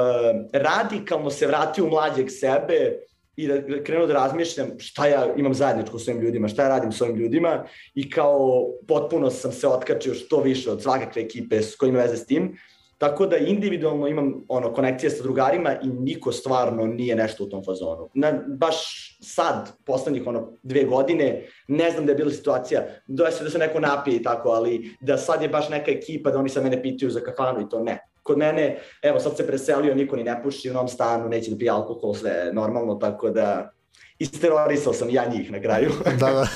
radikalno 0.53 1.31
se 1.31 1.47
vratio 1.47 1.85
u 1.85 1.91
mlađeg 1.91 2.31
sebe 2.31 2.99
i 3.37 3.47
da 3.49 3.83
krenuo 3.85 4.07
da 4.07 4.15
razmišljam 4.15 4.71
šta 4.79 5.07
ja 5.07 5.35
imam 5.37 5.55
zajedničko 5.55 5.99
s 5.99 6.09
ovim 6.09 6.23
ljudima, 6.23 6.49
šta 6.49 6.63
ja 6.63 6.69
radim 6.69 6.93
s 6.93 7.01
ovim 7.01 7.17
ljudima 7.17 7.65
i 7.95 8.11
kao 8.11 8.67
potpuno 8.89 9.31
sam 9.31 9.53
se 9.53 9.69
otkačio 9.69 10.15
što 10.15 10.41
više 10.41 10.71
od 10.71 10.83
svakakve 10.83 11.23
ekipe 11.23 11.63
s 11.63 11.77
kojima 11.77 11.99
veze 11.99 12.17
s 12.17 12.27
tim. 12.27 12.57
Tako 12.99 13.27
da 13.27 13.37
individualno 13.37 14.09
imam 14.09 14.45
ono 14.49 14.73
konekcije 14.73 15.11
sa 15.11 15.23
drugarima 15.23 15.73
i 15.83 15.87
niko 15.87 16.33
stvarno 16.33 16.87
nije 16.87 17.17
nešto 17.17 17.45
u 17.45 17.49
tom 17.49 17.65
fazonu. 17.65 18.09
Na, 18.15 18.33
baš 18.47 18.77
sad, 19.21 19.73
poslednjih 19.85 20.27
ono 20.27 20.53
dve 20.63 20.85
godine, 20.85 21.47
ne 21.69 21.91
znam 21.91 22.07
da 22.07 22.13
je 22.13 22.17
bila 22.17 22.31
situacija, 22.31 22.87
da 23.07 23.31
se, 23.31 23.45
da 23.45 23.51
se 23.51 23.59
neko 23.59 23.81
napije 23.81 24.17
i 24.17 24.23
tako, 24.23 24.49
ali 24.49 24.97
da 25.01 25.19
sad 25.19 25.43
je 25.43 25.49
baš 25.49 25.69
neka 25.69 25.91
ekipa 25.91 26.31
da 26.31 26.39
oni 26.39 26.49
sa 26.49 26.63
mene 26.63 26.83
pitaju 26.83 27.11
za 27.11 27.21
kafanu 27.21 27.61
i 27.61 27.69
to 27.69 27.83
ne. 27.83 28.01
Kod 28.27 28.39
mene, 28.39 28.79
evo 29.03 29.21
sad 29.21 29.37
se 29.37 29.47
preselio, 29.47 29.95
niko 29.95 30.17
ni 30.17 30.25
ne 30.25 30.43
puši 30.43 30.71
u 30.71 30.73
novom 30.73 30.89
stanu, 30.89 31.29
neće 31.29 31.51
da 31.51 31.59
pije 31.59 31.71
alkohol, 31.71 32.15
sve 32.15 32.51
normalno, 32.53 32.95
tako 32.95 33.31
da 33.31 33.73
isterorisao 34.19 34.93
sam 34.93 35.11
ja 35.11 35.29
njih 35.29 35.53
na 35.53 35.61
kraju. 35.61 35.91
da, 36.21 36.31
da. 36.31 36.47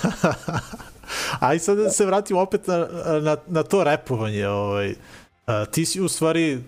A 1.41 1.55
i 1.55 1.59
sad 1.59 1.79
da 1.79 1.91
se 1.91 2.07
vratimo 2.07 2.41
opet 2.41 2.67
na, 2.67 2.89
na, 3.23 3.37
na 3.47 3.63
to 3.63 3.85
repovanje. 3.85 4.49
Ovaj. 4.49 4.95
A, 5.47 5.65
ti 5.65 5.85
si 5.85 6.01
u 6.01 6.09
stvari 6.09 6.59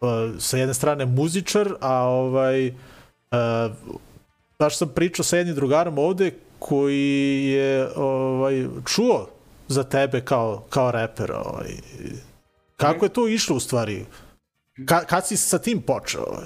a, 0.00 0.32
sa 0.38 0.56
jedne 0.56 0.74
strane 0.74 1.06
muzičar, 1.06 1.74
a 1.80 2.02
ovaj 2.02 2.74
a, 3.30 3.68
baš 4.58 4.78
sam 4.78 4.88
pričao 4.88 5.24
sa 5.24 5.36
jednim 5.36 5.54
drugarom 5.54 5.98
ovde 5.98 6.30
koji 6.58 7.46
je 7.46 7.88
ovaj, 7.96 8.66
čuo 8.86 9.28
za 9.68 9.84
tebe 9.84 10.20
kao, 10.20 10.64
kao 10.70 10.90
reper. 10.90 11.32
Ovaj. 11.32 11.70
Kako 12.76 13.04
je 13.04 13.08
to 13.08 13.28
išlo 13.28 13.56
u 13.56 13.60
stvari? 13.60 14.04
Ka, 14.84 15.04
kad 15.04 15.26
si 15.26 15.36
sa 15.36 15.58
tim 15.58 15.82
počeo? 15.82 16.42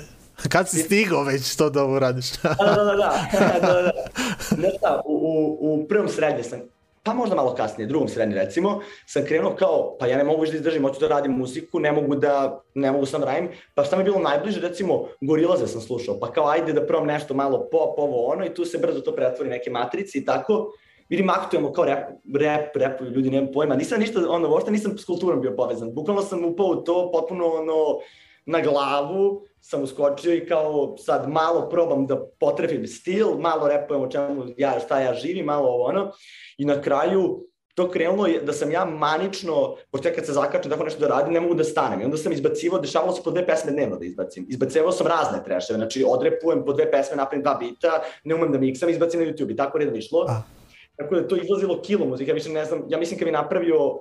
Kad 0.49 0.69
si 0.69 0.79
stigao 0.79 1.25
već 1.25 1.57
to 1.57 1.71
da 1.71 1.85
uradiš? 1.85 2.33
da, 2.43 2.55
da, 2.59 2.85
da, 2.85 2.95
da, 3.33 3.73
da, 3.73 3.83
da. 3.83 3.93
Znaš 4.41 4.77
šta, 4.79 5.03
u, 5.05 5.13
u, 5.13 5.75
u 5.75 5.89
prvom 5.89 6.09
srednje 6.09 6.43
sam, 6.43 6.61
pa 7.03 7.15
možda 7.15 7.37
malo 7.37 7.55
kasnije, 7.55 7.87
drugom 7.87 8.09
srednje 8.09 8.35
recimo, 8.35 8.81
sam 9.07 9.25
krenuo 9.25 9.57
kao, 9.57 9.97
pa 9.99 10.07
ja 10.07 10.19
ne 10.19 10.25
mogu 10.25 10.41
više 10.41 10.53
da 10.53 10.59
izdržim, 10.59 10.83
hoću 10.83 11.01
da 11.01 11.09
radim 11.09 11.33
muziku, 11.33 11.81
ne 11.81 11.93
mogu 11.93 12.17
da, 12.17 12.61
ne 12.75 12.93
mogu 12.93 13.07
sam 13.07 13.25
radim, 13.25 13.49
pa 13.75 13.85
šta 13.85 13.97
mi 13.97 14.01
je 14.01 14.05
bilo 14.05 14.19
najbliže, 14.19 14.61
recimo, 14.61 15.09
Gorilaze 15.21 15.67
sam 15.67 15.81
slušao, 15.81 16.21
pa 16.21 16.33
kao 16.33 16.49
ajde 16.49 16.73
da 16.73 16.87
probam 16.87 17.07
nešto 17.07 17.35
malo 17.35 17.69
pop, 17.73 17.99
ovo 17.99 18.27
ono, 18.27 18.47
i 18.47 18.55
tu 18.55 18.65
se 18.65 18.79
brzo 18.79 19.01
to 19.01 19.15
pretvori 19.17 19.51
neke 19.51 19.71
matrice 19.71 20.19
i 20.19 20.25
tako, 20.25 20.73
vidim 21.11 21.31
aktujemo 21.31 21.73
kao 21.73 21.85
rap, 21.85 22.11
rap, 22.41 22.77
rap, 22.77 23.01
ljudi 23.01 23.31
nemam 23.31 23.53
pojma, 23.53 23.77
nisam 23.77 24.01
ništa, 24.01 24.21
ono, 24.29 24.51
uopšte 24.51 24.71
nisam 24.71 24.99
s 24.99 25.05
kulturom 25.05 25.41
bio 25.41 25.57
povezan, 25.57 25.95
bukvalno 25.95 26.23
sam 26.23 26.45
upao 26.45 26.67
u 26.67 26.77
to 26.77 27.11
potpuno, 27.13 27.47
ono, 27.47 27.99
na 28.47 28.61
glavu, 28.61 29.43
sam 29.61 29.83
uskočio 29.83 30.35
i 30.35 30.47
kao 30.47 30.97
sad 30.99 31.29
malo 31.29 31.69
probam 31.69 32.07
da 32.07 32.27
potrefim 32.41 32.87
stil, 32.87 33.29
malo 33.39 33.69
repujem 33.69 34.03
o 34.03 34.09
čemu 34.09 34.45
ja, 34.57 34.81
šta 34.85 35.01
ja 35.01 35.15
živim, 35.15 35.45
malo 35.45 35.69
ovo 35.69 35.85
ono. 35.85 36.13
I 36.59 36.65
na 36.65 36.81
kraju 36.81 37.47
to 37.75 37.91
krenulo 37.91 38.27
je 38.27 38.41
da 38.41 38.53
sam 38.53 38.71
ja 38.71 38.85
manično, 38.85 39.77
pošto 39.91 40.09
ja 40.09 40.15
kad 40.15 40.27
se 40.27 40.33
zakačem 40.33 40.71
tako 40.71 40.85
nešto 40.85 41.01
da 41.01 41.09
radim, 41.09 41.33
ne 41.33 41.41
mogu 41.41 41.55
da 41.55 41.65
stanem. 41.65 42.01
I 42.01 42.05
onda 42.05 42.17
sam 42.17 42.33
izbacivao, 42.33 42.81
dešavalo 42.81 43.13
se 43.13 43.23
po 43.25 43.31
dve 43.31 43.47
pesme 43.47 43.73
dnevno 43.73 43.97
da 43.97 44.05
izbacim. 44.05 44.47
Izbacivao 44.49 44.93
sam 44.93 45.07
razne 45.07 45.45
treševe, 45.45 45.77
znači 45.77 46.05
odrepujem 46.09 46.65
po 46.65 46.73
dve 46.73 46.91
pesme, 46.91 47.17
napravim 47.17 47.43
dva 47.43 47.55
bita, 47.55 48.03
ne 48.25 48.35
umem 48.35 48.53
da 48.53 48.59
miksam, 48.59 48.89
izbacim 48.89 49.21
na 49.21 49.27
YouTube 49.27 49.53
i 49.53 49.57
tako 49.57 49.79
redom 49.79 49.97
išlo. 49.97 50.27
A. 50.29 50.60
Tako 51.01 51.15
da 51.15 51.29
to 51.29 51.37
izlazilo 51.37 51.83
kilo 51.83 52.07
muzike, 52.07 52.31
ja 52.31 52.35
mislim, 52.35 52.55
ne 52.55 52.65
znam, 52.65 52.83
ja 52.89 52.99
mislim 52.99 53.19
kad 53.19 53.27
bi 53.27 53.33
napravio 53.33 53.87
uh, 53.87 54.01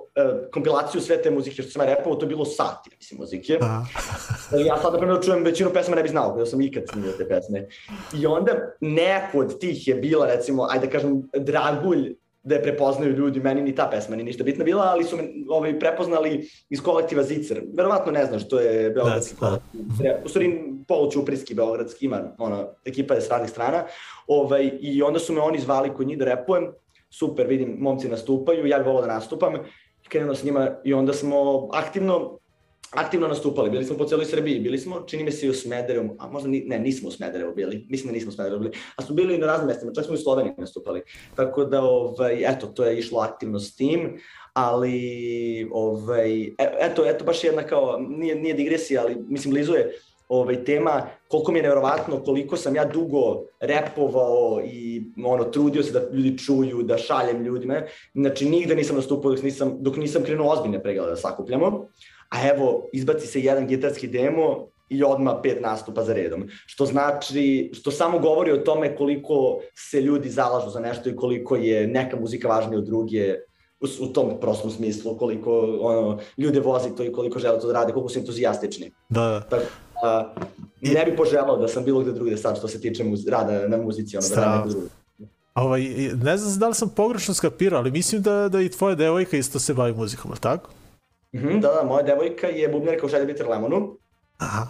kompilaciju 0.52 1.00
sve 1.00 1.22
te 1.22 1.30
muzike 1.30 1.62
što 1.62 1.70
sam 1.70 1.82
ja 1.82 1.94
repao, 1.94 2.14
to 2.14 2.24
je 2.24 2.28
bilo 2.28 2.44
sati, 2.44 2.90
mislim, 2.96 3.20
muzike. 3.20 3.58
A. 3.62 3.84
ja 4.66 4.76
sad, 4.82 4.92
na 4.92 4.98
primjer, 4.98 5.22
čujem 5.24 5.44
većinu 5.44 5.70
pesma 5.70 5.96
ne 5.96 6.02
bi 6.02 6.08
znao, 6.08 6.36
da 6.36 6.46
sam 6.46 6.60
ikad 6.60 6.82
snimio 6.92 7.12
te 7.12 7.28
pesme. 7.28 7.66
I 8.20 8.26
onda 8.26 8.52
neko 8.80 9.38
od 9.38 9.58
tih 9.58 9.88
je 9.88 9.94
bila, 9.94 10.26
recimo, 10.26 10.66
ajde 10.70 10.86
da 10.86 10.92
kažem, 10.92 11.22
Dragulj, 11.36 12.14
da 12.42 12.54
je 12.54 12.62
prepoznaju 12.62 13.12
ljudi, 13.12 13.40
meni 13.40 13.62
ni 13.62 13.74
ta 13.74 13.88
pesma 13.92 14.16
ni 14.16 14.24
ništa 14.24 14.44
bitna 14.44 14.64
bila, 14.64 14.82
ali 14.82 15.04
su 15.04 15.16
me 15.16 15.22
ovaj, 15.48 15.78
prepoznali 15.78 16.48
iz 16.70 16.80
kolektiva 16.82 17.22
Zicer. 17.22 17.62
Verovatno 17.76 18.12
ne 18.12 18.26
znaš, 18.26 18.48
to 18.48 18.60
je 18.60 18.90
beogradski 18.90 19.34
da, 19.34 19.46
kolektiv. 19.46 19.80
U 20.24 20.28
stvari 20.28 20.62
polućupriski 20.88 21.54
beogradski, 21.54 22.06
ima 22.06 22.34
ona, 22.38 22.66
ekipa 22.84 23.14
je 23.14 23.20
s 23.20 23.30
radnih 23.30 23.50
strana. 23.50 23.84
Ovaj, 24.26 24.70
I 24.80 25.02
onda 25.02 25.18
su 25.18 25.32
me 25.32 25.40
oni 25.40 25.58
zvali 25.58 25.94
kod 25.94 26.06
njih 26.06 26.18
da 26.18 26.24
repujem 26.24 26.72
super, 27.10 27.46
vidim, 27.46 27.76
momci 27.78 28.08
nastupaju, 28.08 28.66
ja 28.66 28.78
bih 28.78 28.86
volao 28.86 29.02
da 29.02 29.14
nastupam, 29.14 29.54
krenuo 30.08 30.34
s 30.34 30.44
njima 30.44 30.70
i 30.84 30.94
onda 30.94 31.12
smo 31.12 31.68
aktivno 31.72 32.40
aktivno 32.90 33.28
nastupali, 33.28 33.70
bili 33.70 33.84
smo 33.84 33.96
po 33.96 34.04
celoj 34.04 34.24
Srbiji, 34.24 34.60
bili 34.60 34.78
smo, 34.78 35.00
čini 35.06 35.24
mi 35.24 35.32
se 35.32 35.46
i 35.46 35.50
u 35.50 35.54
Smederevu, 35.54 36.16
a 36.18 36.28
možda 36.28 36.48
ni, 36.48 36.60
ne, 36.66 36.78
nismo 36.78 37.08
u 37.08 37.12
Smederevu 37.12 37.54
bili, 37.54 37.86
mislim 37.88 38.06
da 38.06 38.12
nismo 38.12 38.28
u 38.28 38.32
Smederevu 38.32 38.60
bili, 38.60 38.74
a 38.96 39.02
smo 39.02 39.14
bili 39.14 39.38
na 39.38 39.46
raznim 39.46 39.66
mestima, 39.66 39.92
čak 39.94 40.04
smo 40.04 40.14
i 40.14 40.18
u 40.18 40.20
Sloveniji 40.20 40.54
nastupali. 40.58 41.02
Tako 41.34 41.64
da, 41.64 41.82
ovaj, 41.82 42.44
eto, 42.46 42.66
to 42.66 42.84
je 42.84 42.98
išlo 42.98 43.20
aktivno 43.20 43.58
s 43.58 43.76
tim, 43.76 44.20
ali, 44.52 45.68
ovaj, 45.72 46.42
e, 46.42 46.54
eto, 46.80 47.06
eto 47.06 47.24
baš 47.24 47.44
jedna 47.44 47.62
kao, 47.62 47.98
nije, 48.08 48.34
nije 48.34 48.54
digresija, 48.54 49.02
ali 49.02 49.16
mislim, 49.28 49.54
blizu 49.54 49.72
je, 49.74 49.94
ovaj, 50.30 50.64
tema, 50.64 51.02
koliko 51.28 51.52
mi 51.52 51.58
je 51.58 51.62
nevjerovatno, 51.62 52.22
koliko 52.22 52.56
sam 52.56 52.76
ja 52.76 52.84
dugo 52.84 53.42
repovao 53.60 54.60
i 54.64 55.02
ono, 55.24 55.44
trudio 55.44 55.82
se 55.82 55.92
da 55.92 56.00
ljudi 56.12 56.38
čuju, 56.38 56.82
da 56.82 56.98
šaljem 56.98 57.42
ljudima. 57.42 57.82
Znači, 58.14 58.48
nigde 58.48 58.74
nisam 58.74 58.96
nastupao 58.96 59.30
dok 59.30 59.42
nisam, 59.42 59.76
dok 59.80 59.96
nisam 59.96 60.22
krenuo 60.22 60.52
ozbiljne 60.52 60.82
preglede 60.82 61.10
da 61.10 61.16
sakupljamo. 61.16 61.86
A 62.28 62.48
evo, 62.48 62.88
izbaci 62.92 63.26
se 63.26 63.40
jedan 63.40 63.66
gitarski 63.66 64.08
demo 64.08 64.68
i 64.88 65.02
odma 65.04 65.40
pet 65.42 65.60
nastupa 65.62 66.04
za 66.04 66.14
redom. 66.14 66.48
Što 66.66 66.86
znači, 66.86 67.70
što 67.74 67.90
samo 67.90 68.18
govori 68.18 68.52
o 68.52 68.62
tome 68.62 68.96
koliko 68.96 69.60
se 69.74 70.00
ljudi 70.00 70.28
zalažu 70.28 70.70
za 70.70 70.80
nešto 70.80 71.10
i 71.10 71.16
koliko 71.16 71.56
je 71.56 71.86
neka 71.86 72.16
muzika 72.20 72.48
važnija 72.48 72.78
od 72.78 72.86
druge 72.86 73.34
u, 73.80 73.86
u 74.00 74.06
tom 74.06 74.40
prostom 74.40 74.70
smislu, 74.70 75.18
koliko 75.18 75.78
ono, 75.80 76.18
ljude 76.38 76.60
vozi 76.60 76.96
to 76.96 77.04
i 77.04 77.12
koliko 77.12 77.38
žele 77.38 77.60
to 77.60 77.66
da 77.66 77.72
rade, 77.72 77.92
koliko 77.92 78.08
su 78.08 78.18
entuzijastični. 78.18 78.92
Da, 79.08 79.20
da. 79.20 79.40
Tako, 79.40 79.89
a, 80.02 80.34
ne 80.80 81.04
bih 81.04 81.14
poželao 81.16 81.56
da 81.56 81.68
sam 81.68 81.84
bilo 81.84 82.00
gde 82.00 82.12
drugde 82.12 82.36
sad 82.36 82.58
što 82.58 82.68
se 82.68 82.80
tiče 82.80 83.04
muz, 83.04 83.26
rada 83.28 83.68
na 83.68 83.76
muzici, 83.76 84.16
ono, 84.16 84.28
da 84.28 84.40
radim 84.40 84.70
drugo. 84.70 84.86
Ovaj, 85.54 85.82
ne 86.22 86.36
znam 86.36 86.58
da 86.58 86.68
li 86.68 86.74
sam 86.74 86.88
pogrešno 86.96 87.34
skapirao, 87.34 87.80
ali 87.80 87.90
mislim 87.90 88.22
da, 88.22 88.48
da 88.48 88.60
i 88.60 88.68
tvoja 88.68 88.94
devojka 88.94 89.36
isto 89.36 89.58
se 89.58 89.74
bavi 89.74 89.94
muzikom, 89.94 90.30
ali 90.30 90.40
tako? 90.40 90.70
Mm 91.32 91.38
-hmm, 91.38 91.60
da, 91.60 91.68
da, 91.68 91.88
moja 91.88 92.02
devojka 92.02 92.46
je 92.46 92.68
bubnjarka 92.68 93.06
u 93.06 93.08
Šalje 93.08 93.26
Bitter 93.26 93.48
Lemonu. 93.48 93.96
Aha. 94.38 94.66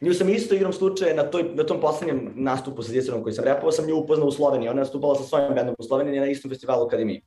Nju 0.00 0.14
sam 0.14 0.28
isto 0.28 0.54
igrom 0.54 0.72
slučaja 0.72 1.14
na, 1.14 1.22
toj, 1.22 1.42
na 1.54 1.64
tom 1.64 1.80
poslednjem 1.80 2.32
nastupu 2.34 2.82
sa 2.82 2.92
djecerom 2.92 3.22
koji 3.22 3.32
sam 3.32 3.44
repovao, 3.44 3.72
sam 3.72 3.86
nju 3.86 3.96
upoznao 3.96 4.28
u 4.28 4.32
Sloveniji. 4.32 4.68
Ona 4.68 4.80
je 4.80 4.84
nastupala 4.84 5.14
sa 5.14 5.22
svojim 5.22 5.54
bendom 5.54 5.74
u 5.78 5.82
Sloveniji 5.82 6.20
na 6.20 6.26
istom 6.26 6.50
festivalu 6.50 6.86
Akademiji 6.86 7.22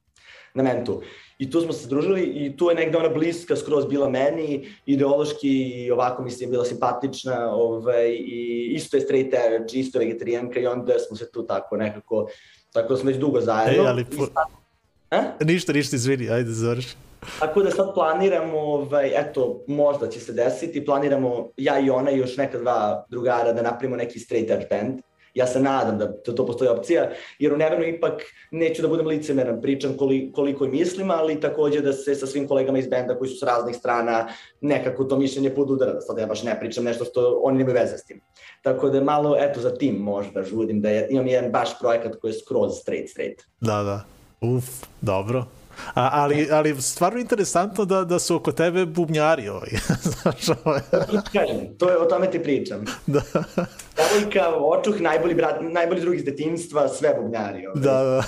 na 0.54 0.64
Mentu. 0.64 1.02
I 1.38 1.50
tu 1.50 1.62
smo 1.62 1.74
se 1.74 1.86
združili 1.86 2.22
i 2.22 2.58
tu 2.58 2.70
je 2.70 2.76
negde 2.76 2.98
ona 2.98 3.10
bliska 3.10 3.56
skroz 3.56 3.86
bila 3.86 4.10
meni, 4.10 4.68
ideološki 4.86 5.50
i 5.50 5.92
ovako 5.92 6.24
mislim 6.24 6.52
bila 6.52 6.66
simpatična 6.66 7.56
ovaj, 7.56 8.10
i 8.12 8.72
isto 8.76 8.98
je 8.98 9.02
straight 9.02 9.34
edge, 9.34 9.80
isto 9.80 10.00
je 10.00 10.06
vegetarijanka 10.06 10.60
i 10.60 10.68
onda 10.68 11.00
smo 11.00 11.18
se 11.18 11.32
tu 11.32 11.46
tako 11.48 11.78
nekako, 11.78 12.28
tako 12.74 12.94
da 12.94 13.00
smo 13.00 13.08
već 13.08 13.18
dugo 13.18 13.42
zajedno. 13.42 13.84
Ej, 13.84 13.90
ali... 13.90 14.04
For... 14.04 14.30
Sad... 14.34 15.48
Ništa, 15.48 15.74
ništa, 15.74 15.96
izvini, 15.96 16.30
ajde 16.30 16.52
završi. 16.52 16.96
Tako 17.40 17.62
da 17.62 17.72
sad 17.72 17.94
planiramo, 17.94 18.58
ovaj, 18.58 19.12
eto, 19.16 19.64
možda 19.68 20.08
će 20.08 20.20
se 20.20 20.34
desiti, 20.34 20.86
planiramo 20.86 21.50
ja 21.58 21.80
i 21.80 21.90
ona 21.90 22.12
i 22.12 22.18
još 22.18 22.38
neka 22.38 22.58
dva 22.58 23.06
drugara 23.10 23.54
da 23.54 23.62
napravimo 23.62 23.96
neki 23.96 24.20
straight 24.20 24.52
edge 24.52 24.66
band 24.70 25.02
Ja 25.34 25.48
se 25.48 25.60
nadam 25.60 25.98
da 25.98 26.14
to, 26.14 26.32
to 26.32 26.46
postoji 26.46 26.70
opcija, 26.70 27.10
jer 27.40 27.54
u 27.54 27.58
Nevernu 27.58 27.86
ipak 27.86 28.22
neću 28.52 28.82
da 28.82 28.88
budem 28.88 29.08
licemeran, 29.08 29.62
pričam 29.62 29.98
koliko, 29.98 30.36
koliko 30.36 30.68
mislim, 30.68 31.12
ali 31.12 31.40
takođe 31.40 31.82
da 31.82 31.94
se 31.94 32.16
sa 32.16 32.28
svim 32.28 32.48
kolegama 32.48 32.78
iz 32.78 32.88
benda 32.88 33.18
koji 33.18 33.30
su 33.30 33.38
s 33.38 33.44
raznih 33.44 33.76
strana 33.76 34.28
nekako 34.62 35.04
to 35.04 35.18
mišljenje 35.18 35.50
podudara, 35.50 35.94
da 35.94 36.02
sad 36.02 36.18
ja 36.18 36.28
baš 36.28 36.44
ne 36.44 36.60
pričam 36.60 36.84
nešto 36.84 37.06
što 37.06 37.42
oni 37.44 37.58
nemaju 37.58 37.76
veze 37.76 37.98
s 37.98 38.06
tim. 38.06 38.22
Tako 38.62 38.90
da 38.90 39.04
malo, 39.04 39.36
eto, 39.40 39.60
za 39.60 39.76
tim 39.76 39.96
možda 39.96 40.44
žudim, 40.44 40.82
da 40.82 40.90
je, 40.90 41.08
imam 41.10 41.28
jedan 41.28 41.52
baš 41.52 41.80
projekat 41.80 42.16
koji 42.16 42.32
je 42.32 42.40
skroz 42.40 42.80
straight, 42.82 43.10
straight. 43.10 43.42
Da, 43.60 43.84
da. 43.84 44.04
Uf, 44.42 44.66
dobro. 45.02 45.61
A, 45.94 46.10
ali, 46.12 46.48
ali 46.52 46.82
stvarno 46.82 47.20
interesantno 47.20 47.86
da, 47.86 48.04
da 48.04 48.20
su 48.20 48.36
oko 48.36 48.52
tebe 48.52 48.86
bubnjari 48.86 49.50
ovaj. 49.50 49.70
Znaš, 50.22 50.58
ovaj. 50.64 50.82
Kažem, 51.34 51.78
to 51.78 51.90
je, 51.90 51.98
o 51.98 52.06
tome 52.06 52.32
ti 52.32 52.44
pričam. 52.44 52.86
Da. 53.08 53.22
Devojka, 53.98 54.56
očuh, 54.56 55.02
najbolji, 55.02 55.36
brat, 55.36 55.56
najbolji 55.62 56.02
drugi 56.02 56.18
iz 56.18 56.26
detinjstva, 56.26 56.88
sve 56.88 57.16
bubnjari. 57.22 57.68
Ovaj. 57.68 57.82
Da, 57.82 58.04
da. 58.04 58.24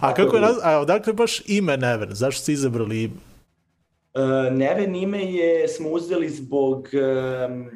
A 0.00 0.14
kako 0.14 0.36
je, 0.36 0.42
a 0.62 0.78
odakle 0.78 1.12
baš 1.12 1.42
ime 1.46 1.76
Neven? 1.76 2.08
Zašto 2.12 2.42
ste 2.42 2.52
izabrali 2.52 3.02
ime? 3.02 3.14
Uh, 4.16 4.52
Neven 4.52 4.94
ime 4.96 5.32
je, 5.32 5.68
smo 5.68 5.88
uzeli 5.90 6.28
zbog, 6.28 6.88
um, 7.48 7.70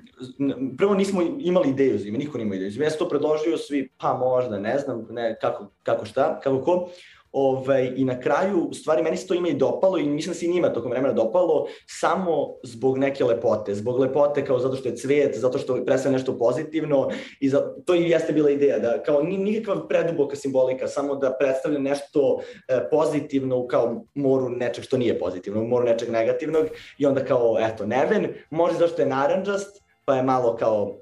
prvo 0.79 0.95
nismo 0.95 1.23
imali 1.39 1.69
ideju 1.69 1.99
za 1.99 2.09
ime, 2.09 2.19
niko 2.19 2.39
nije 2.39 2.47
imao 2.47 2.57
ideju 2.57 2.71
za 2.71 2.77
ime, 2.77 2.87
ja 2.87 2.91
sam 2.91 2.99
to 2.99 3.09
predložio 3.09 3.57
svi, 3.57 3.89
pa 3.99 4.15
možda, 4.15 4.59
ne 4.59 4.79
znam, 4.79 5.07
ne, 5.11 5.39
kako, 5.41 5.71
kako 5.83 6.05
šta, 6.05 6.41
kako 6.41 6.61
ko, 6.63 6.89
Ovaj, 7.33 7.93
I 7.97 8.05
na 8.05 8.21
kraju, 8.21 8.67
u 8.71 8.75
stvari, 8.75 9.03
meni 9.03 9.17
se 9.17 9.27
to 9.27 9.35
ime 9.35 9.51
i 9.51 9.55
dopalo 9.55 9.99
i 9.99 10.09
mislim 10.09 10.33
da 10.33 10.39
se 10.39 10.47
i 10.47 10.53
njima 10.53 10.73
tokom 10.73 10.91
vremena 10.91 11.15
dopalo 11.15 11.67
samo 11.87 12.49
zbog 12.63 12.99
neke 12.99 13.25
lepote. 13.25 13.75
Zbog 13.75 13.99
lepote 13.99 14.45
kao 14.45 14.59
zato 14.59 14.77
što 14.77 14.89
je 14.89 14.97
cvijet, 14.97 15.39
zato 15.39 15.59
što 15.59 15.85
predstavlja 15.85 16.19
nešto 16.19 16.39
pozitivno 16.39 17.09
i 17.41 17.49
za, 17.49 17.75
to 17.87 17.95
i 17.95 18.11
jeste 18.11 18.33
bila 18.33 18.51
ideja 18.51 18.79
da 18.79 19.03
kao 19.03 19.23
nikakva 19.23 19.89
preduboka 19.89 20.37
simbolika, 20.37 20.89
samo 20.89 21.15
da 21.15 21.37
predstavlja 21.39 21.79
nešto 21.79 22.41
e, 22.69 22.91
pozitivno 22.91 23.67
kao 23.67 24.05
moru 24.15 24.49
nečeg 24.49 24.85
što 24.85 24.99
nije 24.99 25.19
pozitivno, 25.19 25.65
moru 25.65 25.85
nečeg 25.85 26.11
negativnog 26.11 26.67
i 26.99 27.07
onda 27.07 27.25
kao, 27.25 27.57
eto, 27.61 27.87
neven, 27.87 28.29
može 28.51 28.75
zašto 28.79 29.03
je 29.03 29.09
naranđast, 29.09 29.83
pa 30.05 30.17
je 30.17 30.23
malo 30.23 30.57
kao 30.57 30.99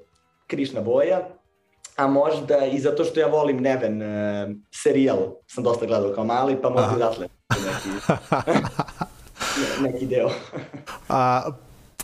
krišna 0.47 0.81
boja, 0.81 1.38
a 1.99 2.07
možda 2.07 2.65
i 2.65 2.79
zato 2.79 3.03
što 3.03 3.19
ja 3.19 3.27
volim 3.27 3.57
Neven 3.57 4.01
uh, 4.01 4.55
serijal, 4.71 5.17
sam 5.47 5.63
dosta 5.63 5.85
gledao 5.85 6.13
kao 6.13 6.23
mali, 6.23 6.61
pa 6.61 6.69
možda 6.69 6.91
i 6.91 6.95
odatle 6.95 7.27
neki, 7.49 8.15
neki 9.93 10.05
deo. 10.05 10.29
a 11.09 11.41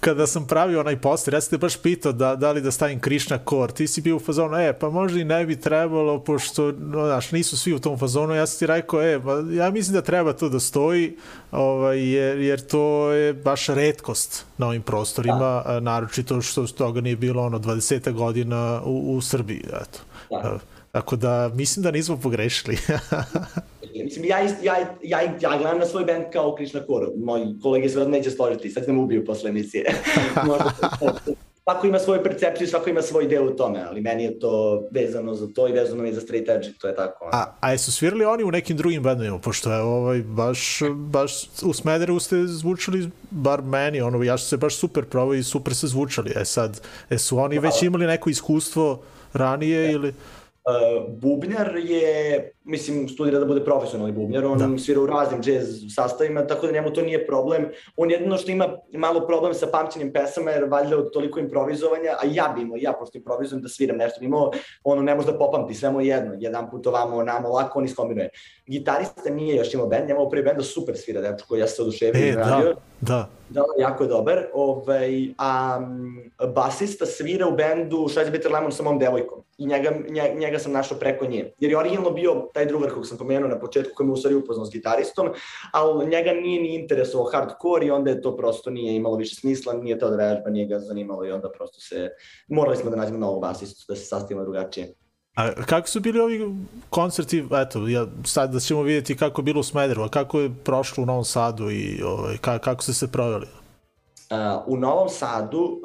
kada 0.06 0.28
sam 0.28 0.48
pravio 0.48 0.80
onaj 0.80 0.98
poster, 1.02 1.34
ja 1.34 1.42
sam 1.42 1.50
te 1.50 1.58
baš 1.58 1.78
pitao 1.78 2.12
da, 2.12 2.36
da 2.36 2.52
li 2.52 2.62
da 2.62 2.72
stavim 2.72 3.00
Krišna 3.00 3.38
Kor, 3.38 3.72
ti 3.72 3.88
si 3.88 4.02
bio 4.02 4.16
u 4.16 4.20
fazonu, 4.20 4.58
e, 4.58 4.74
pa 4.80 4.90
možda 4.90 5.20
i 5.20 5.24
ne 5.24 5.46
bi 5.46 5.60
trebalo, 5.62 6.20
pošto, 6.20 6.72
no, 6.72 7.06
znaš, 7.06 7.32
nisu 7.32 7.58
svi 7.58 7.74
u 7.74 7.80
tom 7.80 7.98
fazonu, 7.98 8.36
ja 8.36 8.48
sam 8.48 8.60
ti 8.60 8.68
rekao, 8.68 9.02
e, 9.02 9.20
pa 9.24 9.32
ja 9.52 9.70
mislim 9.70 9.94
da 9.94 10.02
treba 10.02 10.34
to 10.34 10.50
da 10.50 10.60
stoji, 10.60 11.18
ovaj, 11.52 12.14
jer, 12.14 12.40
jer 12.40 12.62
to 12.62 13.12
je 13.12 13.34
baš 13.34 13.68
redkost 13.68 14.46
na 14.58 14.68
ovim 14.68 14.82
prostorima, 14.82 15.64
da. 15.66 15.80
naročito 15.80 16.42
što 16.42 16.68
toga 16.68 17.02
nije 17.02 17.16
bilo 17.16 17.44
ono 17.44 17.60
20 17.60 18.12
godina 18.12 18.82
u, 18.86 19.16
u 19.18 19.22
Srbiji, 19.22 19.64
eto. 19.68 20.00
Da. 20.30 20.60
Tako 20.92 21.16
da, 21.16 21.52
mislim 21.54 21.84
da 21.84 21.92
nismo 21.92 22.18
pogrešili. 22.18 22.78
Mislim, 24.04 24.26
ja, 24.26 24.40
ja, 24.40 24.76
ja, 25.04 25.22
ja 25.22 25.58
gledam 25.58 25.80
na 25.80 25.86
svoj 25.86 26.06
band 26.06 26.24
kao 26.34 26.56
Krishna 26.56 26.86
Koro. 26.86 27.08
Moji 27.18 27.60
kolege 27.62 27.90
se 27.90 28.08
neće 28.08 28.32
složiti, 28.32 28.70
sad 28.70 28.88
me 28.88 29.00
ubiju 29.00 29.26
posle 29.26 29.50
emisije. 29.50 29.86
svako 31.66 31.88
ima 31.88 32.00
svoju 32.00 32.24
percepciju, 32.24 32.68
svako 32.68 32.90
ima 32.90 33.02
svoj 33.02 33.28
deo 33.28 33.46
u 33.46 33.56
tome, 33.56 33.84
ali 33.90 34.02
meni 34.02 34.24
je 34.24 34.40
to 34.40 34.84
vezano 34.92 35.36
za 35.36 35.48
to 35.56 35.68
i 35.68 35.72
vezano 35.72 36.04
mi 36.04 36.14
za 36.14 36.22
straight 36.22 36.50
edge, 36.50 36.68
to 36.82 36.88
je 36.88 36.96
tako. 36.96 37.30
A, 37.34 37.46
a 37.60 37.72
jesu 37.72 37.92
svirali 37.92 38.26
oni 38.26 38.44
u 38.44 38.52
nekim 38.52 38.78
drugim 38.78 39.04
bandovima, 39.04 39.40
pošto 39.40 39.72
je 39.72 39.82
ovaj, 39.82 40.22
baš, 40.22 40.80
baš 40.96 41.50
u 41.64 41.74
Smederu 41.74 42.20
ste 42.20 42.48
zvučali, 42.48 43.10
bar 43.32 43.62
meni, 43.62 44.02
ono, 44.02 44.24
ja 44.24 44.38
sam 44.38 44.48
se 44.48 44.58
baš 44.58 44.76
super 44.76 45.06
probao 45.06 45.34
i 45.34 45.44
super 45.44 45.76
se 45.76 45.88
zvučali. 45.88 46.32
E 46.36 46.46
sad, 46.46 46.82
e 47.10 47.18
su 47.18 47.38
oni 47.38 47.60
već 47.60 47.84
imali 47.84 48.06
neko 48.06 48.30
iskustvo 48.30 49.02
ranije 49.34 49.92
ili... 49.92 50.10
Uh, 50.10 51.14
bubnjar 51.14 51.76
je, 51.76 52.52
mislim, 52.66 53.10
studira 53.10 53.40
da 53.40 53.46
bude 53.46 53.64
profesionalni 53.64 54.14
bubnjar, 54.14 54.46
on 54.46 54.58
da. 54.58 54.78
svira 54.78 55.02
u 55.02 55.06
raznim 55.06 55.42
jazz 55.46 55.82
sastavima, 55.96 56.48
tako 56.48 56.68
da 56.68 56.74
njemu 56.74 56.94
to 56.94 57.02
nije 57.02 57.28
problem. 57.28 57.70
On 57.98 58.12
jedino 58.12 58.38
što 58.38 58.52
ima 58.52 58.78
malo 58.94 59.28
problem 59.28 59.54
sa 59.54 59.68
pamćenjem 59.68 60.14
pesama, 60.14 60.52
jer 60.52 60.64
valjda 60.64 60.98
od 60.98 61.12
toliko 61.14 61.40
improvizovanja, 61.40 62.12
a 62.12 62.26
ja 62.32 62.54
bi 62.56 62.62
imao, 62.62 62.78
ja 62.82 62.94
pošto 62.94 63.18
improvizujem 63.18 63.62
da 63.62 63.70
sviram 63.70 63.98
nešto, 63.98 64.20
bi 64.20 64.26
imao, 64.26 64.52
ono 64.84 65.02
ne 65.02 65.16
može 65.16 65.32
da 65.32 65.38
popamti, 65.38 65.74
sve 65.74 65.92
mu 65.92 66.02
jedno, 66.02 66.36
jedan 66.40 66.70
put 66.70 66.88
ovamo, 66.88 67.24
namo, 67.24 67.50
lako, 67.50 67.80
on 67.80 67.86
iskombinuje. 67.86 68.30
Gitarista 68.68 69.30
nije 69.30 69.56
još 69.56 69.74
imao 69.74 69.88
bend, 69.88 70.08
njemu 70.08 70.30
prvi 70.30 70.44
bend 70.44 70.58
da 70.58 70.64
super 70.64 70.98
svira, 70.98 71.22
dečko, 71.22 71.56
ja 71.56 71.68
se 71.68 71.82
oduševio. 71.82 72.30
E, 72.30 72.32
da, 72.32 72.74
da. 73.02 73.30
Da, 73.50 73.64
jako 73.80 74.04
je 74.04 74.08
dobar. 74.10 74.46
Ovaj, 74.54 75.28
a 75.38 75.80
basista 76.54 77.06
svira 77.06 77.48
u 77.48 77.56
bendu 77.56 78.08
Šajz 78.14 78.30
Bitter 78.30 78.52
Lemon 78.52 78.72
sa 78.72 78.84
mom 78.84 79.00
devojkom. 79.00 79.44
I 79.58 79.66
njega, 79.66 79.92
njega, 80.10 80.40
njega 80.40 80.60
sam 80.60 80.72
našao 80.72 80.98
preko 80.98 81.26
nje. 81.26 81.52
Jer 81.60 81.72
je 81.72 81.78
originalno 81.78 82.12
bio 82.12 82.50
taj 82.56 82.66
drugar 82.66 82.94
kog 82.94 83.08
sam 83.08 83.18
pomenuo 83.18 83.50
na 83.50 83.60
početku, 83.60 83.92
koji 83.96 84.08
me 84.08 84.14
u 84.14 84.18
stvari 84.18 84.36
upoznao 84.36 84.66
s 84.66 84.72
gitaristom, 84.72 85.30
ali 85.72 86.10
njega 86.10 86.32
nije 86.32 86.62
ni 86.62 86.76
interesovao 86.76 87.32
hardcore 87.32 87.86
i 87.86 87.92
onda 87.92 88.12
je 88.12 88.22
to 88.22 88.38
prosto 88.38 88.70
nije 88.70 88.96
imalo 88.96 89.18
više 89.18 89.36
smisla, 89.36 89.74
nije 89.74 90.00
to 90.00 90.10
da 90.10 90.16
vežba, 90.16 90.50
nije 90.50 90.68
ga 90.68 90.80
zanimalo 90.80 91.26
i 91.26 91.32
onda 91.32 91.52
prosto 91.52 91.80
se, 91.80 92.10
morali 92.48 92.78
smo 92.78 92.90
da 92.90 92.96
nađemo 92.96 93.20
novog 93.20 93.42
basistu, 93.42 93.86
da 93.90 93.96
se 93.96 94.06
sastavimo 94.06 94.44
drugačije. 94.44 94.94
A 95.36 95.52
kako 95.66 95.88
su 95.88 96.00
bili 96.00 96.20
ovi 96.20 96.56
koncerti, 96.90 97.44
eto, 97.52 97.88
ja, 97.88 98.08
sad 98.26 98.54
da 98.54 98.60
ćemo 98.60 98.84
vidjeti 98.84 99.18
kako 99.18 99.42
je 99.42 99.44
bilo 99.44 99.60
u 99.60 99.64
Smederu, 99.64 100.04
a 100.04 100.10
kako 100.10 100.40
je 100.40 100.52
prošlo 100.64 101.04
u 101.04 101.06
Novom 101.06 101.26
Sadu 101.26 101.72
i 101.72 102.02
ovaj, 102.04 102.38
kako 102.38 102.84
ste 102.84 102.94
se 102.94 103.12
proveli? 103.12 103.48
Uh, 104.36 104.64
u 104.68 104.78
Novom 104.78 105.10
Sadu 105.10 105.60
uh, 105.60 105.80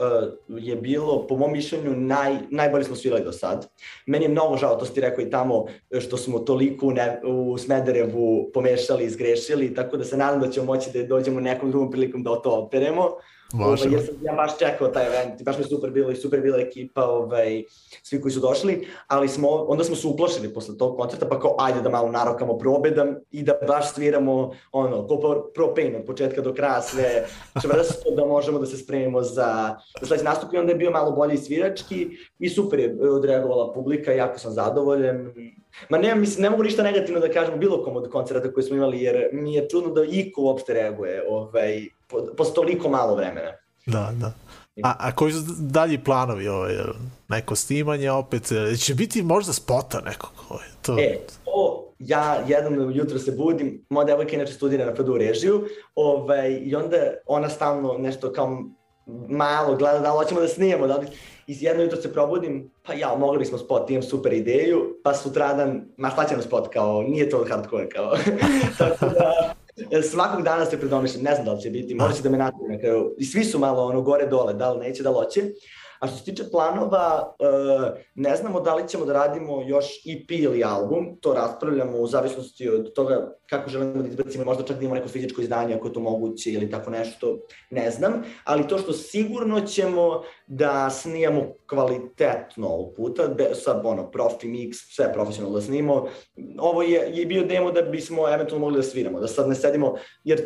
je 0.49 0.77
bilo, 0.77 1.27
po 1.27 1.37
mom 1.37 1.53
mišljenju, 1.53 1.97
naj, 1.97 2.37
najbolje 2.51 2.85
smo 2.85 2.97
svirali 2.97 3.25
do 3.25 3.33
sad. 3.33 3.69
Meni 4.07 4.25
je 4.25 4.29
mnogo 4.29 4.57
žao, 4.57 4.77
to 4.77 4.85
ste 4.85 5.01
rekao 5.01 5.25
i 5.25 5.31
tamo, 5.31 5.67
što 6.01 6.17
smo 6.17 6.39
toliko 6.39 6.87
u, 6.87 6.91
ne, 6.91 7.21
u 7.25 7.59
Smederevu 7.59 8.51
pomešali 8.55 9.05
izgrešili, 9.05 9.75
tako 9.75 9.97
da 9.97 10.05
se 10.05 10.17
nadam 10.17 10.41
da 10.41 10.51
ćemo 10.51 10.67
moći 10.67 10.91
da 10.95 11.07
dođemo 11.07 11.41
nekom 11.41 11.71
drugom 11.71 11.91
prilikom 11.91 12.23
da 12.23 12.43
to 12.43 12.51
operemo. 12.51 13.09
Može. 13.53 13.89
Ovaj, 13.89 13.99
jer 13.99 14.07
sam 14.07 14.15
ja 14.23 14.33
baš 14.33 14.59
čekao 14.59 14.89
taj 14.89 15.07
event, 15.07 15.43
baš 15.43 15.59
mi 15.59 15.65
super 15.65 15.91
bilo 15.91 16.11
i 16.11 16.17
super 16.17 16.41
bila 16.41 16.59
ekipa, 16.59 17.05
ovaj, 17.05 17.65
svi 18.03 18.21
koji 18.21 18.33
su 18.33 18.41
došli, 18.41 18.87
ali 19.07 19.29
smo, 19.29 19.49
onda 19.49 19.85
smo 19.85 19.97
se 19.97 20.07
uplašili 20.07 20.55
posle 20.55 20.79
tog 20.79 20.97
koncerta, 20.97 21.27
pa 21.29 21.41
kao 21.41 21.57
ajde 21.59 21.81
da 21.81 21.89
malo 21.89 22.11
narokamo 22.11 22.59
probe 22.59 22.91
da, 22.91 23.07
i 23.31 23.43
da 23.43 23.55
baš 23.67 23.95
sviramo 23.95 24.51
ono, 24.73 25.07
ko 25.07 25.51
propane 25.55 25.97
od 25.99 26.07
početka 26.07 26.41
do 26.41 26.55
kraja 26.55 26.83
sve, 26.83 27.27
čvrsto 27.63 28.11
da 28.17 28.25
možemo 28.25 28.59
da 28.59 28.67
se 28.67 28.77
spremimo 28.77 29.23
za, 29.23 29.77
za 30.01 30.07
sledeći 30.07 30.25
nastup. 30.25 30.53
I 30.53 30.59
onda 30.59 30.73
je 30.73 30.79
bio 30.79 30.91
malo 30.91 31.13
bolji 31.13 31.37
svirački 31.37 32.09
i 32.39 32.49
super 32.49 32.79
je 32.79 32.97
odreagovala 33.11 33.73
publika, 33.73 34.13
jako 34.13 34.39
sam 34.39 34.53
zadovoljen, 34.53 35.33
Ma 35.89 35.99
ne, 35.99 36.15
mislim, 36.15 36.43
ne 36.43 36.51
mogu 36.51 36.63
ništa 36.63 36.83
negativno 36.83 37.21
da 37.21 37.33
kažem 37.33 37.59
bilo 37.59 37.85
kom 37.85 37.97
od 37.97 38.11
koncerta 38.11 38.53
koje 38.53 38.65
smo 38.65 38.77
imali, 38.77 39.03
jer 39.03 39.29
mi 39.33 39.55
je 39.55 39.69
čudno 39.69 39.91
da 39.91 40.05
iko 40.05 40.43
uopšte 40.43 40.75
reaguje 40.75 41.23
ovaj, 41.29 41.87
posle 42.37 42.55
toliko 42.55 42.89
malo 42.89 43.15
vremena. 43.15 43.53
Da, 43.87 44.13
da. 44.21 44.33
A, 44.83 44.95
a 44.99 45.15
koji 45.15 45.33
su 45.33 45.41
dalji 45.59 46.05
planovi? 46.05 46.49
Ovaj, 46.49 46.75
neko 47.29 47.57
snimanje 47.57 48.11
opet? 48.11 48.53
Će 48.79 48.95
biti 48.95 49.23
možda 49.23 49.53
spota 49.53 50.01
nekog? 50.01 50.31
Ovaj, 50.49 50.67
to... 50.83 50.97
E, 50.99 51.19
to 51.45 51.91
ja 51.99 52.45
jednom 52.49 52.93
jutro 52.93 53.19
se 53.19 53.33
budim, 53.33 53.85
moja 53.89 54.05
devojka 54.05 54.37
inače 54.37 54.53
studira 54.53 54.87
na 54.87 54.95
FDU 54.95 55.19
režiju, 55.19 55.65
ovaj, 55.95 56.51
i 56.63 56.75
onda 56.75 56.97
ona 57.27 57.49
stalno 57.49 57.99
nešto 57.99 58.33
kao 58.33 58.65
malo 59.29 59.77
gleda 59.77 59.99
da 59.99 60.13
li 60.13 60.25
hoćemo 60.25 60.41
da 60.41 60.49
snijemo, 60.49 60.87
da 60.87 60.97
li... 60.97 61.07
I 61.51 61.57
jedno 61.61 61.83
jutro 61.83 62.01
se 62.01 62.13
probudim, 62.13 62.71
pa 62.83 62.95
ja, 62.95 63.15
mogli 63.19 63.39
bismo 63.39 63.59
spot, 63.59 63.91
imam 63.91 64.03
super 64.03 64.33
ideju, 64.33 65.01
pa 65.03 65.15
sutradan, 65.15 65.83
ma 65.97 66.11
šta 66.11 66.25
će 66.25 66.35
nam 66.35 66.43
spot, 66.43 66.69
kao, 66.73 67.03
nije 67.03 67.31
to 67.31 67.45
hardcore, 67.49 67.89
kao. 67.89 68.17
Tako 68.79 69.07
da, 69.07 69.55
svakog 70.03 70.43
dana 70.43 70.67
se 70.67 70.79
predomišljam, 70.81 71.23
ne 71.23 71.35
znam 71.35 71.45
da 71.45 71.53
li 71.53 71.61
će 71.61 71.71
biti, 71.71 71.95
možda 71.95 72.15
će 72.15 72.23
da 72.23 72.31
me 72.31 72.39
natrije 72.39 72.69
na 72.69 72.79
kraju. 72.79 73.15
I 73.19 73.25
svi 73.25 73.45
su 73.45 73.59
malo 73.59 73.87
ono 73.87 74.03
gore 74.03 74.27
dole, 74.27 74.55
da 74.55 74.73
li 74.73 74.79
neće, 74.79 75.03
da 75.03 75.11
li 75.11 75.15
hoće. 75.15 75.43
A 76.01 76.07
što 76.07 76.17
se 76.17 76.25
tiče 76.25 76.45
planova, 76.51 77.35
e, 77.39 78.03
ne 78.15 78.37
znamo 78.37 78.61
da 78.61 78.75
li 78.75 78.89
ćemo 78.89 79.05
da 79.05 79.13
radimo 79.13 79.63
još 79.67 79.87
EP 80.07 80.31
ili 80.31 80.65
album, 80.65 81.17
to 81.21 81.35
raspravljamo 81.35 81.99
u 81.99 82.07
zavisnosti 82.07 82.69
od 82.69 82.93
toga 82.93 83.37
kako 83.47 83.71
želimo 83.71 84.03
da 84.03 84.09
izbacimo, 84.09 84.45
možda 84.45 84.65
čak 84.65 84.77
da 84.77 84.83
imamo 84.83 84.95
neko 84.95 85.09
fizičko 85.09 85.43
izdanje 85.43 85.75
ako 85.75 85.89
je 85.89 85.93
to 85.93 86.01
moguće 86.01 86.53
ili 86.53 86.71
tako 86.71 86.91
nešto, 86.91 87.39
ne 87.71 87.91
znam, 87.91 88.23
ali 88.45 88.69
to 88.69 88.79
što 88.79 88.93
sigurno 88.93 89.61
ćemo 89.61 90.23
da 90.47 90.91
snijamo 90.91 91.43
kvalitetno 91.69 92.69
ovog 92.69 92.95
puta, 92.97 93.23
sa 93.55 93.81
ono, 93.85 94.11
profi 94.11 94.49
mix, 94.49 94.75
sve 94.95 95.13
profesionalno 95.13 95.59
da 95.59 95.65
snimamo. 95.65 96.07
Ovo 96.59 96.83
je, 96.83 97.11
je 97.15 97.27
bio 97.27 97.45
demo 97.45 97.73
da 97.73 97.83
bismo 97.83 98.29
eventualno 98.29 98.67
mogli 98.67 98.77
da 98.77 98.83
sviramo, 98.83 99.21
da 99.21 99.27
sad 99.27 99.49
ne 99.49 99.55
sedimo, 99.55 99.95
jer 100.25 100.41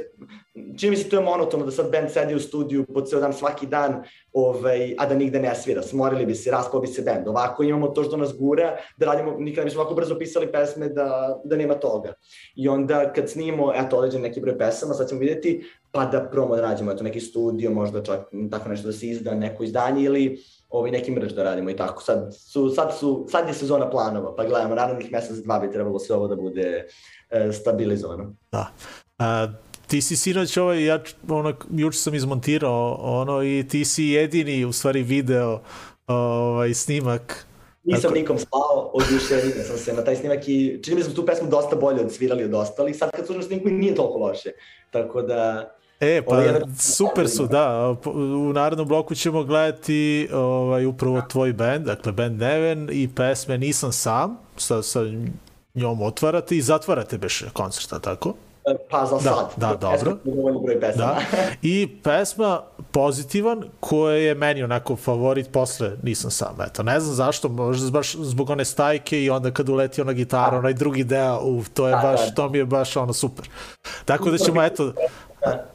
čini 0.76 0.90
mi 0.90 0.96
se 0.96 1.08
to 1.08 1.16
je 1.16 1.22
monotono 1.22 1.64
da 1.64 1.70
sad 1.70 1.90
band 1.92 2.10
sedi 2.10 2.34
u 2.34 2.40
studiju 2.40 2.86
po 2.94 3.00
ceo 3.00 3.20
dan 3.20 3.32
svaki 3.32 3.66
dan, 3.66 4.02
ovaj, 4.32 4.94
a 4.98 5.06
da 5.06 5.14
nigde 5.14 5.40
ne 5.40 5.54
svira, 5.54 5.82
smorili 5.82 6.26
bi 6.26 6.34
se, 6.34 6.50
raspao 6.50 6.80
bi 6.80 6.86
se 6.86 7.02
band. 7.02 7.28
Ovako 7.28 7.62
imamo 7.62 7.88
to 7.88 8.04
što 8.04 8.16
nas 8.16 8.38
gura, 8.38 8.76
da 8.96 9.06
radimo, 9.06 9.36
nikada 9.38 9.64
bismo 9.64 9.80
ovako 9.80 9.94
brzo 9.94 10.18
pisali 10.18 10.52
pesme 10.52 10.88
da, 10.88 11.40
da 11.44 11.56
nema 11.56 11.74
toga. 11.74 12.12
I 12.54 12.68
onda 12.68 13.12
kad 13.12 13.30
snimimo, 13.30 13.72
eto, 13.74 13.96
određen 13.96 14.22
neki 14.22 14.40
broj 14.40 14.58
pesama, 14.58 14.94
sad 14.94 15.08
ćemo 15.08 15.20
videti, 15.20 15.64
pa 15.90 16.06
da 16.06 16.28
promo 16.30 16.56
da 16.56 16.62
nađemo 16.62 16.92
eto, 16.92 17.04
neki 17.04 17.20
studio, 17.20 17.70
možda 17.70 18.02
čak 18.02 18.20
tako 18.50 18.68
nešto 18.68 18.86
da 18.86 18.92
se 18.92 19.06
izda, 19.06 19.34
neko 19.34 19.64
izdanje 19.64 20.02
ili 20.02 20.38
ovaj, 20.68 20.90
neki 20.90 21.10
mrč 21.10 21.32
da 21.32 21.42
radimo 21.42 21.70
i 21.70 21.76
tako. 21.76 22.02
Sad, 22.02 22.34
su, 22.36 22.70
sad, 22.70 22.98
su, 22.98 23.26
sad 23.30 23.48
je 23.48 23.54
sezona 23.54 23.90
planova, 23.90 24.36
pa 24.36 24.44
gledamo, 24.44 24.74
narednih 24.74 25.12
mesec 25.12 25.36
dva 25.36 25.58
bi 25.58 25.70
trebalo 25.70 25.98
sve 25.98 26.16
ovo 26.16 26.28
da 26.28 26.36
bude 26.36 26.86
e, 27.30 27.52
stabilizovano. 27.52 28.34
Da. 28.52 28.66
A, 29.18 29.46
ti 29.94 30.02
si 30.02 30.16
sinoć 30.16 30.57
ovaj, 30.57 30.85
ja 30.85 30.98
ono, 31.28 31.54
juče 31.70 31.98
sam 31.98 32.14
izmontirao 32.14 32.98
ono 33.00 33.42
i 33.42 33.64
ti 33.68 33.85
si 33.85 34.04
jedini 34.04 34.64
u 34.64 34.72
stvari 34.72 35.02
video 35.02 35.61
ovaj, 36.07 36.74
snimak 36.74 37.46
Nisam 37.85 38.02
Tako... 38.02 38.14
nikom 38.14 38.38
slao, 38.38 38.90
oduševio 38.92 39.64
sam 39.64 39.78
se 39.78 39.92
na 39.92 40.04
taj 40.04 40.16
snimak 40.16 40.48
i 40.48 40.80
čini 40.85 40.96
mi 40.96 41.02
se 41.02 41.09
da 41.09 41.14
tu 41.14 41.26
pesmu 41.26 41.48
dosta 41.48 41.76
bolje 41.76 42.00
odsvirali 42.00 42.44
od 42.44 42.54
ostalih. 42.54 42.96
Sad 42.96 43.11
kad 43.11 43.26
slušam 43.26 43.42
snimku 43.42 43.68
nije 43.68 43.94
toliko 43.94 44.18
loše. 44.18 44.50
Tako 44.90 45.22
da... 45.22 45.70
E, 46.00 46.22
pa 46.22 46.35
ovaj, 46.35 46.46
jedan... 46.46 46.76
super 46.78 47.28
su, 47.28 47.46
da. 47.46 47.96
U 48.48 48.52
narednom 48.52 48.88
bloku 48.88 49.14
ćemo 49.14 49.44
gledati 49.44 50.28
ovaj, 50.33 50.86
upravo 50.86 51.22
tvoj 51.28 51.53
band, 51.53 51.86
dakle 51.86 52.12
band 52.12 52.40
Neven 52.40 52.88
i 52.92 53.09
pesme 53.16 53.59
Nisam 53.59 53.92
sam, 53.92 54.38
sa, 54.57 54.82
sa 54.82 55.01
njom 55.74 56.03
otvarate 56.03 56.57
i 56.57 56.62
zatvarate 56.62 57.18
beš 57.18 57.45
koncerta, 57.53 57.99
tako? 57.99 58.34
Pa 58.90 59.06
za 59.06 59.14
da, 59.14 59.20
sad. 59.20 59.46
Da, 59.56 59.74
dobro. 59.76 60.16
broj 60.64 60.80
pesama. 60.80 61.06
Da. 61.06 61.20
I 61.62 61.88
pesma 62.02 62.62
pozitivan, 62.90 63.64
koja 63.80 64.16
je 64.16 64.34
meni 64.34 64.62
onako 64.62 64.96
favorit 64.96 65.52
posle 65.52 65.90
Nisam 66.02 66.30
sam. 66.30 66.56
Eto, 66.66 66.82
ne 66.82 67.00
znam 67.00 67.14
zašto, 67.14 67.48
možda 67.48 67.90
baš 67.90 68.14
zbog 68.14 68.50
one 68.50 68.64
stajke 68.64 69.22
i 69.22 69.30
onda 69.30 69.50
kad 69.50 69.68
uleti 69.68 70.00
ona 70.00 70.12
gitara, 70.12 70.58
onaj 70.58 70.72
drugi 70.72 71.04
deo, 71.04 71.40
uf, 71.42 71.68
to 71.68 71.88
je 71.88 71.90
da, 71.90 72.00
baš, 72.02 72.28
da. 72.28 72.34
to 72.34 72.48
mi 72.48 72.58
je 72.58 72.64
baš 72.64 72.96
ono 72.96 73.12
super. 73.12 73.48
Tako 74.04 74.30
da 74.30 74.38
ćemo, 74.38 74.62
eto, 74.62 74.92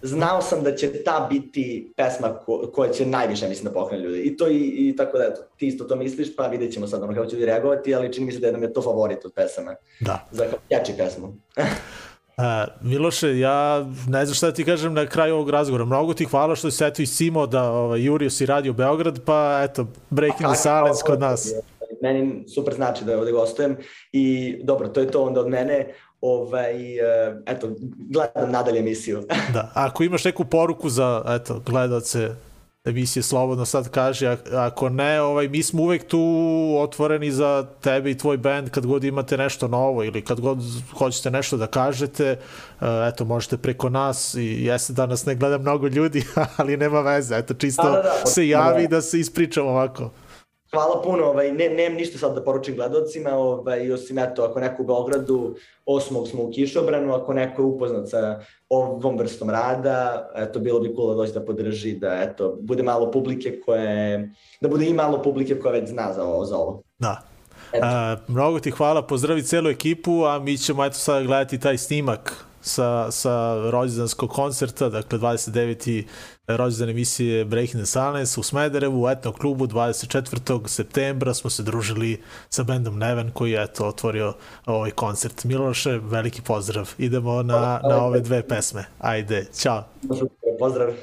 znao 0.01 0.41
sam 0.41 0.63
da 0.63 0.75
će 0.75 1.03
ta 1.03 1.27
biti 1.29 1.93
pesma 1.97 2.33
ko, 2.45 2.71
koja 2.73 2.91
će 2.91 3.05
najviše, 3.05 3.47
mislim, 3.47 3.65
da 3.65 3.79
pokrene 3.79 4.03
ljudi. 4.03 4.19
I 4.19 4.37
to 4.37 4.47
i, 4.47 4.57
i 4.57 4.95
tako 4.97 5.17
da, 5.17 5.23
eto, 5.23 5.41
ti 5.57 5.67
isto 5.67 5.83
to 5.83 5.95
misliš, 5.95 6.35
pa 6.35 6.47
vidjet 6.47 6.73
ćemo 6.73 6.87
sad 6.87 7.03
ono 7.03 7.13
kako 7.13 7.25
će 7.25 7.35
ljudi 7.35 7.45
reagovati, 7.45 7.95
ali 7.95 8.13
čini 8.13 8.25
mi 8.25 8.31
se 8.31 8.39
da 8.39 8.51
nam 8.51 8.63
je 8.63 8.73
to 8.73 8.81
favorit 8.81 9.25
od 9.25 9.31
pesama. 9.35 9.75
Da. 9.99 10.27
Za 10.31 10.45
jači 10.69 10.93
pesmu. 10.97 11.33
Uh, 12.39 12.45
Miloše, 12.81 13.39
ja 13.39 13.85
ne 14.07 14.25
znam 14.25 14.35
šta 14.35 14.45
da 14.45 14.53
ti 14.53 14.65
kažem 14.65 14.93
na 14.93 15.05
kraju 15.05 15.35
ovog 15.35 15.49
razgovora. 15.49 15.85
Mnogo 15.85 16.13
ti 16.13 16.25
hvala 16.25 16.55
što 16.55 16.71
si 16.71 16.83
eto 16.83 17.01
iscimo 17.01 17.47
da 17.47 17.71
ovaj, 17.71 18.03
Jurio 18.03 18.29
si 18.29 18.45
radio 18.45 18.73
Beograd, 18.73 19.19
pa 19.25 19.61
eto, 19.63 19.87
breaking 20.09 20.49
the 20.49 20.57
silence 20.61 21.01
kod 21.05 21.19
nas. 21.19 21.53
Meni 22.01 22.43
super 22.55 22.73
znači 22.73 23.05
da 23.05 23.17
ovde 23.17 23.31
gostujem 23.31 23.77
i 24.11 24.55
dobro, 24.63 24.87
to 24.87 24.99
je 24.99 25.11
to 25.11 25.23
onda 25.23 25.39
od 25.39 25.47
mene. 25.47 25.87
Ovaj, 26.21 26.97
eh, 26.97 27.35
eto, 27.45 27.69
gledam 28.09 28.51
nadalje 28.51 28.79
emisiju. 28.79 29.23
da, 29.53 29.71
ako 29.73 30.03
imaš 30.03 30.25
neku 30.25 30.45
poruku 30.45 30.89
za 30.89 31.23
eto, 31.27 31.61
gledalce 31.65 32.29
emisije 32.86 33.23
slobodno 33.23 33.65
sad 33.65 33.89
kaže, 33.89 34.38
ako 34.53 34.89
ne, 34.89 35.21
ovaj, 35.21 35.47
mi 35.47 35.63
smo 35.63 35.82
uvek 35.82 36.07
tu 36.07 36.19
otvoreni 36.80 37.32
za 37.32 37.67
tebe 37.82 38.11
i 38.11 38.17
tvoj 38.17 38.38
band 38.38 38.69
kad 38.69 38.86
god 38.86 39.03
imate 39.03 39.38
nešto 39.38 39.67
novo 39.67 40.03
ili 40.03 40.21
kad 40.21 40.39
god 40.39 40.59
hoćete 40.97 41.32
nešto 41.32 41.57
da 41.57 41.67
kažete, 41.67 42.39
uh, 42.82 42.88
eto, 43.13 43.25
možete 43.25 43.57
preko 43.57 43.89
nas 43.89 44.34
i 44.34 44.63
jeste 44.65 44.93
da 44.93 45.05
nas 45.05 45.25
ne 45.25 45.36
gleda 45.36 45.57
mnogo 45.57 45.88
ljudi, 45.88 46.23
ali 46.57 46.77
nema 46.77 47.01
veze, 47.01 47.38
eto, 47.38 47.53
čisto 47.53 47.84
da, 47.84 47.89
da, 47.89 48.01
da. 48.01 48.30
se 48.30 48.47
javi 48.47 48.88
da 48.88 49.01
se 49.01 49.19
ispričamo 49.19 49.69
ovako. 49.69 50.11
Hvala 50.72 51.01
puno, 51.03 51.26
ovaj, 51.26 51.51
ne, 51.51 51.70
nemam 51.70 51.97
ništa 51.97 52.17
sad 52.17 52.36
da 52.36 52.43
poručim 52.43 52.76
gledalcima, 52.76 53.30
ovaj, 53.32 53.91
osim 53.91 54.20
eto, 54.20 54.43
ako 54.43 54.59
neko 54.59 54.84
u 54.84 54.86
Beogradu, 54.86 55.55
osmog 55.86 56.28
smo 56.28 56.43
u 56.43 56.51
Kišobranu, 56.51 57.13
ako 57.13 57.34
neko 57.34 57.61
je 57.61 57.65
upoznat 57.65 58.09
sa 58.09 58.39
ovom 58.70 59.17
vrstom 59.17 59.49
rada, 59.49 60.30
eto, 60.36 60.59
bilo 60.59 60.80
bi 60.80 60.93
cool 60.95 61.09
da 61.09 61.15
dođe 61.15 61.34
da 61.34 61.45
podrži, 61.45 61.93
da 61.93 62.22
eto, 62.22 62.57
bude 62.61 62.84
malo 62.84 63.11
publike 63.11 63.59
koje, 63.65 64.30
da 64.61 64.70
bude 64.70 64.86
i 64.86 64.93
malo 64.93 65.22
publike 65.24 65.59
koja 65.59 65.72
već 65.72 65.89
zna 65.89 66.13
za 66.13 66.24
ovo. 66.24 66.45
Za 66.45 66.57
ovo. 66.57 66.82
Da. 66.99 67.22
A, 67.82 68.15
mnogo 68.28 68.59
ti 68.59 68.72
hvala, 68.72 69.01
pozdravi 69.01 69.43
celu 69.43 69.70
ekipu, 69.70 70.24
a 70.26 70.39
mi 70.39 70.57
ćemo 70.57 70.86
eto 70.86 70.95
sada 70.95 71.26
gledati 71.26 71.59
taj 71.59 71.78
snimak 71.78 72.49
sa, 72.62 73.12
sa 73.12 73.55
rođendanskog 73.72 74.30
koncerta, 74.30 74.89
dakle 74.89 75.20
29. 75.20 76.05
rođendan 76.47 76.89
emisije 76.89 77.45
Breaking 77.45 77.84
the 77.84 77.86
Silence 77.86 78.39
u 78.39 78.43
Smederevu, 78.43 79.03
u 79.03 79.10
etnom 79.10 79.34
klubu 79.34 79.68
24. 79.68 80.68
septembra 80.68 81.34
smo 81.34 81.49
se 81.49 81.64
družili 81.64 82.22
sa 82.49 82.64
bendom 82.64 82.97
Neven 82.97 83.32
koji 83.32 83.51
je 83.51 83.64
eto 83.64 83.88
otvorio 83.88 84.34
ovaj 84.66 84.91
koncert. 84.91 85.43
Miloše, 85.43 85.99
veliki 86.03 86.41
pozdrav. 86.41 86.93
Idemo 86.97 87.43
na, 87.43 87.82
na 87.89 88.03
ove 88.03 88.20
dve 88.20 88.47
pesme. 88.47 88.86
Ajde, 88.99 89.45
čao. 89.62 89.84
Pozdrav. 90.60 90.93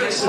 Naša 0.00 0.28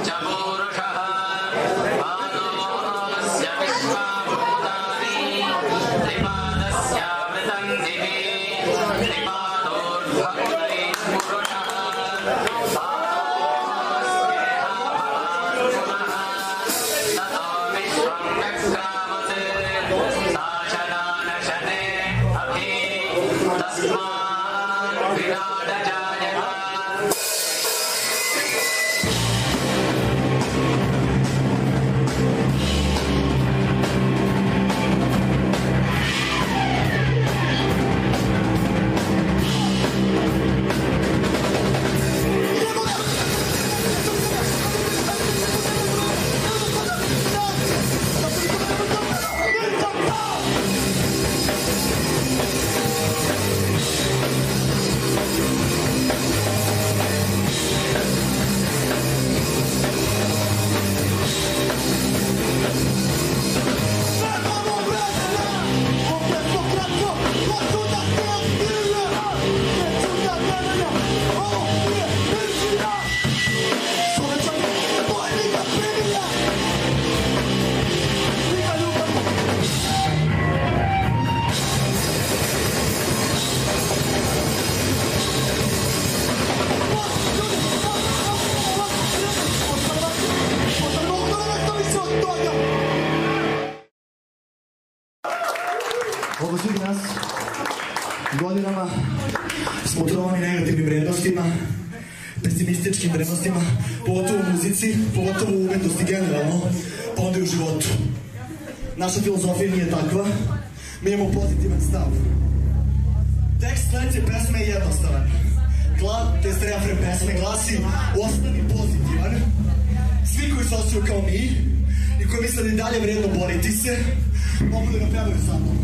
mogu 124.65 124.91
da 124.91 124.99
ga 124.99 125.05
pevaju 125.05 125.37
sa 125.47 125.53
mnom. 125.59 125.77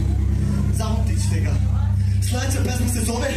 Zamotit 0.73 1.17
ćete 1.23 1.39
ga. 1.39 1.53
Sledeća 2.29 2.59
pesma 2.65 2.87
se 2.87 3.05
zove 3.05 3.29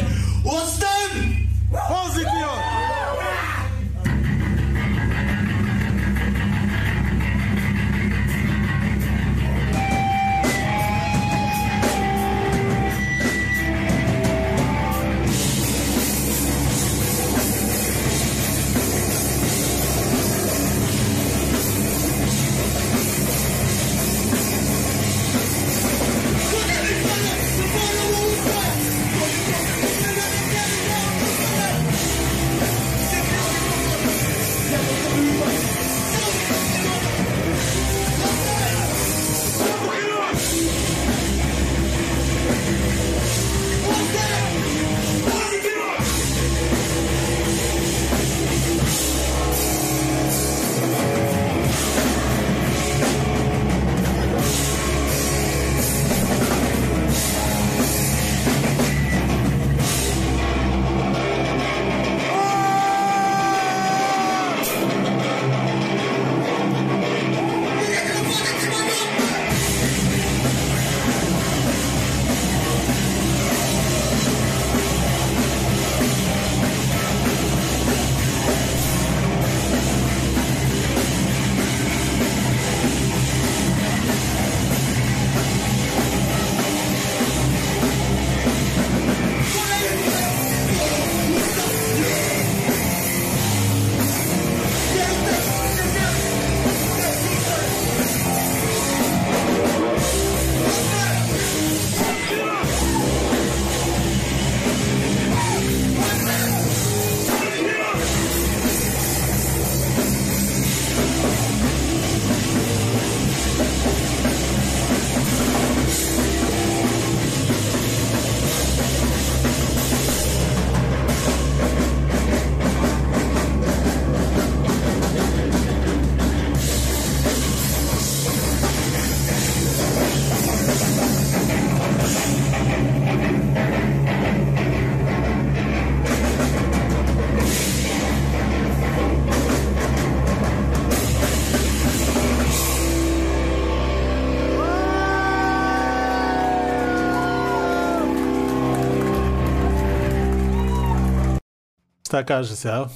Šta 152.17 152.25
kaže 152.25 152.57
se, 152.57 152.71
a? 152.71 152.87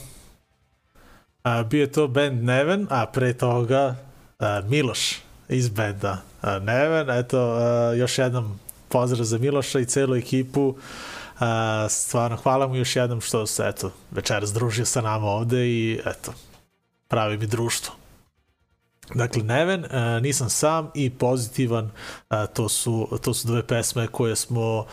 a 1.43 1.63
bio 1.63 1.81
je 1.81 1.93
to 1.93 2.09
band 2.09 2.43
Neven, 2.43 2.87
a 2.91 3.07
pre 3.07 3.33
toga 3.33 3.97
a, 4.39 4.61
Miloš 4.65 5.21
iz 5.49 5.69
benda 5.69 6.23
a, 6.41 6.59
Neven. 6.59 7.11
Eto, 7.11 7.39
a, 7.39 7.93
još 7.95 8.19
jednom 8.19 8.61
pozdrav 8.89 9.25
za 9.25 9.39
Miloša 9.39 9.81
i 9.81 9.85
celu 9.85 10.17
ekipu. 10.17 10.75
A, 11.39 11.87
stvarno, 11.91 12.37
hvala 12.37 12.67
mu 12.67 12.77
još 12.77 12.97
jednom 12.97 13.21
što 13.21 13.47
se, 13.47 13.69
eto, 13.69 13.93
večeras 14.11 14.53
družio 14.53 14.85
sa 14.85 15.01
nama 15.01 15.27
ovde 15.27 15.67
i, 15.67 16.01
eto, 16.05 16.33
pravi 17.09 17.39
mi 17.39 17.47
društvo. 17.47 18.00
Dakle, 19.15 19.43
Neven, 19.43 19.85
uh, 19.85 20.23
nisam 20.23 20.51
sam 20.51 20.91
i 20.95 21.11
pozitivan, 21.11 21.85
uh, 21.85 22.37
to, 22.55 22.69
su, 22.69 23.19
to 23.23 23.35
su 23.35 23.49
dve 23.49 23.67
pesme 23.67 24.07
koje 24.07 24.37
smo 24.37 24.79
uh, 24.79 24.87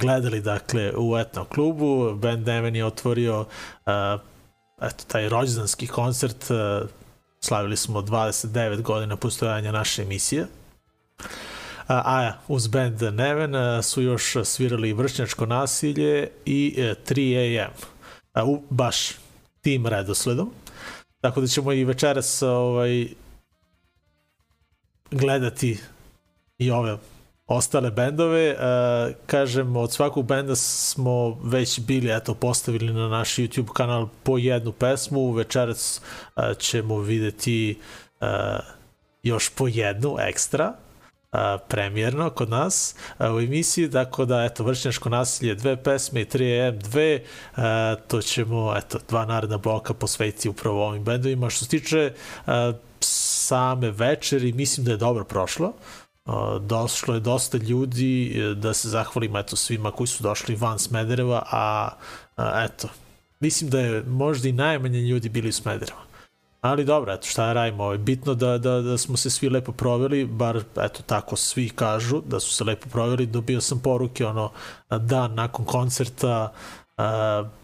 gledali 0.00 0.40
dakle, 0.40 0.92
u 0.96 1.18
etnom 1.18 1.46
klubu. 1.46 2.14
Band 2.14 2.46
Neven 2.46 2.76
je 2.76 2.84
otvorio 2.84 3.44
eto, 4.82 5.04
taj 5.06 5.28
rođendanski 5.28 5.86
koncert, 5.86 6.44
slavili 7.40 7.76
smo 7.76 8.00
29 8.00 8.82
godina 8.82 9.16
postojanja 9.16 9.72
naše 9.72 10.02
emisije. 10.02 10.46
A, 11.88 12.32
uz 12.48 12.66
band 12.66 13.02
Neven 13.02 13.82
su 13.82 14.02
još 14.02 14.36
svirali 14.44 14.92
vršnjačko 14.92 15.46
nasilje 15.46 16.28
i 16.44 16.74
uh, 16.78 16.84
3 16.84 17.64
AM. 17.64 17.72
Uh, 18.42 18.48
u 18.48 18.62
baš 18.70 19.10
tim 19.60 19.86
redosledom. 19.86 20.50
Tako 21.20 21.40
da 21.40 21.46
ćemo 21.46 21.72
i 21.72 21.84
večeras 21.84 22.42
ovaj, 22.42 23.08
gledati 25.10 25.78
i 26.58 26.70
ove 26.70 26.96
ostale 27.46 27.90
bendove. 27.90 28.54
Uh, 28.54 29.14
kažem, 29.26 29.76
od 29.76 29.92
svakog 29.92 30.26
benda 30.26 30.56
smo 30.56 31.40
već 31.44 31.80
bili 31.80 32.16
eto, 32.16 32.34
postavili 32.34 32.92
na 32.92 33.08
naš 33.08 33.36
YouTube 33.36 33.72
kanal 33.72 34.08
po 34.22 34.38
jednu 34.38 34.72
pesmu. 34.72 35.32
Večerac 35.32 36.00
uh, 36.36 36.44
ćemo 36.58 36.98
videti 36.98 37.78
uh, 38.20 38.28
još 39.22 39.48
po 39.48 39.68
jednu 39.68 40.16
ekstra 40.20 40.72
uh, 41.32 41.38
premijerno 41.68 42.30
kod 42.30 42.50
nas 42.50 42.94
uh, 43.18 43.34
u 43.34 43.40
emisiji, 43.40 43.90
tako 43.90 44.24
da 44.24 44.44
eto 44.44 44.64
vršnjačko 44.64 45.08
nasilje 45.08 45.54
dve 45.54 45.82
pesme 45.82 46.20
i 46.20 46.24
3M 46.24 46.78
dve, 46.78 47.22
uh, 47.56 47.62
to 48.08 48.22
ćemo 48.22 48.74
eto 48.76 48.98
dva 49.08 49.24
naredna 49.24 49.58
bloka 49.58 49.94
posvetiti 49.94 50.48
upravo 50.48 50.86
ovim 50.86 51.04
bendovima. 51.04 51.50
Što 51.50 51.64
se 51.64 51.70
tiče 51.70 52.12
uh, 52.46 52.52
same 53.50 53.90
večeri, 53.90 54.52
mislim 54.52 54.86
da 54.86 54.92
je 54.92 54.96
dobro 54.96 55.24
prošlo. 55.24 55.72
Došlo 56.60 57.14
je 57.14 57.20
dosta 57.20 57.58
ljudi, 57.58 58.12
e, 58.38 58.54
da 58.54 58.74
se 58.74 58.88
zahvalim 58.88 59.36
eto 59.36 59.56
svima 59.56 59.90
koji 59.90 60.06
su 60.06 60.22
došli 60.22 60.54
van 60.54 60.78
Smedereva, 60.78 61.42
a, 61.50 61.90
eto, 62.64 62.88
mislim 63.40 63.70
da 63.70 63.80
je 63.80 64.02
možda 64.02 64.48
i 64.48 64.52
najmanje 64.52 65.00
ljudi 65.00 65.28
bili 65.28 65.48
u 65.48 65.52
Smedereva. 65.52 66.00
Ali 66.60 66.84
dobro, 66.84 67.12
eto, 67.12 67.26
šta 67.26 67.52
radimo, 67.52 67.92
je 67.92 67.98
bitno 67.98 68.34
da, 68.34 68.58
da, 68.58 68.80
da 68.80 68.98
smo 68.98 69.16
se 69.16 69.30
svi 69.30 69.48
lepo 69.48 69.72
proveli, 69.72 70.24
bar 70.24 70.62
eto 70.76 71.02
tako 71.02 71.36
svi 71.36 71.68
kažu 71.68 72.20
da 72.20 72.40
su 72.40 72.54
se 72.54 72.64
lepo 72.64 72.88
proveli, 72.88 73.26
dobio 73.26 73.60
sam 73.60 73.80
poruke 73.80 74.26
ono 74.26 74.50
dan 74.90 75.34
nakon 75.34 75.64
koncerta, 75.64 76.52
uh, 76.52 76.79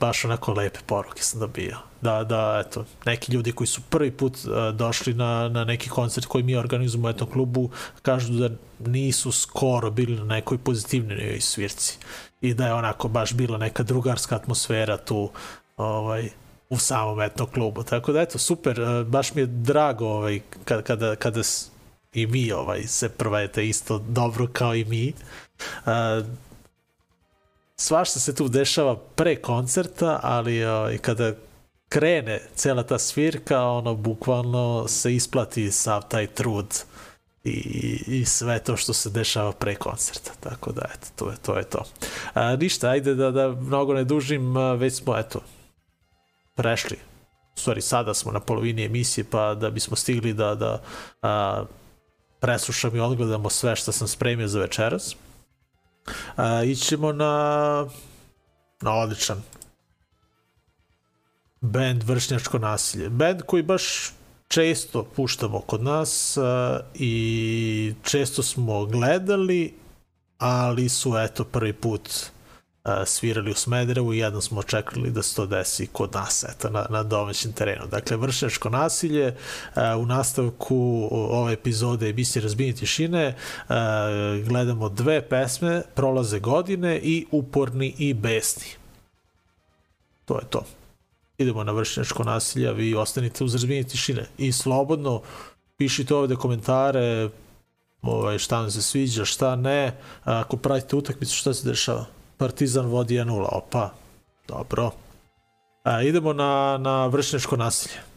baš 0.01 0.25
onako 0.25 0.53
lepe 0.53 0.79
poruke 0.87 1.23
sam 1.23 1.41
dobio. 1.41 1.77
Da, 2.01 2.25
da, 2.25 2.63
eto, 2.67 2.85
neki 3.05 3.33
ljudi 3.33 3.53
koji 3.53 3.67
su 3.67 3.81
prvi 3.91 4.11
put 4.11 4.37
uh, 4.37 4.75
došli 4.75 5.15
na, 5.15 5.49
na 5.49 5.65
neki 5.65 5.89
koncert 5.89 6.27
koji 6.27 6.45
mi 6.45 6.57
organizujemo 6.57 7.09
u 7.09 7.11
etom 7.11 7.31
klubu, 7.31 7.71
kažu 8.03 8.33
da 8.33 8.51
nisu 8.79 9.33
skoro 9.33 9.91
bili 9.91 10.17
na 10.17 10.25
nekoj 10.25 10.59
pozitivnoj 10.59 11.41
svirci 11.41 11.99
i 12.41 12.55
da 12.55 12.67
je 12.67 12.75
onako 12.75 13.09
baš 13.09 13.33
bila 13.33 13.59
neka 13.59 13.83
drugarska 13.83 14.37
atmosfera 14.37 14.97
tu 14.97 15.31
ovaj, 15.77 16.29
u 16.71 16.79
samom 16.79 17.21
etnom 17.21 17.49
klubu. 17.55 17.83
Tako 17.83 18.13
da, 18.13 18.21
eto, 18.21 18.39
super, 18.39 18.81
uh, 18.81 19.07
baš 19.07 19.35
mi 19.35 19.43
je 19.43 19.47
drago 19.47 20.07
ovaj, 20.07 20.41
kada, 20.65 20.83
kada, 20.83 21.17
kada 21.17 21.41
i 22.13 22.27
mi 22.27 22.53
ovaj, 22.53 22.83
se 22.87 23.09
provajete 23.09 23.69
isto 23.69 23.99
dobro 23.99 24.47
kao 24.53 24.75
i 24.75 24.85
mi. 24.85 25.13
Uh, 25.87 26.27
svašta 27.77 28.21
se 28.21 28.35
tu 28.35 28.49
dešava 28.49 28.97
pre 28.97 29.37
koncerta, 29.37 30.21
ali 30.23 30.57
i 30.95 30.99
kada 30.99 31.33
krene 31.89 32.41
cela 32.55 32.83
ta 32.83 32.99
svirka, 32.99 33.63
ono, 33.63 33.95
bukvalno 33.95 34.89
se 34.89 35.15
isplati 35.15 35.73
sav 35.73 36.09
taj 36.09 36.27
trud 36.27 36.67
i, 37.45 38.05
i 38.07 38.25
sve 38.25 38.59
to 38.59 38.77
što 38.77 38.93
se 38.93 39.11
dešava 39.11 39.53
pre 39.53 39.75
koncerta. 39.75 40.31
Tako 40.41 40.73
da, 40.73 40.83
eto, 40.95 41.07
to 41.17 41.31
je 41.31 41.37
to. 41.37 41.59
Je 41.59 41.65
to. 41.65 41.85
A, 42.35 42.57
ništa, 42.57 42.89
ajde 42.89 43.15
da, 43.15 43.31
da 43.31 43.49
mnogo 43.49 43.95
ne 43.95 44.05
dužim, 44.05 44.55
već 44.77 44.95
smo, 44.95 45.17
eto, 45.17 45.41
prešli. 46.55 46.97
U 47.57 47.59
stvari, 47.59 47.81
sada 47.81 48.15
smo 48.15 48.33
na 48.33 48.41
polovini 48.41 48.85
emisije, 48.85 49.25
pa 49.31 49.55
da 49.55 49.71
bismo 49.71 49.97
stigli 49.97 50.33
da, 50.33 50.55
da 50.55 50.83
a, 51.23 51.65
preslušam 52.41 52.97
i 52.97 53.01
odgledamo 53.01 53.51
sve 53.51 53.77
što 53.77 53.93
sam 53.93 54.09
spremio 54.09 54.49
za 54.49 54.61
večeras. 54.61 55.17
A, 56.37 56.63
ićemo 56.63 57.13
na, 57.13 57.87
na 58.81 58.93
odličan 58.93 59.43
band 61.61 62.03
Vršnjačko 62.03 62.59
nasilje. 62.59 63.09
Band 63.09 63.43
koji 63.43 63.63
baš 63.63 64.13
često 64.49 65.05
puštamo 65.05 65.61
kod 65.61 65.83
nas 65.83 66.37
a, 66.37 66.81
i 66.95 67.95
često 68.03 68.43
smo 68.43 68.85
gledali, 68.85 69.75
ali 70.39 70.89
su 70.89 71.17
eto 71.19 71.45
prvi 71.45 71.73
put 71.73 72.11
svirali 73.07 73.51
u 73.51 73.55
Smederevu 73.55 74.15
i 74.15 74.19
jednom 74.19 74.43
smo 74.43 74.61
očekali 74.61 75.11
da 75.11 75.23
se 75.23 75.37
to 75.37 75.47
desi 75.47 75.87
kod 75.87 76.15
nas, 76.15 76.45
eto, 76.45 76.71
na, 76.71 76.87
na 76.91 77.03
domaćem 77.03 77.53
terenu. 77.53 77.87
Dakle, 77.87 78.17
vršnjačko 78.17 78.71
nasilje, 78.71 79.37
u 79.99 80.07
nastavku 80.07 81.09
ove 81.11 81.53
epizode 81.53 82.09
emisije 82.09 82.43
Razbini 82.43 82.75
tišine 82.75 83.35
gledamo 84.45 84.89
dve 84.89 85.29
pesme, 85.29 85.83
Prolaze 85.95 86.41
godine 86.41 87.01
i 87.03 87.27
Uporni 87.31 87.95
i 87.99 88.15
besni. 88.15 88.67
To 90.25 90.39
je 90.39 90.45
to. 90.51 90.65
Idemo 91.39 91.65
na 91.65 91.73
vršnjačko 91.73 92.25
nasilje, 92.25 92.73
vi 92.73 92.95
ostanite 92.95 93.45
uz 93.45 93.55
Razbini 93.55 93.85
tišine 93.85 94.27
i 94.39 94.53
slobodno 94.53 95.23
pišite 95.77 96.15
ovde 96.15 96.37
komentare, 96.37 97.29
ovaj, 98.03 98.39
šta 98.39 98.61
vam 98.61 98.71
se 98.71 98.83
sviđa, 98.83 99.25
šta 99.25 99.57
ne, 99.57 99.97
ako 100.25 100.57
pratite 100.57 100.97
utakmicu, 100.97 101.37
šta 101.37 101.55
se 101.55 101.69
dešava. 101.69 102.16
Partizan 102.37 102.87
vodi 102.87 103.15
1-0. 103.15 103.49
Opa, 103.53 103.91
dobro. 104.49 104.91
A, 105.85 106.03
idemo 106.03 106.33
na, 106.33 106.79
na 106.79 107.07
vršnjačko 107.07 107.57
nasilje. 107.57 108.17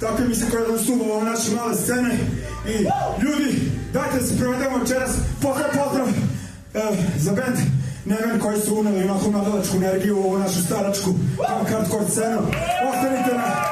Tako 0.00 0.22
mi 0.28 0.34
se 0.34 0.50
koja 0.50 0.78
stupa 0.78 1.04
ove 1.04 1.24
naše 1.24 1.54
male 1.54 1.74
scene 1.74 2.18
i 2.68 2.72
ljudi, 3.24 3.70
dajte 3.92 4.18
da 4.18 4.26
se 4.26 4.38
provedemo 4.38 4.78
večeras, 4.78 5.10
pozdrav, 5.42 5.70
pozdrav 5.70 6.08
e, 6.08 6.12
za 7.18 7.32
band 7.32 7.56
Neven 8.06 8.40
koji 8.40 8.60
su 8.60 8.74
uneli 8.78 9.04
onako 9.04 9.30
mladalačku 9.30 9.76
energiju 9.76 10.16
u 10.18 10.24
ovu 10.24 10.38
našu 10.38 10.62
staračku 10.62 11.10
hardcore 11.70 12.08
scenu. 12.08 12.40
Ostanite 12.90 13.34
na, 13.34 13.65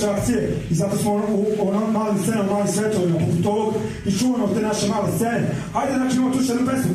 naše 0.00 0.20
akcije 0.20 0.56
i 0.70 0.74
zato 0.74 0.96
smo 0.96 1.12
u, 1.14 1.46
onom 1.60 1.92
malim 1.92 2.18
scenama, 2.22 2.52
malim 2.52 2.68
svetovima, 2.68 3.18
poput 3.18 3.46
ovog 3.46 3.74
i 4.06 4.18
čuvamo 4.18 4.46
te 4.46 4.60
naše 4.60 4.88
male 4.88 5.08
scene. 5.16 5.50
Ajde, 5.74 5.92
znači 5.94 6.16
imamo 6.16 6.34
tu 6.34 6.42
jednu 6.42 6.66
pesmu. 6.66 6.94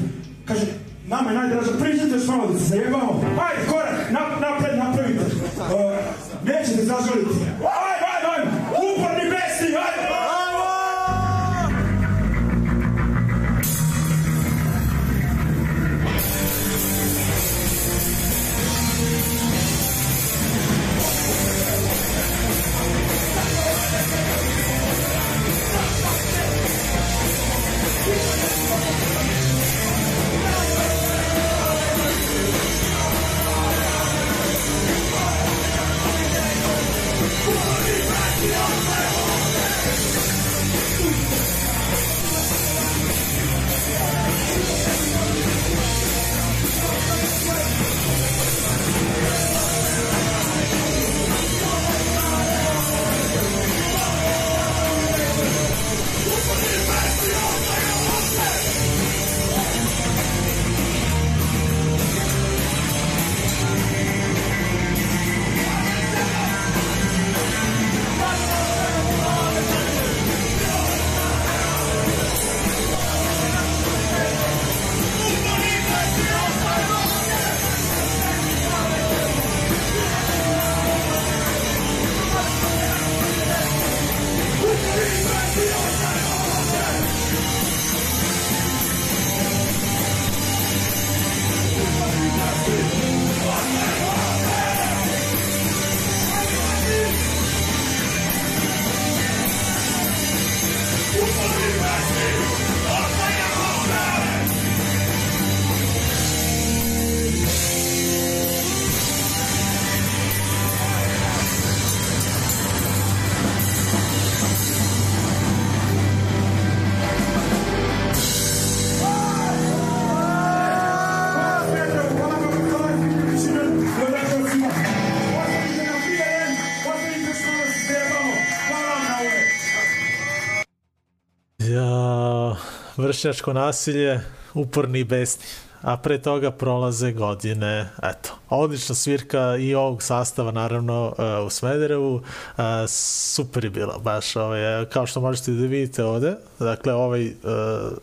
Vršnjačko 133.05 133.53
nasilje, 133.53 134.21
uporni 134.53 134.99
i 134.99 135.03
besni. 135.03 135.45
A 135.81 135.97
pre 135.97 136.17
toga 136.21 136.51
prolaze 136.51 137.11
godine, 137.11 137.89
eto, 138.03 138.33
odlična 138.49 138.95
svirka 138.95 139.55
i 139.59 139.75
ovog 139.75 140.03
sastava 140.03 140.51
naravno 140.51 141.13
uh, 141.17 141.47
u 141.47 141.49
Smederevu, 141.49 142.15
uh, 142.15 142.63
super 142.87 143.63
je 143.63 143.69
bilo, 143.69 143.99
baš 143.99 144.35
ovaj, 144.35 144.85
kao 144.85 145.05
što 145.05 145.21
možete 145.21 145.51
da 145.51 145.67
vidite 145.67 146.03
ovde, 146.03 146.35
dakle 146.59 146.93
ovaj 146.93 147.27
uh, 147.27 147.33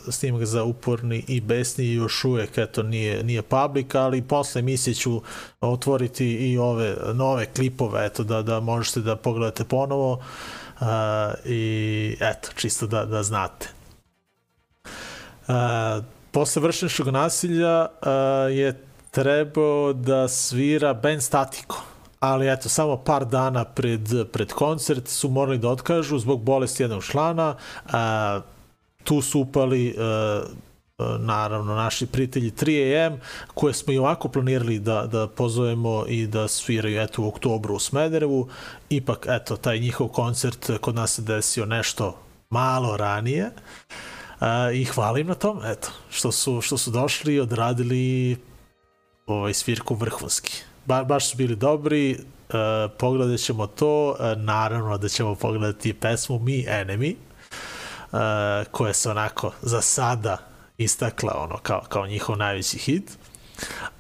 snimak 0.09 0.45
za 0.45 0.65
uporni 0.65 1.25
i 1.29 1.41
besni 1.41 1.93
još 1.93 2.25
uvek, 2.25 2.59
eto, 2.59 2.83
nije, 2.83 3.25
nije 3.25 3.43
public, 3.43 3.95
ali 3.95 4.23
posle 4.23 4.59
emisije 4.59 4.95
ću 4.95 5.23
otvoriti 5.61 6.27
i 6.27 6.59
ove 6.59 6.97
nove 7.15 7.47
klipove, 7.47 8.07
eto, 8.07 8.25
da, 8.25 8.43
da 8.43 8.61
možete 8.61 9.01
da 9.01 9.17
pogledate 9.17 9.65
ponovo, 9.65 10.13
uh, 10.81 10.87
i 11.45 12.17
eto, 12.21 12.49
čisto 12.57 12.87
da, 12.87 13.05
da 13.05 13.23
znate. 13.23 13.82
Posle 16.31 16.63
vršničkog 16.63 17.09
nasilja 17.09 17.87
je 18.51 18.85
trebao 19.11 19.93
da 19.93 20.29
svira 20.29 20.95
band 20.95 21.23
Statiko. 21.23 21.83
Ali 22.21 22.53
eto, 22.53 22.69
samo 22.69 22.97
par 22.97 23.25
dana 23.25 23.65
pred, 23.65 24.09
pred 24.33 24.53
koncert 24.53 25.09
su 25.09 25.31
morali 25.31 25.59
da 25.59 25.69
otkažu 25.69 26.19
zbog 26.19 26.43
bolesti 26.43 26.83
jednog 26.83 27.05
člana. 27.05 27.57
Uh, 27.85 27.93
tu 29.05 29.23
su 29.23 29.41
upali 29.41 29.95
uh, 29.97 30.49
naravno 31.19 31.75
naši 31.75 32.07
prijatelji 32.07 32.51
3AM 32.51 33.17
koje 33.55 33.75
smo 33.75 33.93
i 33.93 33.99
ovako 33.99 34.29
planirali 34.29 34.79
da, 34.79 35.07
da 35.07 35.27
pozovemo 35.27 36.05
i 36.09 36.27
da 36.27 36.49
sviraju 36.49 37.01
eto 37.01 37.23
u 37.23 37.29
oktobru 37.29 37.75
u 37.75 37.79
Smederevu 37.79 38.49
ipak 38.91 39.27
eto 39.31 39.57
taj 39.57 39.79
njihov 39.79 40.09
koncert 40.09 40.71
kod 40.81 40.95
nas 40.95 41.15
se 41.15 41.23
desio 41.23 41.67
nešto 41.67 42.19
malo 42.51 42.97
ranije 42.97 43.47
uh, 43.47 44.12
i 44.75 44.85
hvalim 44.85 45.27
na 45.27 45.35
tom 45.35 45.61
eto 45.65 45.89
što 46.11 46.33
su, 46.33 46.61
što 46.61 46.79
su 46.79 46.91
došli 46.91 47.35
i 47.35 47.41
odradili 47.41 48.37
ovaj 49.27 49.55
svirku 49.55 49.95
vrhunski 49.95 50.63
ba, 50.85 51.05
baš 51.05 51.31
su 51.31 51.37
bili 51.37 51.57
dobri 51.57 52.19
uh, 52.19 52.55
pogledat 52.99 53.41
ćemo 53.41 53.67
to 53.67 54.11
uh, 54.11 54.17
naravno 54.37 54.99
da 54.99 55.09
ćemo 55.09 55.35
pogledati 55.35 55.95
pesmu 55.95 56.39
Me 56.39 56.53
Enemy 56.53 57.15
uh, 58.13 58.19
koja 58.71 58.93
se 58.93 59.11
onako 59.11 59.53
za 59.63 59.81
sada 59.81 60.39
istakla 60.79 61.35
ono 61.37 61.57
kao, 61.57 61.83
kao 61.89 62.07
njihov 62.07 62.37
najveći 62.37 62.79
hit. 62.79 63.19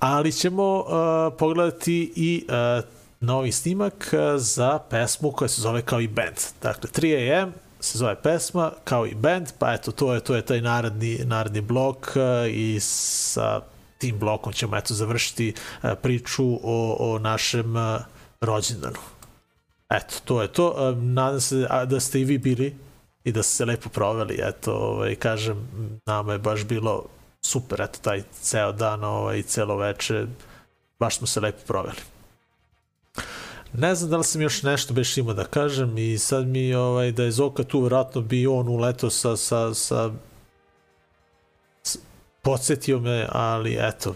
Ali 0.00 0.32
ćemo 0.32 0.78
uh, 0.78 0.86
pogledati 1.38 2.12
i 2.16 2.46
uh, 2.48 2.84
novi 3.20 3.52
snimak 3.52 4.14
za 4.36 4.78
pesmu 4.90 5.32
koja 5.32 5.48
se 5.48 5.62
zove 5.62 5.82
kao 5.82 6.00
i 6.00 6.08
band. 6.08 6.36
Dakle, 6.62 6.90
3AM 6.90 7.50
se 7.82 7.98
zove 7.98 8.22
pesma 8.22 8.72
kao 8.84 9.06
i 9.06 9.14
band, 9.14 9.48
pa 9.58 9.72
eto, 9.72 9.92
to 9.92 10.14
je, 10.14 10.20
to 10.20 10.34
je 10.34 10.42
taj 10.42 10.60
narodni, 10.60 11.18
narodni 11.24 11.60
blok 11.60 12.16
uh, 12.16 12.22
i 12.50 12.80
sa 12.80 13.60
tim 13.98 14.18
blokom 14.18 14.52
ćemo 14.52 14.76
eto 14.76 14.94
završiti 14.94 15.54
uh, 15.82 15.90
priču 16.02 16.44
o, 16.62 16.96
o 16.98 17.18
našem 17.18 17.76
uh, 17.76 18.00
rođendanu. 18.40 18.98
Eto, 19.90 20.14
to 20.24 20.42
je 20.42 20.48
to. 20.48 20.94
Nadam 20.96 21.40
se 21.40 21.66
da 21.86 22.00
ste 22.00 22.20
i 22.20 22.24
vi 22.24 22.38
bili 22.38 22.76
i 23.24 23.32
da 23.32 23.42
ste 23.42 23.56
se 23.56 23.64
lepo 23.64 23.88
proveli, 23.88 24.38
eto, 24.42 24.72
ovaj, 24.72 25.14
kažem, 25.14 25.68
nama 26.06 26.32
je 26.32 26.38
baš 26.38 26.64
bilo 26.64 27.04
super, 27.42 27.80
eto, 27.80 27.98
taj 28.02 28.22
ceo 28.32 28.72
dan, 28.72 29.04
ovaj, 29.04 29.42
celo 29.42 29.76
veče, 29.76 30.26
baš 30.98 31.16
smo 31.16 31.26
se 31.26 31.40
lepo 31.40 31.58
proveli. 31.66 32.11
Ne 33.74 33.94
znam 33.94 34.10
da 34.10 34.16
li 34.16 34.24
sam 34.24 34.40
još 34.42 34.62
nešto 34.62 34.94
beš 34.94 35.16
imao 35.16 35.34
da 35.34 35.44
kažem 35.44 35.98
i 35.98 36.18
sad 36.18 36.46
mi 36.46 36.74
ovaj, 36.74 37.12
da 37.12 37.22
je 37.22 37.30
Zoka 37.30 37.64
tu, 37.64 37.80
vratno 37.80 38.20
bi 38.20 38.46
on 38.46 38.68
uleto 38.68 39.10
sa, 39.10 39.36
sa, 39.36 39.74
sa, 39.74 40.10
podsjetio 42.42 42.98
me, 42.98 43.26
ali 43.30 43.76
eto, 43.80 44.14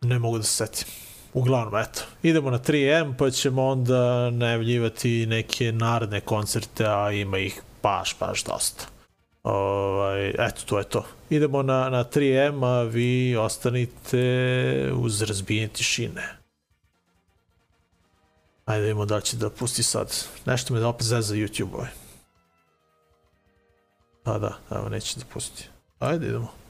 ne 0.00 0.18
mogu 0.18 0.38
da 0.38 0.44
se 0.44 0.66
setim. 0.66 0.88
Uglavnom, 1.34 1.80
eto, 1.80 2.02
idemo 2.22 2.50
na 2.50 2.58
3M, 2.58 3.14
pa 3.18 3.30
ćemo 3.30 3.66
onda 3.66 4.30
najavljivati 4.30 5.26
neke 5.26 5.72
naredne 5.72 6.20
koncerte, 6.20 6.86
a 6.86 7.12
ima 7.12 7.38
ih 7.38 7.62
baš, 7.82 8.16
baš 8.20 8.44
dosta. 8.44 8.84
Ovaj, 9.42 10.28
eto, 10.28 10.62
to 10.66 10.78
je 10.78 10.84
to. 10.84 11.04
Idemo 11.30 11.62
na, 11.62 11.90
na 11.90 12.04
3M, 12.04 12.64
a 12.64 12.82
vi 12.82 13.36
ostanite 13.36 14.92
uz 14.94 15.22
razbijenje 15.22 15.68
tišine. 15.68 16.35
Ajde 18.66 18.80
da 18.80 18.86
vidimo 18.86 19.04
da 19.06 19.20
će 19.20 19.36
da 19.36 19.50
pusti 19.50 19.82
sad. 19.82 20.14
Nešto 20.46 20.74
me 20.74 20.80
da 20.80 20.88
opet 20.88 21.06
zeza 21.06 21.34
YouTube 21.34 21.74
ovaj. 21.74 21.90
Pa 24.22 24.38
da, 24.38 24.58
evo 24.70 24.88
neće 24.88 25.18
da 25.18 25.24
pusti. 25.24 25.68
Ajde 25.98 26.26
idemo. 26.26 26.65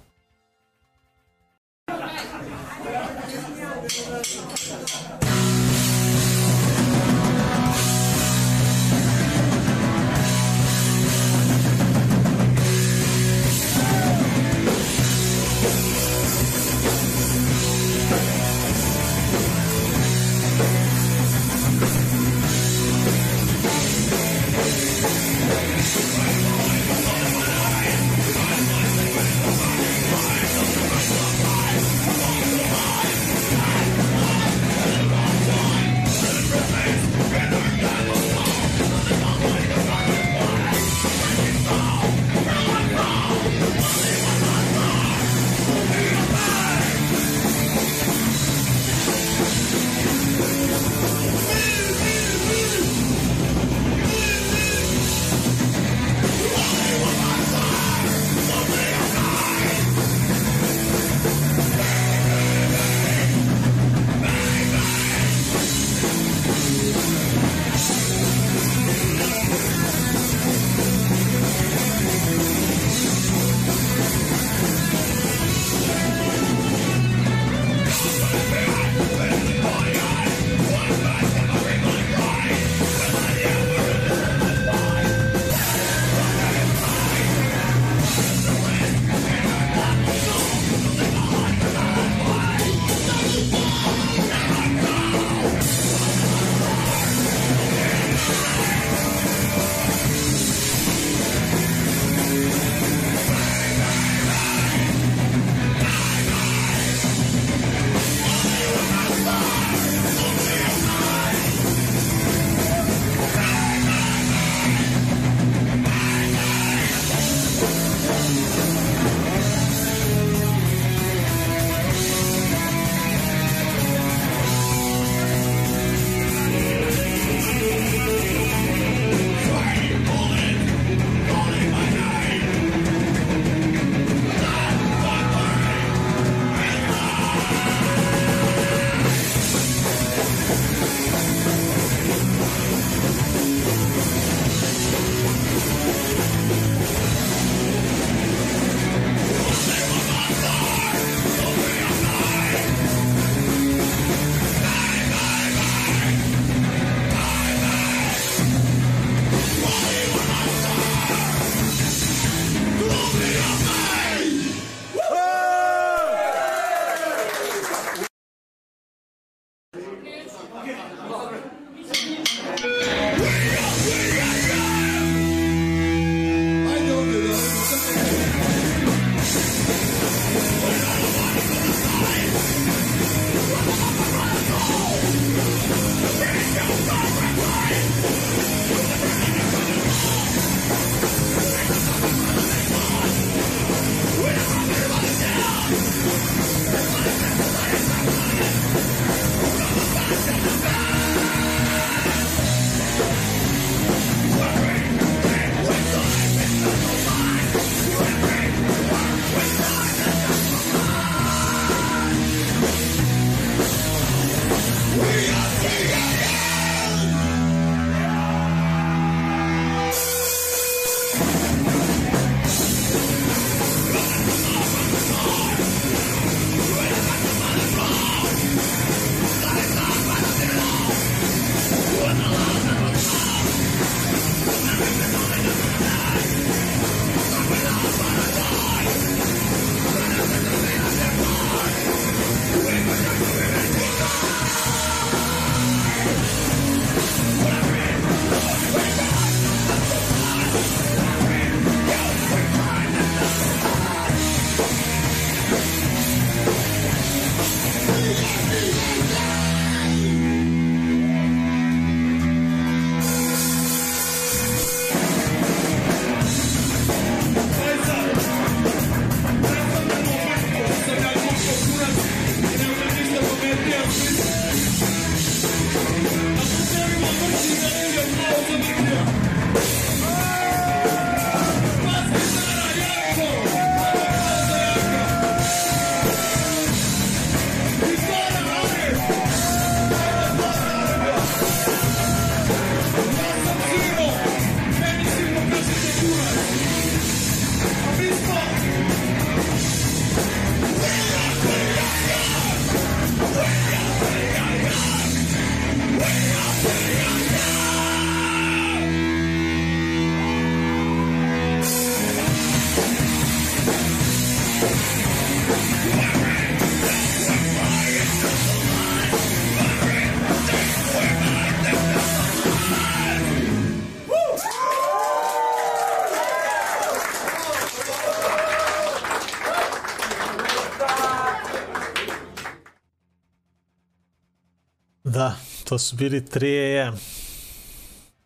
To 335.76 335.80
su 335.80 335.96
bili 335.96 336.20
3 336.20 336.88
AM. 336.88 336.96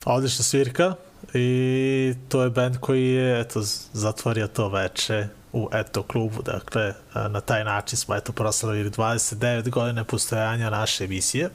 Odlična 0.05 0.45
svirka 0.45 0.95
i 1.35 2.15
to 2.29 2.43
je 2.43 2.51
band 2.51 2.77
koji 2.81 3.09
je 3.09 3.41
eto, 3.41 3.61
zatvorio 3.93 4.47
to 4.47 4.69
veče 4.69 5.29
u 5.53 5.69
eto 5.73 6.03
klubu, 6.03 6.43
dakle 6.43 6.95
na 7.15 7.41
taj 7.41 7.65
način 7.65 7.99
smo 7.99 8.17
eto 8.17 8.33
proslavili 8.33 8.91
29 8.91 9.71
godine 9.71 10.05
postojanja 10.05 10.71
naše 10.71 11.05
emisije. 11.05 11.51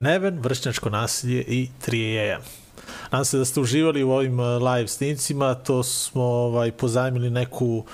Neven, 0.00 0.38
vršnjačko 0.40 0.90
nasilje 0.90 1.42
i 1.42 1.68
3 1.86 2.34
AM. 2.34 2.42
Nadam 3.10 3.24
se 3.24 3.38
da 3.38 3.44
ste 3.44 3.60
uživali 3.60 4.02
u 4.02 4.10
ovim 4.10 4.40
live 4.40 4.88
snimcima, 4.88 5.54
to 5.54 5.82
smo 5.82 6.22
ovaj, 6.22 6.72
pozajmili 6.72 7.30
neku 7.30 7.84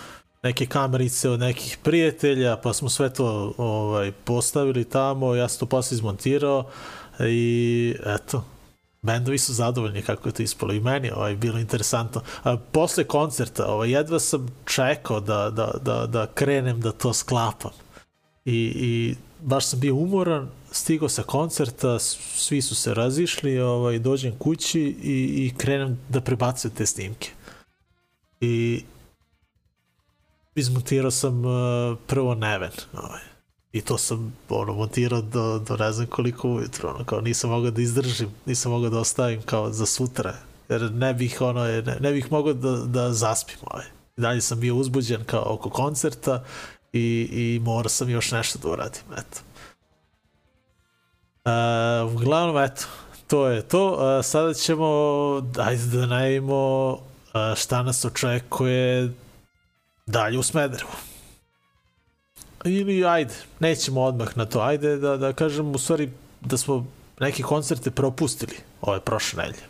neke 0.45 0.67
kamerice 0.67 1.31
od 1.31 1.41
nekih 1.41 1.79
prijatelja, 1.83 2.57
pa 2.57 2.73
smo 2.73 2.89
sve 2.89 3.13
to 3.13 3.55
ovaj, 3.57 4.13
postavili 4.13 4.85
tamo, 4.85 5.35
ja 5.35 5.49
sam 5.49 5.59
to 5.59 5.67
posle 5.67 5.95
izmontirao 5.95 6.65
i 7.21 7.95
eto, 8.07 8.45
bendovi 9.03 9.39
su 9.39 9.53
zadovoljni 9.53 10.03
kako 10.03 10.29
je 10.29 10.33
to 10.33 10.43
ispalo 10.43 10.73
i 10.73 10.81
meni 10.81 11.11
ovaj, 11.11 11.37
bilo 11.37 11.59
interesantno. 11.59 12.23
A, 12.43 12.57
posle 12.73 13.05
koncerta 13.05 13.67
ovaj, 13.67 13.91
jedva 13.91 14.21
sam 14.21 14.49
čekao 14.65 15.21
da, 15.21 15.51
da, 15.51 15.75
da, 15.83 16.07
da 16.07 16.27
krenem 16.27 16.81
da 16.81 16.93
to 16.93 17.13
sklapam. 17.13 17.73
I, 18.45 18.73
I 18.77 19.15
baš 19.41 19.67
sam 19.67 19.81
bio 19.81 19.95
umoran, 19.95 20.49
stigao 20.73 21.09
sa 21.09 21.23
koncerta, 21.23 21.99
svi 21.99 22.63
su 22.63 22.75
se 22.75 22.95
razišli, 22.95 23.61
ovaj, 23.61 23.99
dođem 23.99 24.33
kući 24.39 24.81
i, 24.81 25.47
i 25.47 25.53
krenem 25.57 25.99
da 26.09 26.21
prebacujem 26.21 26.75
te 26.75 26.87
snimke. 26.87 27.31
I 28.41 28.85
izmontirao 30.55 31.11
sam 31.11 31.45
uh, 31.45 31.99
prvo 32.07 32.35
Neven. 32.35 32.73
Ovaj. 32.93 33.21
I 33.73 33.81
to 33.81 33.99
sam 33.99 34.37
ono, 34.49 34.73
montirao 34.73 35.21
do, 35.21 35.59
do 35.59 35.77
ne 35.77 35.93
znam 35.93 36.07
koliko 36.07 36.49
ujutro. 36.49 36.91
Ono, 36.91 37.05
kao 37.05 37.21
nisam 37.21 37.51
mogao 37.51 37.71
da 37.71 37.83
izdržim, 37.83 38.29
nisam 38.47 38.73
mogao 38.73 38.91
da 38.91 38.99
ostavim 38.99 39.43
kao 39.43 39.73
za 39.73 39.87
sutra. 39.87 40.35
Jer 40.69 40.93
ne 40.93 41.15
bih, 41.15 41.41
ono, 41.41 41.65
ne, 41.65 41.97
ne 42.01 42.13
bih 42.13 42.33
mogao 42.33 42.53
da, 42.53 42.71
da 42.71 43.13
zaspim. 43.13 43.57
Ovaj. 43.63 43.85
Dalje 44.17 44.41
sam 44.41 44.61
bio 44.61 44.77
uzbuđen 44.77 45.25
kao 45.25 45.45
oko 45.47 45.71
koncerta 45.71 46.45
i, 46.93 47.29
i 47.33 47.61
morao 47.63 47.89
sam 47.89 48.11
još 48.11 48.33
nešto 48.33 48.59
da 48.59 48.69
uradim. 48.69 49.03
Eto. 49.13 49.41
Uh, 51.45 52.15
uglavnom, 52.15 52.63
eto, 52.63 52.83
to 53.27 53.47
je 53.47 53.63
to. 53.63 53.93
Uh, 53.93 54.25
sada 54.25 54.55
ćemo, 54.55 54.87
ajde 55.59 55.87
da 55.99 56.07
najavimo 56.07 56.93
uh, 56.93 57.01
šta 57.57 57.83
nas 57.83 58.05
očekuje 58.05 59.13
dalje 60.07 60.39
u 60.39 60.43
Smederevu. 60.43 60.91
Ili 62.65 63.05
ajde, 63.05 63.35
nećemo 63.61 64.03
odmah 64.03 64.37
na 64.37 64.47
to, 64.47 64.61
ajde 64.61 64.97
da, 64.97 65.17
da 65.17 65.33
kažem 65.33 65.75
u 65.75 65.79
stvari 65.79 66.11
da 66.41 66.57
smo 66.57 66.87
neke 67.21 67.43
koncerte 67.43 67.91
propustili 67.91 68.57
ove 68.81 69.01
prošle 69.01 69.43
nedelje. 69.43 69.65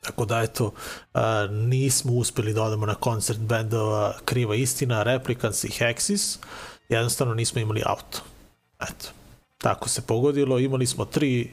Tako 0.00 0.24
da 0.24 0.40
eto, 0.42 0.72
a, 1.14 1.46
nismo 1.50 2.12
uspeli 2.12 2.54
da 2.54 2.62
odemo 2.62 2.86
na 2.86 2.94
koncert 2.94 3.38
bendova 3.38 4.14
Kriva 4.24 4.54
istina, 4.54 5.02
Replicants 5.02 5.64
i 5.64 5.68
Hexis, 5.68 6.38
jednostavno 6.88 7.34
nismo 7.34 7.60
imali 7.60 7.82
auto. 7.86 8.18
Eto, 8.80 9.08
tako 9.58 9.88
se 9.88 10.02
pogodilo, 10.02 10.58
imali 10.58 10.86
smo 10.86 11.04
tri, 11.04 11.50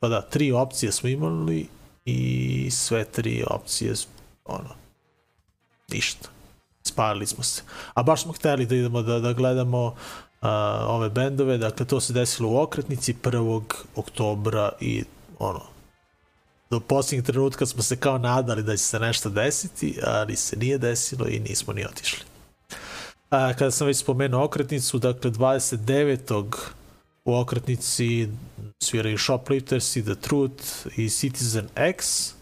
pa 0.00 0.08
da, 0.08 0.20
tri 0.20 0.52
opcije 0.52 0.92
smo 0.92 1.08
imali 1.08 1.68
i 2.04 2.70
sve 2.70 3.04
tri 3.04 3.44
opcije, 3.50 3.94
ono, 4.44 4.70
ništa 5.88 6.28
spalili 6.88 7.26
smo 7.26 7.44
se. 7.44 7.62
A 7.94 8.02
baš 8.02 8.22
smo 8.22 8.32
hteli 8.32 8.66
da 8.66 8.74
idemo 8.74 9.02
da, 9.02 9.18
da 9.18 9.32
gledamo 9.32 9.86
uh, 9.86 10.48
ove 10.88 11.08
bendove, 11.08 11.58
dakle 11.58 11.86
to 11.86 12.00
se 12.00 12.12
desilo 12.12 12.48
u 12.48 12.58
okretnici 12.58 13.14
1. 13.14 13.62
oktobra 13.96 14.72
i 14.80 15.04
ono, 15.38 15.62
do 16.70 16.80
posljednjeg 16.80 17.26
trenutka 17.26 17.66
smo 17.66 17.82
se 17.82 17.96
kao 17.96 18.18
nadali 18.18 18.62
da 18.62 18.76
će 18.76 18.82
se 18.82 19.00
nešto 19.00 19.30
desiti, 19.30 19.98
ali 20.06 20.36
se 20.36 20.56
nije 20.56 20.78
desilo 20.78 21.26
i 21.28 21.40
nismo 21.40 21.72
ni 21.72 21.84
otišli. 21.84 22.24
A, 23.30 23.54
kada 23.54 23.70
sam 23.70 23.86
već 23.86 23.98
spomenuo 23.98 24.44
okretnicu, 24.44 24.98
dakle 24.98 25.30
29. 25.30 26.54
u 27.24 27.36
okretnici 27.36 28.28
sviraju 28.82 29.18
Shoplifters 29.18 29.96
i 29.96 30.04
The 30.04 30.14
Truth 30.14 30.64
i 30.96 31.08
Citizen 31.08 31.68
X. 31.74 32.32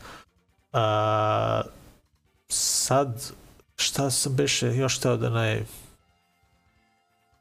A, 0.72 1.62
sad 2.48 3.32
šta 3.76 4.10
sam 4.10 4.34
beše 4.34 4.76
još 4.76 4.98
teo 4.98 5.16
da 5.16 5.30
naj... 5.30 5.64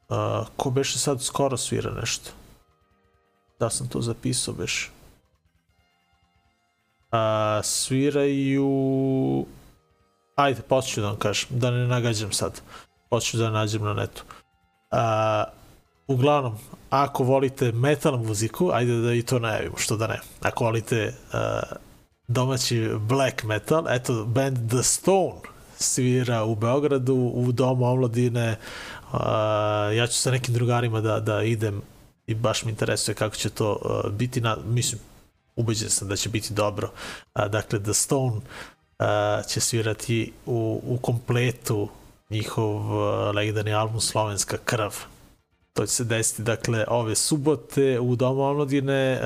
Uh, 0.08 0.46
ko 0.56 0.70
beše 0.70 0.98
sad 0.98 1.22
skoro 1.22 1.56
svira 1.56 1.90
nešto? 2.00 2.30
Da 3.60 3.70
sam 3.70 3.88
to 3.88 4.00
zapisao 4.00 4.54
beše. 4.54 4.90
Uh, 7.12 7.64
sviraju... 7.64 8.66
Ajde, 10.36 10.62
počću 10.62 11.00
da 11.00 11.06
vam 11.06 11.16
kažem, 11.16 11.48
da 11.50 11.70
ne 11.70 11.86
nagađam 11.86 12.32
sad. 12.32 12.60
Počću 13.10 13.36
da 13.36 13.50
nađem 13.50 13.84
na 13.84 13.94
netu. 13.94 14.24
Uh, 14.90 14.98
uglavnom, 16.06 16.58
ako 16.90 17.24
volite 17.24 17.72
metal 17.72 18.16
muziku, 18.16 18.70
ajde 18.72 19.00
da 19.00 19.12
i 19.12 19.22
to 19.22 19.38
najavimo, 19.38 19.76
što 19.76 19.96
da 19.96 20.06
ne. 20.06 20.20
Ako 20.42 20.64
volite 20.64 21.14
uh, 21.32 21.38
domaći 22.28 22.90
black 22.98 23.42
metal, 23.42 23.84
eto, 23.88 24.24
band 24.24 24.70
The 24.70 24.82
Stone 24.82 25.55
svira 25.78 26.44
u 26.44 26.54
Beogradu, 26.54 27.14
u 27.14 27.52
Domu 27.52 27.86
omladine. 27.86 28.56
Ja 29.96 30.06
ću 30.06 30.18
sa 30.18 30.30
nekim 30.30 30.54
drugarima 30.54 31.00
da, 31.00 31.20
da 31.20 31.42
idem 31.42 31.82
i 32.26 32.34
baš 32.34 32.64
mi 32.64 32.70
interesuje 32.70 33.14
kako 33.14 33.36
će 33.36 33.50
to 33.50 33.78
biti. 34.10 34.40
Na, 34.40 34.56
mislim, 34.66 35.00
ubeđen 35.56 35.90
sam 35.90 36.08
da 36.08 36.16
će 36.16 36.28
biti 36.28 36.54
dobro. 36.54 36.90
Dakle, 37.34 37.82
The 37.82 37.94
Stone 37.94 38.40
će 39.48 39.60
svirati 39.60 40.32
u, 40.46 40.80
u 40.86 40.98
kompletu 40.98 41.88
njihov 42.30 42.80
legendarni 43.34 43.72
album 43.72 44.00
Slovenska 44.00 44.56
krv. 44.64 44.90
To 45.72 45.86
će 45.86 45.92
se 45.92 46.04
desiti, 46.04 46.42
dakle, 46.42 46.84
ove 46.88 47.14
subote 47.14 48.00
u 48.00 48.16
Domu 48.16 48.42
omladine. 48.42 49.20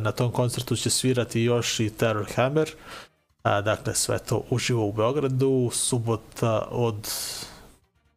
Na 0.00 0.12
tom 0.12 0.32
koncertu 0.32 0.76
će 0.76 0.90
svirati 0.90 1.40
još 1.40 1.80
i 1.80 1.90
Terror 1.90 2.26
Hammer. 2.34 2.68
Uh, 2.68 3.11
A, 3.42 3.60
dakle, 3.60 3.94
sve 3.94 4.18
to 4.18 4.42
uživo 4.50 4.86
u 4.86 4.92
Beogradu, 4.92 5.70
subota 5.72 6.68
od 6.70 7.10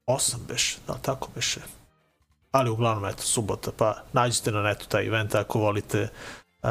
8 0.08 0.36
beše, 0.48 0.78
da 0.88 0.94
tako 0.94 1.30
beše. 1.36 1.62
Ali 2.52 2.70
uglavnom, 2.70 3.06
eto, 3.06 3.24
subota, 3.24 3.72
pa 3.78 3.96
nađite 4.14 4.52
na 4.52 4.62
netu 4.62 4.86
taj 4.88 5.06
event 5.08 5.36
ako 5.36 5.60
volite. 5.60 6.10
Uh, 6.64 6.70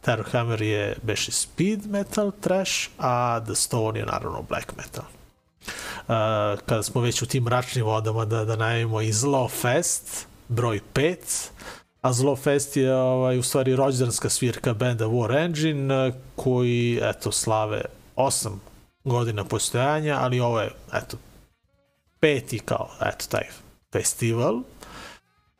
Terror 0.00 0.26
Hammer 0.32 0.62
je 0.62 0.96
beše 1.02 1.32
speed 1.32 1.86
metal 1.86 2.32
trash, 2.40 2.88
a 2.98 3.40
The 3.44 3.54
Stone 3.54 3.98
je 3.98 4.06
naravno 4.06 4.42
black 4.48 4.72
metal. 4.76 5.04
Uh, 5.04 6.60
kada 6.66 6.82
smo 6.82 7.00
već 7.00 7.22
u 7.22 7.26
tim 7.26 7.42
mračnim 7.44 7.84
vodama 7.84 8.24
da, 8.24 8.44
da 8.44 8.56
najavimo 8.56 9.00
i 9.00 9.12
Zlo 9.12 9.48
Fest, 9.48 10.26
broj 10.48 10.80
5, 10.94 11.16
a 12.02 12.12
Zlofest 12.12 12.76
je 12.76 12.94
ovaj, 12.94 13.38
u 13.38 13.42
stvari 13.42 13.76
rođendanska 13.76 14.28
svirka 14.28 14.74
benda 14.74 15.06
War 15.06 15.44
Engine 15.44 16.12
koji 16.36 17.00
eto 17.02 17.32
slave 17.32 17.82
8 18.16 18.50
godina 19.04 19.44
postojanja, 19.44 20.18
ali 20.20 20.40
ovo 20.40 20.60
je 20.60 20.70
eto 20.92 21.16
peti 22.20 22.58
kao 22.58 22.88
eto 23.00 23.24
taj 23.28 23.44
festival. 23.92 24.62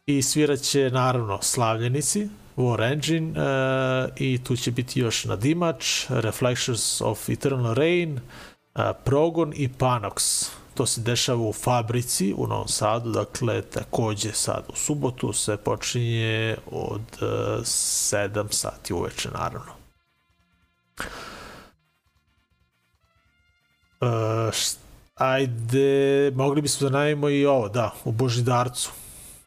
I 0.07 0.22
sviraće 0.22 0.90
naravno 0.90 1.38
slavljenici 1.43 2.28
War 2.57 2.93
Engine 2.93 3.30
uh, 3.30 4.11
i 4.16 4.45
tu 4.45 4.57
će 4.57 4.70
biti 4.70 5.01
još 5.01 5.24
Nadimač, 5.24 6.07
Reflections 6.09 7.01
of 7.01 7.28
Eternal 7.28 7.74
Rain, 7.74 8.12
uh, 8.14 8.82
Progon 9.05 9.53
i 9.57 9.68
Panox 9.78 10.49
To 10.75 10.87
se 10.87 11.01
dešava 11.01 11.43
u 11.43 11.53
fabrici 11.53 12.35
u 12.37 12.47
Novom 12.47 12.68
Sadu, 12.68 13.11
dakle 13.11 13.62
takođe 13.62 14.33
sad 14.33 14.64
u 14.68 14.77
subotu 14.77 15.33
se 15.33 15.57
počinje 15.57 16.57
od 16.70 17.01
uh, 17.01 17.29
e, 17.29 17.62
7 17.62 18.53
sati 18.53 18.93
uveče 18.93 19.31
naravno. 19.31 19.73
Uh, 24.01 24.55
ajde, 25.14 26.33
mogli 26.35 26.62
bismo 26.62 26.89
da 26.89 26.99
najavimo 26.99 27.29
i 27.29 27.47
ovo, 27.47 27.68
da, 27.68 27.95
u 28.05 28.12
Božidarcu. 28.12 28.91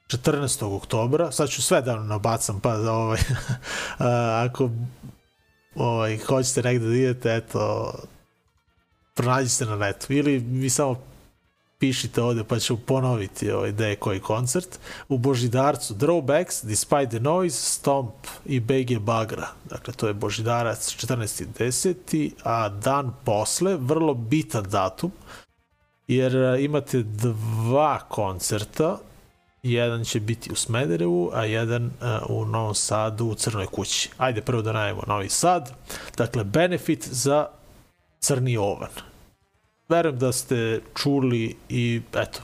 14. 0.08 0.76
oktobra, 0.76 1.32
sad 1.32 1.50
ću 1.50 1.62
sve 1.62 1.82
da 1.82 1.96
nabacam, 1.96 2.60
pa 2.60 2.78
da 2.78 2.92
ovaj, 2.92 3.20
uh, 3.20 4.06
ako 4.50 4.70
ovaj, 5.76 6.18
hoćete 6.18 6.62
negde 6.64 6.88
da 6.88 6.96
idete, 6.96 7.36
eto, 7.36 7.94
pronađite 9.16 9.66
na 9.66 9.76
netu. 9.76 10.14
Ili 10.14 10.38
vi 10.38 10.70
samo 10.70 11.15
pišite 11.80 12.22
ovde 12.22 12.44
pa 12.44 12.60
ću 12.60 12.78
ponoviti 12.78 13.52
ovaj, 13.52 13.72
gde 13.72 13.90
je 13.90 13.96
koji 13.96 14.20
koncert. 14.20 14.80
U 15.10 15.18
Božidarcu 15.18 15.94
Drawbacks, 15.94 16.66
Despite 16.66 17.10
the 17.10 17.20
Noise, 17.20 17.58
Stomp 17.58 18.14
i 18.46 18.60
BG 18.60 19.00
Bagra. 19.00 19.48
Dakle, 19.70 19.94
to 19.94 20.08
je 20.08 20.14
Božidarac 20.14 20.96
14.10. 20.96 22.32
A 22.44 22.70
dan 22.70 23.14
posle, 23.24 23.78
vrlo 23.78 24.14
bitan 24.14 24.64
datum, 24.70 25.12
jer 26.08 26.60
imate 26.60 27.04
dva 27.04 28.00
koncerta. 28.00 28.98
jedan 29.64 30.04
će 30.04 30.20
biti 30.20 30.52
u 30.52 30.56
Smederevu, 30.56 31.32
a 31.34 31.46
jedan 31.46 31.86
uh, 31.86 31.92
u 32.30 32.46
Novom 32.46 32.76
Sadu 32.76 33.26
u 33.26 33.36
Crnoj 33.36 33.66
kući. 33.66 34.10
Ajde 34.18 34.42
prvo 34.42 34.62
da 34.62 34.74
najemo 34.74 35.04
Novi 35.08 35.30
Sad. 35.30 35.72
Dakle, 36.18 36.44
benefit 36.44 37.08
za 37.08 37.48
Crni 38.20 38.58
Ovan. 38.58 38.90
Verujem 39.90 40.20
da 40.20 40.32
ste 40.32 40.82
čuli 40.96 41.56
i 41.70 42.02
eto, 42.14 42.40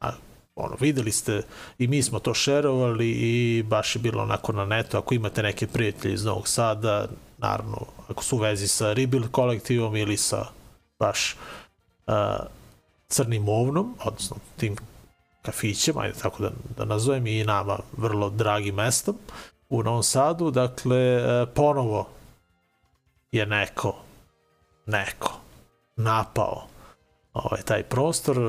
a, 0.00 0.10
ono, 0.54 0.76
videli 0.80 1.12
ste 1.12 1.42
i 1.78 1.86
mi 1.86 2.02
smo 2.02 2.18
to 2.18 2.34
šerovali 2.34 3.10
i 3.10 3.62
baš 3.62 3.96
je 3.96 4.00
bilo 4.00 4.22
onako 4.22 4.52
na 4.52 4.64
netu. 4.64 4.96
Ako 4.96 5.14
imate 5.14 5.42
neke 5.42 5.66
prijatelje 5.66 6.14
iz 6.14 6.24
Novog 6.24 6.48
Sada, 6.48 7.08
naravno, 7.38 7.86
ako 8.08 8.24
su 8.24 8.36
u 8.36 8.38
vezi 8.38 8.68
sa 8.68 8.92
Rebuild 8.92 9.30
kolektivom 9.30 9.96
ili 9.96 10.16
sa 10.16 10.46
baš 10.98 11.36
uh, 12.06 12.14
crnim 13.08 13.48
ovnom, 13.48 13.94
odnosno 14.04 14.36
tim 14.56 14.76
kafićem, 15.42 15.98
ajde 15.98 16.18
tako 16.18 16.42
da, 16.42 16.50
da 16.76 16.84
nazovem, 16.84 17.26
i 17.26 17.44
nama 17.44 17.78
vrlo 17.96 18.30
dragi 18.30 18.72
mestom 18.72 19.16
u 19.68 19.82
Novom 19.82 20.02
Sadu. 20.02 20.50
Dakle, 20.50 20.98
e, 20.98 21.46
ponovo 21.54 22.08
je 23.32 23.46
neko, 23.46 23.94
neko 24.86 25.32
napao 25.96 26.66
ovaj, 27.36 27.62
taj 27.62 27.82
prostor, 27.82 28.38
e, 28.38 28.42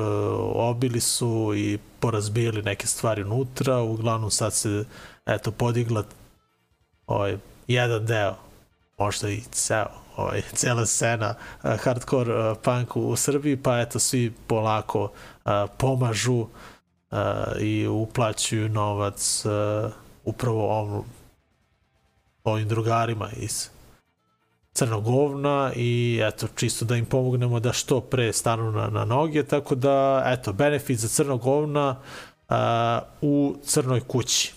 obili 0.54 1.00
su 1.00 1.52
i 1.56 1.78
porazbijali 2.00 2.62
neke 2.62 2.86
stvari 2.86 3.22
unutra, 3.22 3.80
uglavnom 3.80 4.30
sad 4.30 4.52
se 4.54 4.84
eto 5.26 5.50
podigla 5.50 6.04
ovaj, 7.06 7.36
jedan 7.66 8.06
deo, 8.06 8.34
možda 8.98 9.28
i 9.28 9.40
ceo, 9.52 9.86
ovaj, 10.16 10.42
cela 10.60 10.86
scena 10.86 11.34
uh, 11.62 11.70
hardcore 11.80 12.50
uh, 12.50 12.56
punk 12.62 12.96
u 12.96 13.16
Srbiji, 13.16 13.56
pa 13.56 13.80
eto 13.80 13.98
svi 13.98 14.32
polako 14.46 15.02
uh, 15.02 15.52
pomažu 15.78 16.38
uh, 16.38 16.48
i 17.60 17.86
uplaćuju 17.86 18.68
novac 18.68 19.44
uh, 19.44 19.92
upravo 20.24 20.78
ovom, 20.78 21.04
ovim 22.44 22.68
drugarima 22.68 23.30
iz 23.36 23.68
crnog 24.72 25.04
govna 25.04 25.72
i 25.76 26.20
eto, 26.22 26.46
čisto 26.56 26.84
da 26.84 26.96
im 26.96 27.06
pomognemo 27.06 27.60
da 27.60 27.72
što 27.72 28.00
pre 28.00 28.32
stanu 28.32 28.72
na, 28.72 28.88
na 28.88 29.04
noge, 29.04 29.42
tako 29.42 29.74
da, 29.74 30.22
eto, 30.26 30.52
benefit 30.52 30.98
za 30.98 31.08
crnog 31.08 31.40
govna 31.40 32.00
uh, 32.48 32.56
u 33.20 33.56
crnoj 33.64 34.00
kući. 34.00 34.52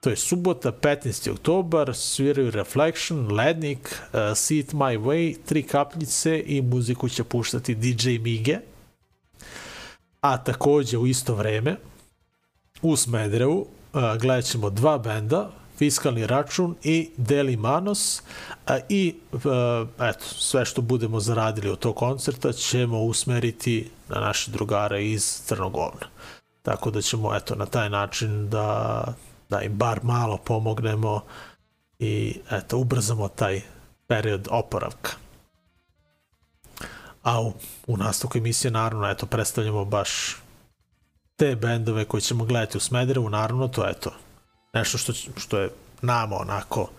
To 0.00 0.10
je 0.10 0.16
subota, 0.16 0.72
15. 0.72 1.30
oktobar, 1.30 1.94
sviraju 1.94 2.50
Reflection, 2.50 3.32
Lednik, 3.32 4.00
See 4.34 4.58
It 4.58 4.72
My 4.72 4.98
Way, 4.98 5.36
Tri 5.44 5.62
kapljice 5.62 6.42
i 6.46 6.62
muziku 6.62 7.08
će 7.08 7.24
puštati 7.24 7.74
DJ 7.74 8.10
Mige. 8.18 8.58
A 10.20 10.44
takođe 10.44 10.98
u 10.98 11.06
isto 11.06 11.34
vreme, 11.34 11.76
u 12.82 12.96
Smederevu, 12.96 13.60
uh, 13.60 14.00
gledat 14.20 14.44
ćemo 14.44 14.70
dva 14.70 14.98
benda, 14.98 15.50
fiskalni 15.78 16.26
račun 16.26 16.76
i 16.82 17.10
Deli 17.16 17.56
Manos 17.56 18.22
a, 18.66 18.78
i 18.88 19.14
uh, 19.32 19.40
eto, 20.00 20.24
sve 20.24 20.64
što 20.64 20.82
budemo 20.82 21.20
zaradili 21.20 21.68
od 21.68 21.78
tog 21.78 21.96
koncerta 21.96 22.52
ćemo 22.52 22.98
usmeriti 22.98 23.90
na 24.08 24.20
naše 24.20 24.50
drugare 24.50 25.06
iz 25.06 25.42
Crnogovna. 25.46 26.06
Tako 26.62 26.90
da 26.90 27.02
ćemo 27.02 27.36
eto 27.36 27.54
na 27.54 27.66
taj 27.66 27.90
način 27.90 28.50
da, 28.50 29.04
da 29.48 29.62
im 29.62 29.72
bar 29.72 30.00
malo 30.02 30.36
pomognemo 30.36 31.20
i 31.98 32.40
eto 32.50 32.78
ubrzamo 32.78 33.28
taj 33.28 33.60
period 34.06 34.48
oporavka. 34.50 35.10
A 37.22 37.40
u, 37.40 37.52
u 37.86 37.96
nastavku 37.96 38.38
emisije 38.38 38.70
naravno 38.70 39.10
eto 39.10 39.26
predstavljamo 39.26 39.84
baš 39.84 40.36
te 41.36 41.56
bendove 41.56 42.04
koje 42.04 42.20
ćemo 42.20 42.44
gledati 42.44 42.76
u 42.76 42.80
Smederevu, 42.80 43.30
naravno 43.30 43.68
to 43.68 43.84
je 43.84 43.94
to 43.94 44.10
nešto 44.76 44.98
što, 44.98 45.12
što 45.36 45.58
je 45.58 45.70
nama 46.02 46.36
onako 46.36 46.90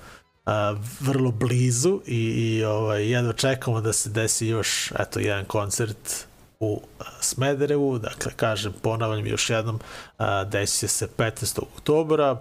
a, 0.45 0.75
vrlo 0.99 1.32
blizu 1.32 2.01
i, 2.05 2.17
i 2.17 2.63
ovaj, 2.63 3.11
jedno 3.11 3.34
čekamo 3.34 3.82
da 3.82 3.93
se 3.93 4.09
desi 4.09 4.47
još 4.47 4.91
eto, 4.99 5.19
jedan 5.19 5.45
koncert 5.45 6.28
u 6.59 6.82
Smederevu, 7.19 7.99
dakle 7.99 8.32
kažem, 8.36 8.73
ponavljam 8.82 9.28
još 9.28 9.49
jednom, 9.49 9.80
desi 10.45 10.88
se 10.88 11.07
15. 11.17 11.59
oktobra, 11.61 12.38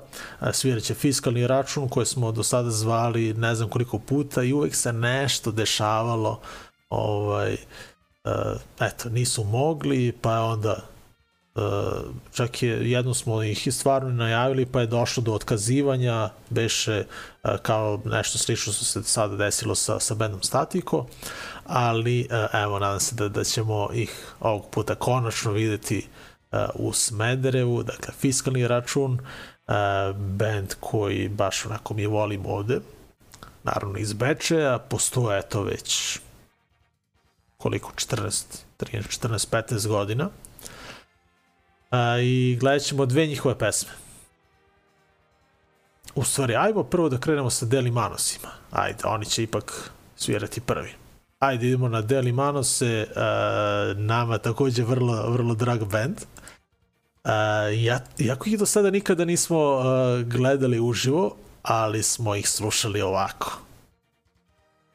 sviraće 0.53 0.95
fiskalni 0.95 1.47
račun 1.47 1.89
koji 1.89 2.07
smo 2.07 2.33
do 2.33 2.43
sada 2.43 2.71
zvali 2.71 3.35
ne 3.35 3.55
znam 3.55 3.69
koliko 3.69 3.99
puta 3.99 4.43
i 4.43 4.53
uvek 4.53 4.75
se 4.75 4.93
nešto 4.93 5.53
dešavalo, 5.53 6.41
ovaj, 6.89 7.57
eto, 8.81 9.09
nisu 9.09 9.45
mogli, 9.45 10.13
pa 10.23 10.41
onda 10.41 10.96
čak 12.33 12.63
je 12.63 12.91
jedno 12.91 13.15
smo 13.15 13.43
ih 13.43 13.69
stvarno 13.71 14.11
najavili 14.11 14.67
pa 14.67 14.81
je 14.81 14.87
došlo 14.87 15.23
do 15.23 15.33
otkazivanja 15.33 16.31
beše 16.51 17.05
kao 17.63 18.01
nešto 18.05 18.39
slično 18.39 18.73
što 18.73 18.85
se 18.85 19.03
sada 19.03 19.37
desilo 19.37 19.75
sa, 19.75 20.01
sa 20.01 20.15
bandom 20.15 20.43
Statiko 20.43 21.07
ali 21.65 22.29
evo 22.53 22.79
nadam 22.79 23.01
se 23.01 23.15
da, 23.15 23.29
da 23.29 23.45
ćemo 23.45 23.89
ih 23.95 24.27
ovog 24.41 24.71
puta 24.71 24.95
konačno 24.95 25.53
videti 25.53 26.07
u 26.75 26.93
Smederevu 26.93 27.83
dakle 27.83 28.15
fiskalni 28.19 28.69
račun 28.69 29.19
band 30.17 30.75
koji 30.81 31.29
baš 31.29 31.67
onako 31.67 31.95
mi 31.95 32.07
volim 32.07 32.47
ovde 32.47 32.81
naravno 33.65 33.99
iz 33.99 34.13
Bečeja 34.13 34.79
postoje 34.79 35.43
to 35.43 35.63
već 35.63 36.19
koliko 37.57 37.93
14 37.97 38.45
13 38.79 39.29
14 39.29 39.49
15 39.51 39.89
godina 39.89 40.31
a, 41.91 42.19
i 42.19 42.57
gledat 42.61 42.83
ćemo 42.83 43.07
dve 43.07 43.27
njihove 43.27 43.59
pesme. 43.59 43.91
U 46.15 46.25
stvari, 46.25 46.57
ajmo 46.57 46.83
prvo 46.83 47.09
da 47.09 47.19
krenemo 47.19 47.51
sa 47.51 47.67
Deli 47.67 47.91
Manosima. 47.91 48.49
Ajde, 48.71 48.99
oni 49.05 49.25
će 49.25 49.43
ipak 49.43 49.91
svirati 50.17 50.61
prvi. 50.61 50.93
Ajde, 51.39 51.67
idemo 51.67 51.89
na 51.89 52.03
Deli 52.03 52.33
Manose, 52.33 53.07
a, 53.17 53.95
nama 53.97 54.39
takođe 54.39 54.85
vrlo, 54.85 55.31
vrlo 55.31 55.55
drag 55.55 55.85
band. 55.85 56.17
Uh, 57.27 57.33
ja, 57.83 58.01
iako 58.19 58.49
ih 58.49 58.59
do 58.59 58.67
sada 58.67 58.91
nikada 58.91 59.25
nismo 59.25 59.59
uh, 59.59 59.85
gledali 60.23 60.81
uživo, 60.81 61.37
ali 61.63 62.03
smo 62.03 62.35
ih 62.35 62.49
slušali 62.49 63.03
ovako. 63.03 63.59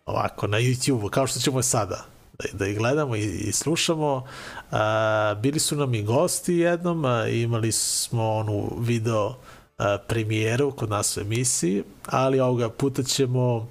Ovako, 0.06 0.48
na 0.48 0.58
YouTube-u, 0.58 1.10
kao 1.10 1.28
što 1.28 1.40
ćemo 1.40 1.62
sada 1.62 2.06
da, 2.54 2.68
ih 2.68 2.78
gledamo 2.78 3.16
i, 3.16 3.26
i 3.26 3.52
slušamo. 3.52 4.26
A, 4.72 5.36
bili 5.42 5.60
su 5.60 5.76
nam 5.76 5.94
i 5.94 6.04
gosti 6.04 6.56
jednom, 6.56 7.06
a, 7.06 7.28
imali 7.28 7.72
smo 7.72 8.32
onu 8.32 8.72
video 8.80 9.36
a, 9.78 9.98
premijeru 10.08 10.72
kod 10.72 10.90
nas 10.90 11.18
u 11.18 11.22
emisiji, 11.22 11.84
ali 12.06 12.40
ovoga 12.40 12.70
puta 12.70 13.04
ćemo 13.04 13.68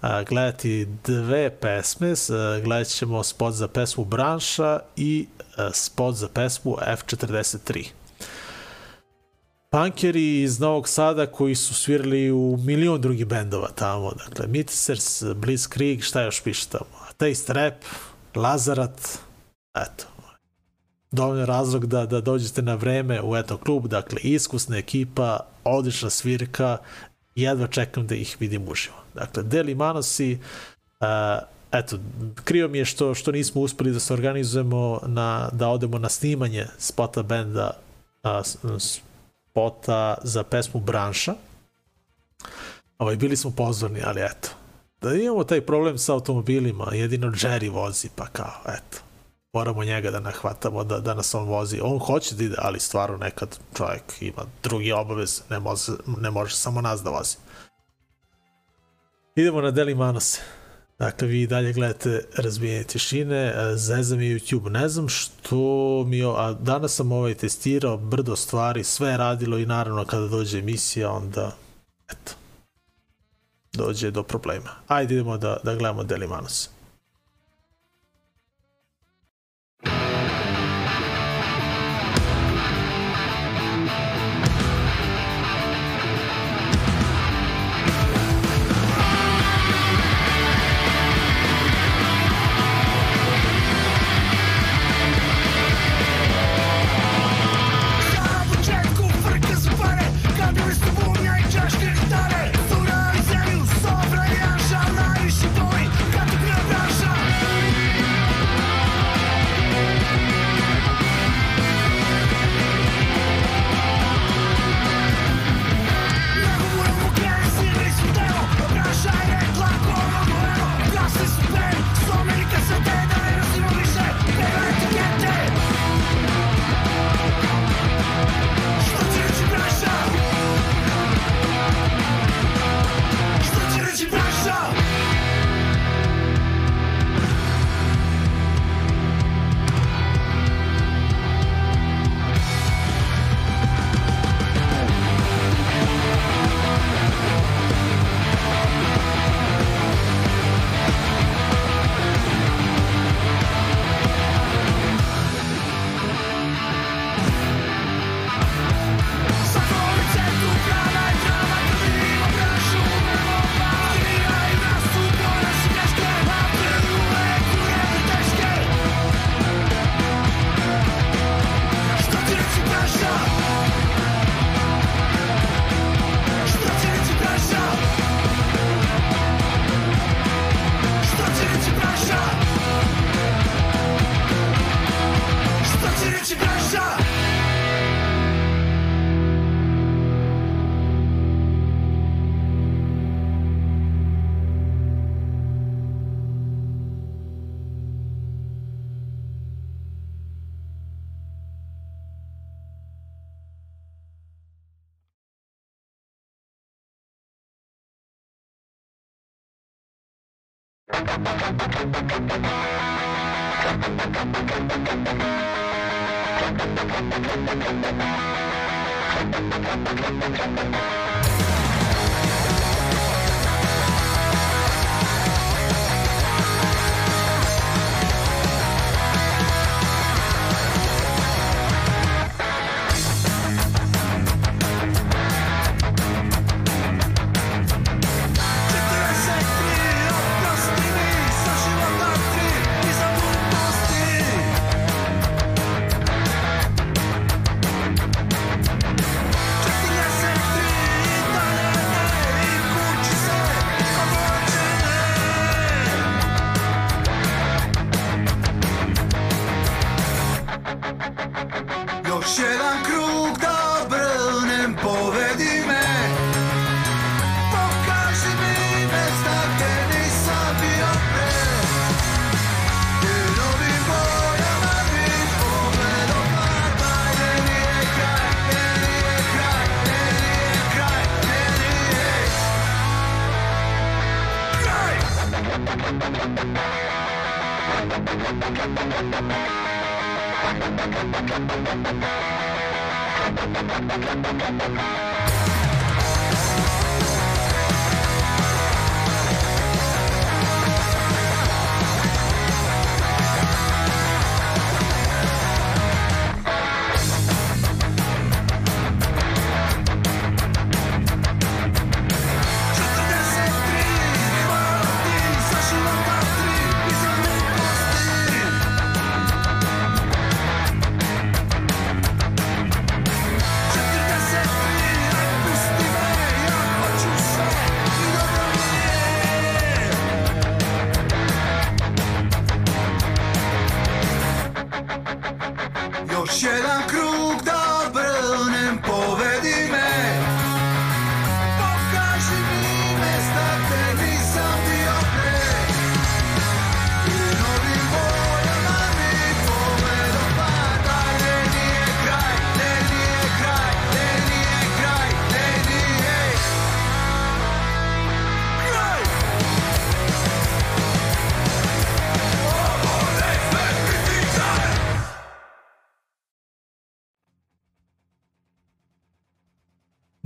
a, 0.00 0.22
gledati 0.22 0.88
dve 1.04 1.50
pesme, 1.50 2.12
a, 2.30 2.60
gledat 2.64 2.88
ćemo 2.88 3.22
spot 3.22 3.54
za 3.54 3.68
pesmu 3.68 4.04
Branša 4.04 4.80
i 4.96 5.26
a, 5.56 5.70
spot 5.72 6.14
za 6.14 6.28
pesmu 6.28 6.76
F43 6.86 7.86
punkeri 9.70 10.42
iz 10.42 10.60
Novog 10.60 10.88
Sada 10.88 11.26
koji 11.26 11.54
su 11.54 11.74
svirali 11.74 12.30
u 12.30 12.58
milion 12.60 13.00
drugih 13.00 13.26
bendova 13.26 13.68
tamo, 13.68 14.12
dakle 14.12 14.46
Mitisers, 14.46 15.24
Blitzkrieg, 15.34 16.02
šta 16.02 16.22
još 16.22 16.42
piše 16.42 16.68
tamo, 16.68 17.06
Taste 17.16 17.52
Rap, 17.52 17.74
Lazarat, 18.36 19.18
eto, 19.74 20.04
dovoljno 21.10 21.46
razlog 21.46 21.86
da, 21.86 22.06
da 22.06 22.20
dođete 22.20 22.62
na 22.62 22.74
vreme 22.74 23.22
u 23.22 23.36
eto 23.36 23.58
klub, 23.58 23.86
dakle 23.86 24.20
iskusna 24.22 24.76
ekipa, 24.76 25.40
odlična 25.64 26.10
svirka, 26.10 26.78
jedva 27.34 27.66
čekam 27.66 28.06
da 28.06 28.14
ih 28.14 28.36
vidim 28.40 28.68
uživo. 28.68 28.96
Dakle, 29.14 29.42
Deli 29.42 29.74
Manosi, 29.74 30.38
uh, 31.00 31.06
eto, 31.72 31.98
krio 32.44 32.68
mi 32.68 32.78
je 32.78 32.84
što, 32.84 33.14
što 33.14 33.32
nismo 33.32 33.60
uspeli 33.60 33.92
da 33.92 34.00
se 34.00 34.14
organizujemo 34.14 35.00
na, 35.06 35.48
da 35.52 35.68
odemo 35.68 35.98
na 35.98 36.08
snimanje 36.08 36.66
spota 36.78 37.22
benda 37.22 37.70
uh, 38.22 38.76
spota 38.78 40.18
za 40.22 40.42
pesmu 40.42 40.80
Branša. 40.80 41.34
Ovaj, 42.98 43.16
bili 43.16 43.36
smo 43.36 43.50
pozorni, 43.50 44.00
ali 44.04 44.20
eto, 44.20 44.48
da 45.00 45.14
imamo 45.14 45.44
taj 45.44 45.60
problem 45.60 45.98
sa 45.98 46.12
automobilima, 46.12 46.88
jedino 46.92 47.26
Jerry 47.26 47.72
vozi, 47.72 48.08
pa 48.16 48.26
kao, 48.26 48.60
eto, 48.68 48.98
moramo 49.52 49.84
njega 49.84 50.10
da 50.10 50.20
nahvatamo, 50.20 50.84
da, 50.84 50.98
da 50.98 51.14
nas 51.14 51.34
on 51.34 51.44
vozi. 51.48 51.80
On 51.82 51.98
hoće 51.98 52.34
da 52.34 52.44
ide, 52.44 52.56
ali 52.58 52.80
stvarno 52.80 53.16
nekad 53.16 53.58
čovjek 53.76 54.02
ima 54.20 54.42
drugi 54.62 54.92
obavez, 54.92 55.42
ne 55.50 55.60
može, 55.60 55.92
ne 56.20 56.30
može 56.30 56.54
samo 56.54 56.80
nas 56.80 57.02
da 57.02 57.10
vozi. 57.10 57.36
Idemo 59.36 59.60
na 59.60 59.70
Deli 59.70 59.94
Manose. 59.94 60.40
Dakle, 60.98 61.28
vi 61.28 61.46
dalje 61.46 61.72
gledate 61.72 62.24
razbijenje 62.36 62.84
tišine, 62.84 63.54
zezam 63.74 64.20
i 64.20 64.34
YouTube, 64.34 64.68
ne 64.68 64.88
znam 64.88 65.08
što 65.08 65.56
mi, 66.06 66.24
a 66.24 66.52
danas 66.60 66.94
sam 66.94 67.12
ovaj 67.12 67.34
testirao 67.34 67.96
brdo 67.96 68.36
stvari, 68.36 68.84
sve 68.84 69.10
je 69.10 69.16
radilo 69.16 69.58
i 69.58 69.66
naravno 69.66 70.04
kada 70.04 70.28
dođe 70.28 70.58
emisija, 70.58 71.10
onda, 71.10 71.56
eto, 72.08 72.32
dođe 73.76 74.10
do 74.10 74.22
problema. 74.22 74.70
Ajde 74.88 75.14
idemo 75.14 75.36
da, 75.38 75.56
da 75.64 75.74
gledamo 75.74 76.04
Delimanos. 76.04 76.70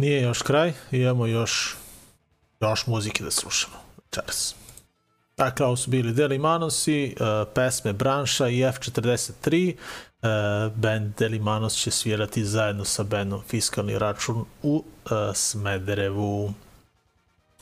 Nije 0.01 0.23
još 0.23 0.43
kraj, 0.43 0.73
imamo 0.91 1.27
još 1.27 1.77
još 2.61 2.87
muzike 2.87 3.25
da 3.25 3.31
slušamo 3.31 3.75
večeras. 3.97 4.55
Dakle, 5.37 5.67
ovo 5.67 5.77
su 5.77 5.91
bili 5.91 6.13
Deli 6.13 6.39
Manosi, 6.39 7.17
uh, 7.21 7.27
pesme 7.55 7.93
Branša 7.93 8.49
i 8.49 8.59
F43. 8.59 9.75
Uh, 9.75 10.73
band 10.77 11.15
Deli 11.19 11.39
Manos 11.39 11.75
će 11.75 11.91
svirati 11.91 12.45
zajedno 12.45 12.85
sa 12.85 13.03
bandom 13.03 13.43
Fiskalni 13.49 13.99
račun 13.99 14.45
u 14.63 14.75
uh, 14.75 15.11
Smederevu. 15.35 16.53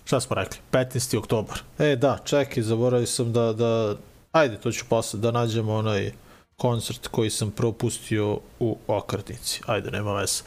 Šta 0.04 0.20
smo 0.20 0.36
rekli? 0.36 0.58
15. 0.72 1.18
oktobar. 1.18 1.58
E, 1.78 1.96
da, 1.96 2.18
čekaj, 2.24 2.62
zaboravio 2.62 3.06
sam 3.06 3.32
da, 3.32 3.52
da... 3.52 3.96
Ajde, 4.32 4.60
to 4.60 4.72
ću 4.72 4.84
posle, 4.88 5.20
da 5.20 5.30
nađemo 5.30 5.74
onaj 5.74 6.12
koncert 6.56 7.06
koji 7.06 7.30
sam 7.30 7.50
propustio 7.50 8.38
u 8.60 8.78
Okratnici. 8.86 9.60
Ajde, 9.66 9.90
nema 9.90 10.12
veze. 10.14 10.42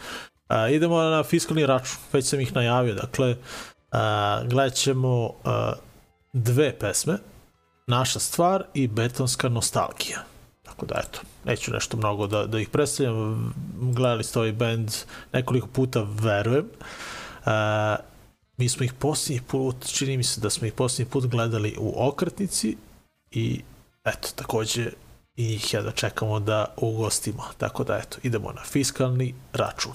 A, 0.52 0.70
idemo 0.70 1.02
na 1.02 1.24
fiskalni 1.24 1.66
račun, 1.66 1.98
već 2.14 2.26
sam 2.26 2.40
ih 2.40 2.56
najavio, 2.56 2.96
dakle, 2.96 3.36
a, 3.92 4.42
gledat 4.46 4.74
ćemo 4.74 5.34
a, 5.44 5.74
dve 6.34 6.80
pesme, 6.80 7.18
Naša 7.88 8.20
stvar 8.20 8.64
i 8.74 8.88
Betonska 8.88 9.50
nostalgija. 9.50 10.24
Tako 10.64 10.86
da, 10.86 10.96
eto, 11.08 11.20
neću 11.46 11.72
nešto 11.72 11.98
mnogo 11.98 12.28
da, 12.28 12.46
da 12.46 12.60
ih 12.60 12.70
predstavljam, 12.70 13.54
gledali 13.80 14.24
ste 14.24 14.40
ovaj 14.40 14.52
band 14.52 14.92
nekoliko 15.34 15.68
puta, 15.68 16.06
verujem. 16.22 16.70
A, 17.46 17.96
mi 18.58 18.70
smo 18.70 18.86
ih 18.86 18.94
posljednji 18.94 19.42
put, 19.48 19.86
čini 19.86 20.18
mi 20.18 20.24
se 20.24 20.42
da 20.42 20.50
smo 20.50 20.68
ih 20.68 20.74
posljednji 20.74 21.12
put 21.12 21.26
gledali 21.26 21.76
u 21.80 22.08
Okretnici 22.08 22.78
i 23.32 23.62
eto, 24.04 24.28
takođe 24.36 24.92
i 25.36 25.60
ja 25.74 25.82
da 25.82 25.92
čekamo 25.92 26.40
da 26.40 26.66
ugostimo. 26.78 27.44
Tako 27.58 27.84
da, 27.84 27.98
eto, 27.98 28.18
idemo 28.24 28.52
na 28.52 28.62
fiskalni 28.64 29.34
račun. 29.54 29.94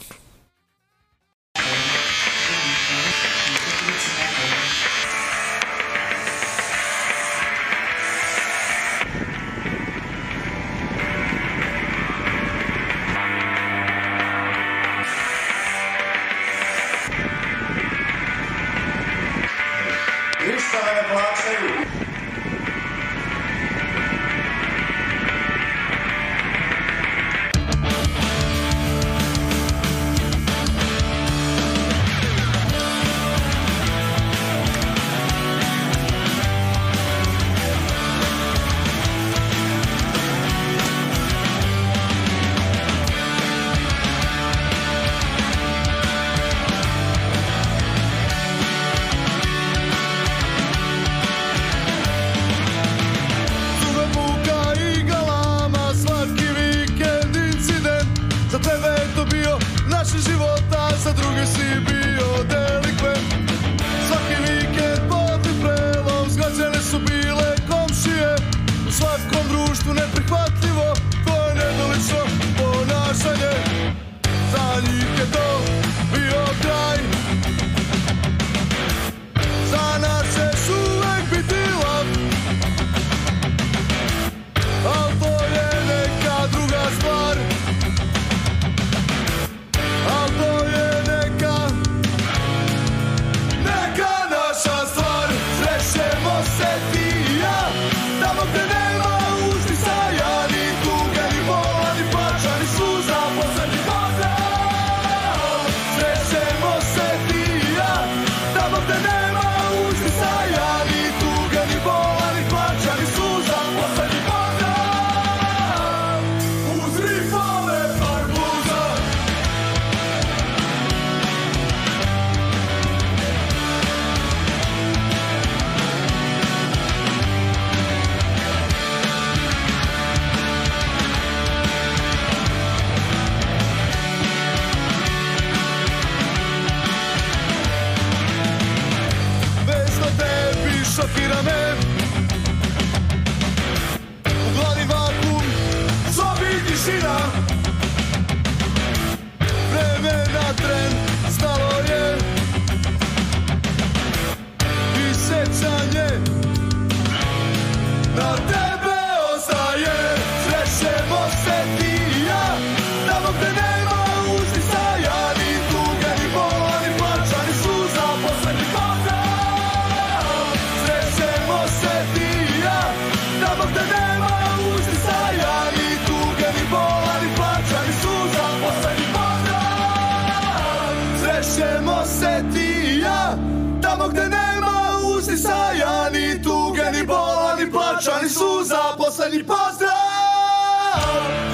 Poslednji 189.26 189.46
pozdrav! 189.46 189.90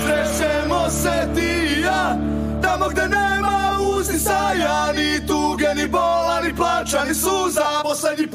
Srećemo 0.05 0.91
se 0.91 1.29
ti 1.35 1.77
i 1.77 1.81
ja 1.81 2.17
Tamo 2.63 2.89
gde 2.89 3.03
nema 3.03 3.79
uzdisaja 3.99 4.93
Ni 4.97 5.27
tuge, 5.27 5.75
ni 5.77 5.89
bola, 5.89 6.41
ni 6.45 6.57
plača, 6.57 7.05
ni 7.05 7.15
suza. 7.15 7.65
Poslednji 7.83 8.27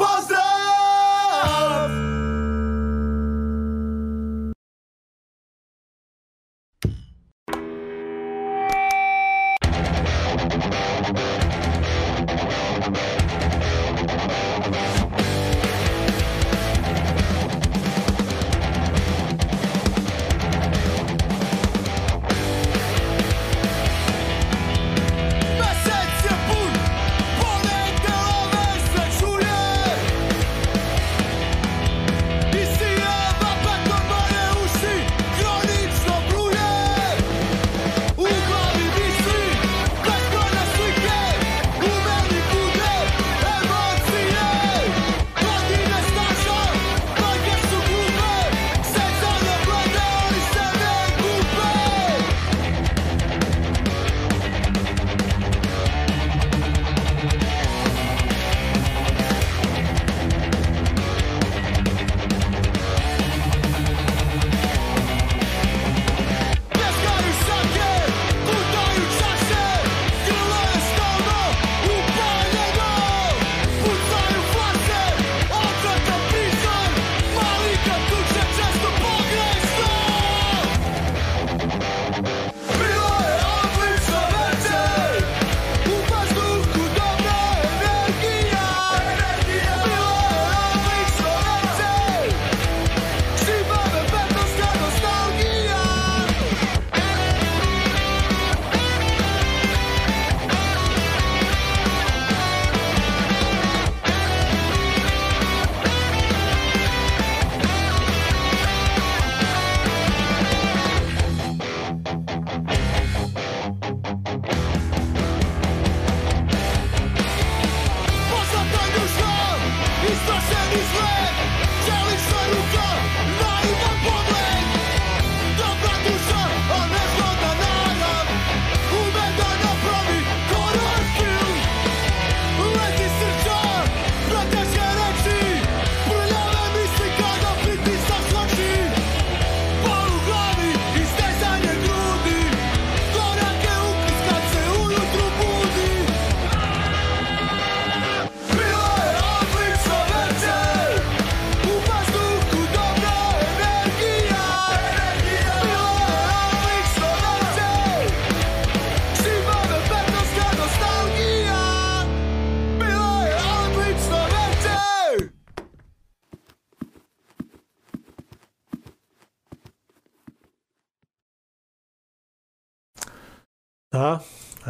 Da, 174.07 174.19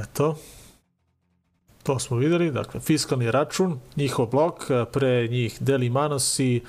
eto. 0.02 0.36
To 1.84 2.00
smo 2.00 2.18
videli, 2.18 2.52
dakle, 2.52 2.80
fiskalni 2.80 3.32
račun, 3.32 3.80
njihov 3.96 4.26
blok, 4.26 4.72
a, 4.72 4.86
pre 4.86 5.28
njih 5.28 5.58
Deli 5.60 5.90
Manosi, 5.90 6.62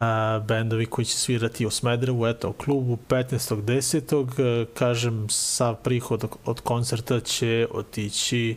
a, 0.00 0.40
bendovi 0.48 0.86
koji 0.86 1.04
će 1.04 1.16
svirati 1.16 1.66
u 1.66 1.70
Smederevu, 1.70 2.26
eto, 2.26 2.48
u 2.48 2.52
klubu 2.52 2.98
15.10. 3.08 4.62
a, 4.62 4.66
Kažem, 4.74 5.26
sav 5.30 5.76
prihod 5.82 6.24
od- 6.44 6.60
koncerta 6.60 7.20
će 7.20 7.66
otići 7.70 8.56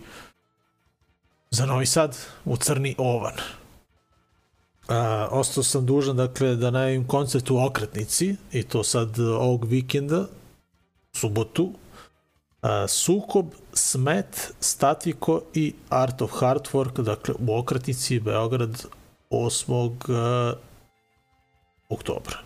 za 1.49 1.65
Novi 1.65 1.85
Sad, 1.85 2.17
u 2.45 2.57
Crni 2.57 2.95
Ovan. 2.97 3.35
A, 4.87 5.27
ostao 5.31 5.63
sam 5.63 5.85
dužan, 5.85 6.17
dakle, 6.17 6.55
da 6.55 6.71
najavim 6.71 7.07
koncert 7.07 7.51
u 7.51 7.65
Okretnici, 7.65 8.35
i 8.51 8.63
to 8.63 8.83
sad 8.83 9.19
ovog 9.19 9.65
vikenda, 9.65 10.25
subotu, 11.13 11.71
Sukob, 12.87 13.53
Smet, 13.73 14.53
Statiko 14.59 15.41
i 15.53 15.73
Art 15.89 16.21
of 16.21 16.31
Hard 16.31 16.67
Work, 16.73 17.01
dakle 17.01 17.33
u 17.39 17.57
okretnici 17.57 18.19
Beograd 18.19 18.85
8. 19.29 19.91
a, 20.09 20.53
oktobra. 21.89 22.37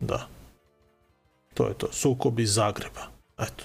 Da. 0.00 0.26
To 1.54 1.68
je 1.68 1.74
to. 1.74 1.88
Sukob 1.92 2.40
iz 2.40 2.54
Zagreba. 2.54 3.06
Eto. 3.38 3.64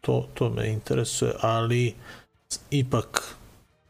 To, 0.00 0.28
to 0.34 0.50
me 0.50 0.68
interesuje, 0.68 1.32
ali 1.40 1.94
ipak 2.70 3.36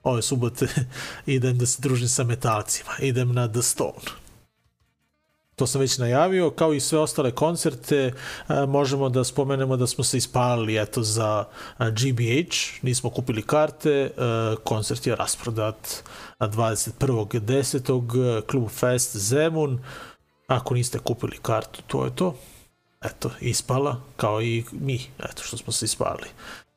ove 0.03 0.23
subote 0.23 0.67
idem 1.27 1.59
da 1.59 1.67
se 1.67 1.83
družim 1.83 2.09
sa 2.09 2.25
metalcima. 2.25 2.91
Idem 2.99 3.33
na 3.33 3.49
The 3.49 3.63
Stone. 3.63 4.20
To 5.61 5.67
sam 5.67 5.81
već 5.81 5.99
najavio, 5.99 6.51
kao 6.51 6.73
i 6.73 6.81
sve 6.81 6.99
ostale 6.99 7.31
koncerte, 7.31 8.13
a, 8.49 8.67
možemo 8.67 9.09
da 9.09 9.25
spomenemo 9.25 9.77
da 9.77 9.87
smo 9.87 10.05
se 10.05 10.17
ispalili 10.17 10.79
eto 10.79 11.03
za 11.03 11.45
a, 11.79 11.91
GBH, 11.91 12.83
nismo 12.83 13.11
kupili 13.11 13.43
karte, 13.43 14.11
a, 14.17 14.55
koncert 14.65 15.07
je 15.07 15.17
rasprodat 15.17 16.03
a, 16.39 16.49
21.10. 16.49 18.43
Klub 18.47 18.69
Fest 18.69 19.17
Zemun, 19.17 19.81
ako 20.47 20.75
niste 20.75 20.99
kupili 20.99 21.39
kartu, 21.43 21.83
to 21.87 22.05
je 22.05 22.17
to. 22.17 22.35
Eto, 23.03 23.31
ispala, 23.41 24.01
kao 24.17 24.43
i 24.43 24.65
mi, 24.73 25.01
eto 25.19 25.43
što 25.43 25.57
smo 25.57 25.73
se 25.73 25.85
ispalili. 25.85 26.29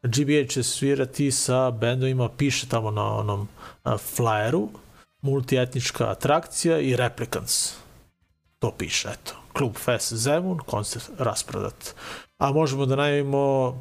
GBH 0.03 0.49
će 0.49 0.63
svirati 0.63 1.31
sa 1.31 1.71
bendovima, 1.71 2.29
piše 2.29 2.67
tamo 2.67 2.91
na 2.91 3.15
onom 3.15 3.47
flyeru, 3.85 4.67
multietnička 5.21 6.09
atrakcija 6.09 6.79
i 6.79 6.95
Replicants. 6.95 7.82
To 8.63 8.71
piše, 8.71 9.09
eto. 9.11 9.35
Klub 9.53 9.75
Fest 9.75 10.13
Zemun, 10.13 10.59
koncert 10.59 11.09
rasprodat. 11.17 11.95
A 12.37 12.51
možemo 12.51 12.85
da 12.85 12.95
najavimo 12.95 13.75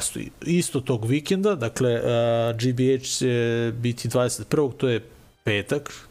isto, 0.00 0.20
isto 0.42 0.80
tog 0.80 1.04
vikenda, 1.04 1.54
dakle 1.54 1.94
uh, 1.94 2.56
GBH 2.56 3.02
će 3.02 3.72
biti 3.76 4.08
21. 4.08 4.72
to 4.76 4.88
je 4.88 5.08
petak, 5.44 6.08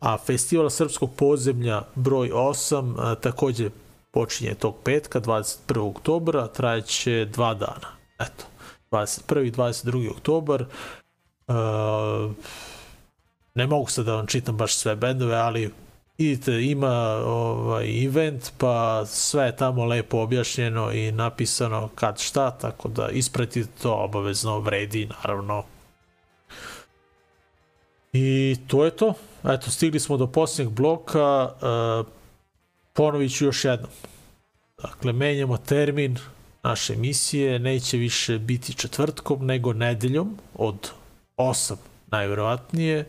a 0.00 0.18
festival 0.18 0.70
srpskog 0.70 1.10
podzemlja 1.16 1.82
broj 1.94 2.30
8 2.30 2.92
uh, 2.92 3.20
takođe 3.20 3.70
počinje 4.10 4.54
tog 4.54 4.76
petka, 4.84 5.20
21. 5.20 5.90
oktobra, 5.90 6.46
trajeće 6.46 7.24
dva 7.24 7.54
dana. 7.54 7.88
Eto, 8.18 8.44
21. 8.90 9.46
i 9.46 9.52
22. 9.52 10.10
oktobar. 10.10 10.64
Uh, 11.48 12.32
ne 13.54 13.66
mogu 13.66 13.90
sad 13.90 14.04
da 14.04 14.14
vam 14.14 14.26
čitam 14.26 14.56
baš 14.56 14.76
sve 14.76 14.96
bendove, 14.96 15.36
ali 15.36 15.70
idite, 16.18 16.62
ima 16.62 16.92
ovaj 17.26 18.04
event, 18.04 18.52
pa 18.58 19.06
sve 19.06 19.44
je 19.44 19.56
tamo 19.56 19.84
lepo 19.84 20.18
objašnjeno 20.18 20.92
i 20.92 21.12
napisano 21.12 21.88
kad 21.94 22.18
šta, 22.18 22.50
tako 22.50 22.88
da 22.88 23.08
ispratite 23.08 23.68
to 23.82 23.94
obavezno 23.94 24.58
vredi, 24.58 25.06
naravno. 25.06 25.64
I 28.12 28.56
to 28.66 28.84
je 28.84 28.90
to. 28.90 29.14
Eto, 29.44 29.70
stigli 29.70 30.00
smo 30.00 30.16
do 30.16 30.26
posljednjeg 30.26 30.74
bloka. 30.74 31.44
Uh, 31.44 32.06
ponovit 32.92 33.36
ću 33.36 33.44
još 33.44 33.64
jednom. 33.64 33.90
Dakle, 34.82 35.12
menjamo 35.12 35.56
termin 35.56 36.18
naše 36.62 36.92
emisije, 36.92 37.58
neće 37.58 37.96
više 37.96 38.38
biti 38.38 38.74
četvrtkom, 38.74 39.46
nego 39.46 39.72
nedeljom 39.72 40.38
od 40.54 40.90
8 41.36 41.74
najverovatnije, 42.06 43.04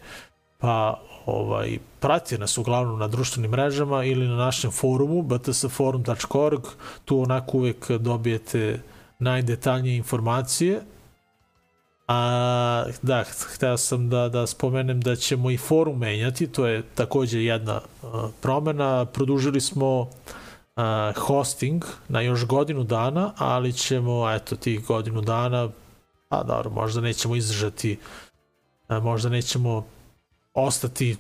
pa 0.66 1.00
ovaj, 1.26 1.78
pratite 2.00 2.38
nas 2.38 2.58
uglavnom 2.58 3.00
na 3.00 3.08
društvenim 3.08 3.52
mrežama 3.52 4.04
ili 4.04 4.28
na 4.28 4.36
našem 4.36 4.72
forumu 4.72 5.22
btsforum.org, 5.22 6.62
tu 7.06 7.20
onako 7.20 7.58
uvek 7.58 7.92
dobijete 7.92 8.82
najdetaljnije 9.20 9.98
informacije. 9.98 10.82
A, 12.08 12.86
da, 13.02 13.24
hteo 13.54 13.78
sam 13.78 14.10
da, 14.10 14.30
da 14.30 14.48
spomenem 14.48 15.02
da 15.02 15.16
ćemo 15.16 15.52
i 15.52 15.58
forum 15.58 15.98
menjati, 15.98 16.48
to 16.48 16.68
je 16.68 16.84
takođe 16.96 17.44
jedna 17.44 17.82
uh, 18.02 18.10
promena. 18.42 19.06
Produžili 19.06 19.62
smo 19.62 20.00
uh, 20.02 20.08
hosting 21.18 21.86
na 22.08 22.22
još 22.22 22.46
godinu 22.46 22.84
dana, 22.84 23.32
ali 23.38 23.74
ćemo, 23.74 24.32
eto, 24.32 24.56
tih 24.56 24.86
godinu 24.86 25.22
dana, 25.22 25.70
pa 26.30 26.44
dobro, 26.44 26.70
možda 26.70 27.02
nećemo 27.02 27.36
izdržati, 27.36 28.00
možda 28.90 29.30
nećemo 29.30 29.86
ostati 30.56 31.18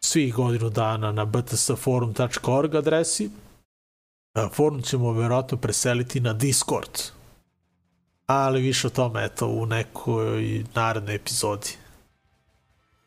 svih 0.00 0.34
godinu 0.34 0.70
dana 0.70 1.12
na 1.12 1.24
btsforum.org 1.24 2.74
adresi. 2.74 3.30
Forum 4.52 4.82
ćemo 4.82 5.12
verovatno 5.12 5.58
preseliti 5.58 6.20
na 6.20 6.32
Discord. 6.32 6.90
Ali 8.26 8.60
više 8.60 8.86
o 8.86 8.90
tome, 8.90 9.24
eto, 9.24 9.46
u 9.46 9.66
nekoj 9.66 10.64
narednoj 10.74 11.14
epizodi. 11.14 11.68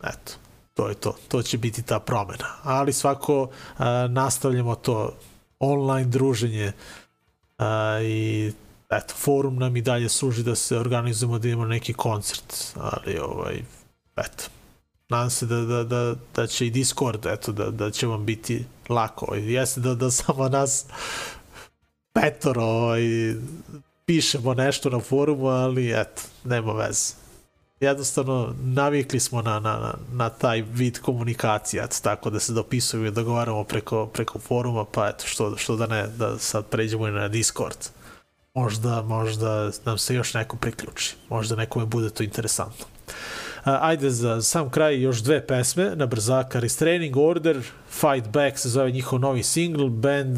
Eto, 0.04 0.34
to 0.74 0.90
je 0.90 0.96
to. 0.96 1.16
To 1.28 1.42
će 1.42 1.58
biti 1.58 1.82
ta 1.82 2.00
promena. 2.00 2.46
Ali 2.64 2.94
svako 2.94 3.50
a, 3.78 4.08
nastavljamo 4.08 4.76
to 4.76 5.14
online 5.60 6.10
druženje 6.10 6.72
a, 7.58 8.00
i 8.02 8.52
eto, 8.90 9.14
forum 9.18 9.56
nam 9.56 9.78
i 9.78 9.82
dalje 9.82 10.10
služi 10.10 10.44
da 10.44 10.56
se 10.56 10.78
organizujemo 10.78 11.40
da 11.40 11.48
imamo 11.48 11.68
neki 11.68 11.94
koncert, 11.94 12.56
ali 12.76 13.20
ovaj, 13.20 13.64
eto, 14.16 14.44
nadam 15.10 15.30
se 15.30 15.46
da, 15.46 15.56
da, 15.56 15.84
da, 15.84 16.16
da 16.36 16.48
će 16.48 16.68
i 16.68 16.70
Discord, 16.70 17.26
eto, 17.26 17.52
da, 17.52 17.72
da 17.72 17.92
će 17.92 18.08
vam 18.08 18.26
biti 18.26 18.66
lako. 18.90 19.36
Jeste 19.36 19.82
da, 19.82 19.96
da 19.96 20.12
samo 20.12 20.50
nas 20.50 20.86
petoro 22.14 22.64
ovaj, 22.64 23.02
pišemo 24.06 24.54
nešto 24.54 24.90
na 24.90 25.00
forumu, 25.00 25.48
ali 25.48 25.92
eto, 25.92 26.22
nema 26.44 26.74
veze. 26.74 27.14
Jednostavno, 27.80 28.56
navikli 28.64 29.20
smo 29.20 29.42
na, 29.42 29.60
na, 29.60 29.94
na, 30.14 30.30
taj 30.30 30.62
vid 30.62 31.00
komunikacije, 31.00 31.84
eto, 31.84 31.98
tako 32.04 32.30
da 32.30 32.40
se 32.40 32.54
dopisujemo 32.54 33.08
i 33.08 33.12
dogovaramo 33.12 33.64
preko, 33.64 34.06
preko 34.06 34.40
foruma, 34.40 34.86
pa 34.86 35.10
eto, 35.10 35.28
što, 35.28 35.58
što 35.58 35.76
da 35.76 35.88
ne, 35.88 36.08
da 36.08 36.40
sad 36.40 36.66
pređemo 36.66 37.08
i 37.08 37.12
na 37.12 37.28
Discord. 37.28 37.78
Možda, 38.54 39.02
možda 39.02 39.72
nam 39.86 39.98
se 39.98 40.16
još 40.16 40.34
neko 40.34 40.58
priključi. 40.58 41.16
Možda 41.30 41.56
nekome 41.56 41.86
bude 41.86 42.10
to 42.10 42.24
interesantno. 42.24 42.86
Ajde 43.64 44.10
za 44.10 44.42
sam 44.42 44.70
kraj 44.70 45.02
još 45.02 45.20
dve 45.20 45.48
pesme 45.48 45.96
na 45.96 46.06
brzaka. 46.06 46.60
Restraining 46.60 47.18
Order, 47.18 47.62
Fight 47.90 48.28
Back 48.34 48.58
se 48.58 48.70
zove 48.70 48.92
njihov 48.92 49.20
novi 49.20 49.44
single. 49.44 49.90
Band 49.90 50.38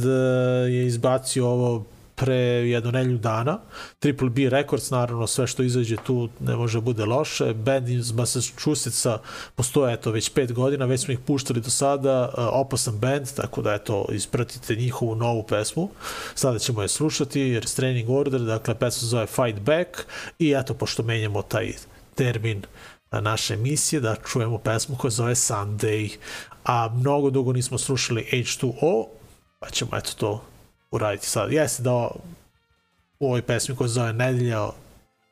je 0.70 0.88
izbacio 0.88 1.48
ovo 1.48 1.86
pre 2.16 2.36
jednu 2.36 2.92
nelju 2.92 3.18
dana. 3.18 3.60
Triple 4.00 4.30
B 4.30 4.50
Records, 4.50 4.92
naravno 4.92 5.28
sve 5.28 5.48
što 5.48 5.64
izađe 5.64 5.96
tu 6.06 6.30
ne 6.40 6.56
može 6.56 6.82
bude 6.82 7.06
loše. 7.06 7.54
Band 7.54 7.90
iz 7.90 8.12
Massachusettsa 8.12 9.18
postoje 9.56 9.94
eto 9.94 10.12
već 10.12 10.30
pet 10.30 10.54
godina, 10.54 10.86
već 10.86 11.02
smo 11.02 11.14
ih 11.14 11.20
puštali 11.20 11.62
do 11.62 11.70
sada, 11.70 12.30
opasan 12.38 12.98
band, 12.98 13.28
tako 13.36 13.62
da 13.62 13.74
eto 13.74 14.06
ispratite 14.12 14.76
njihovu 14.76 15.16
novu 15.16 15.44
pesmu. 15.44 15.90
Sada 16.36 16.60
ćemo 16.60 16.82
je 16.82 16.88
slušati, 16.88 17.60
Restraining 17.60 18.10
Order, 18.10 18.42
dakle 18.42 18.76
pesma 18.76 19.08
zove 19.08 19.26
Fight 19.26 19.60
Back 19.60 19.90
i 20.40 20.56
eto 20.58 20.74
pošto 20.74 21.04
menjamo 21.04 21.42
taj 21.42 21.74
termin 22.16 22.62
naše 23.12 23.54
emisije, 23.54 24.00
da 24.00 24.16
čujemo 24.16 24.58
pesmu 24.58 24.96
koja 24.96 25.12
zove 25.12 25.36
Sunday, 25.36 26.18
a 26.64 26.90
mnogo 26.96 27.30
dugo 27.30 27.54
nismo 27.54 27.78
slušali 27.78 28.28
H2O, 28.32 29.06
pa 29.60 29.70
ćemo 29.70 29.98
eto 29.98 30.12
to 30.18 30.44
uraditi 30.92 31.28
sad. 31.28 31.52
Jeste 31.52 31.84
da 31.84 31.92
u 33.20 33.28
ovoj 33.28 33.42
pesmi 33.42 33.76
koja 33.76 33.88
zove 33.88 34.14
Nedelja 34.14 34.70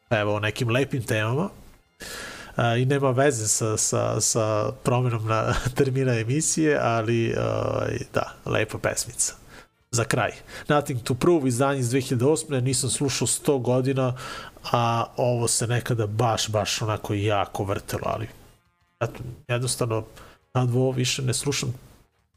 evo 0.09 0.35
o 0.35 0.39
nekim 0.39 0.69
lepim 0.69 1.03
temama 1.03 1.49
a, 2.55 2.75
i 2.75 2.85
nema 2.85 3.11
veze 3.11 3.47
sa, 3.47 3.77
sa, 3.77 4.21
sa 4.21 4.71
promjenom 4.83 5.27
na 5.27 5.53
termina 5.75 6.19
emisije, 6.19 6.79
ali 6.81 7.33
a, 7.37 7.85
da, 8.13 8.33
lepa 8.45 8.77
pesmica 8.77 9.42
za 9.93 10.03
kraj. 10.03 10.31
Nothing 10.67 11.03
to 11.03 11.13
Prove, 11.13 11.47
izdanje 11.47 11.79
iz 11.79 11.89
2008. 11.89 12.61
Nisam 12.61 12.89
slušao 12.89 13.27
100 13.27 13.61
godina, 13.61 14.15
a 14.71 15.05
ovo 15.17 15.47
se 15.47 15.67
nekada 15.67 16.07
baš, 16.07 16.49
baš 16.49 16.81
onako 16.81 17.13
jako 17.13 17.63
vrtelo, 17.63 18.03
ali 18.05 18.27
eto, 18.99 19.23
jednostavno 19.47 20.03
na 20.53 20.65
dvo 20.65 20.91
više 20.91 21.21
ne 21.21 21.33
slušam, 21.33 21.73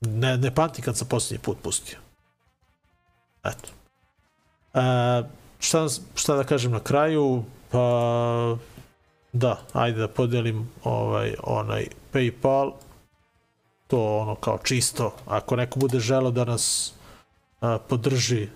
ne, 0.01 0.39
ne 0.39 0.55
pamtim 0.55 0.85
kad 0.85 0.97
sam 0.97 1.09
posljednji 1.09 1.43
put 1.43 1.59
pustio. 1.63 1.99
Eto. 3.45 3.69
E, 4.75 5.23
šta, 5.59 5.87
šta 6.15 6.37
da 6.37 6.45
kažem 6.45 6.73
na 6.73 6.81
kraju? 6.81 7.45
Pa 7.71 8.57
da, 9.33 9.59
ajde 9.73 10.01
da 10.01 10.09
podelim 10.09 10.71
ovaj, 10.85 11.35
onaj 11.43 11.87
Paypal, 12.13 12.73
to 13.87 14.19
ono 14.19 14.35
kao 14.35 14.59
čisto, 14.65 15.15
ako 15.27 15.57
neko 15.57 15.79
bude 15.79 16.01
želeo 16.01 16.31
da 16.31 16.45
nas 16.45 16.93
a, 17.61 17.79
podrži 17.79 18.49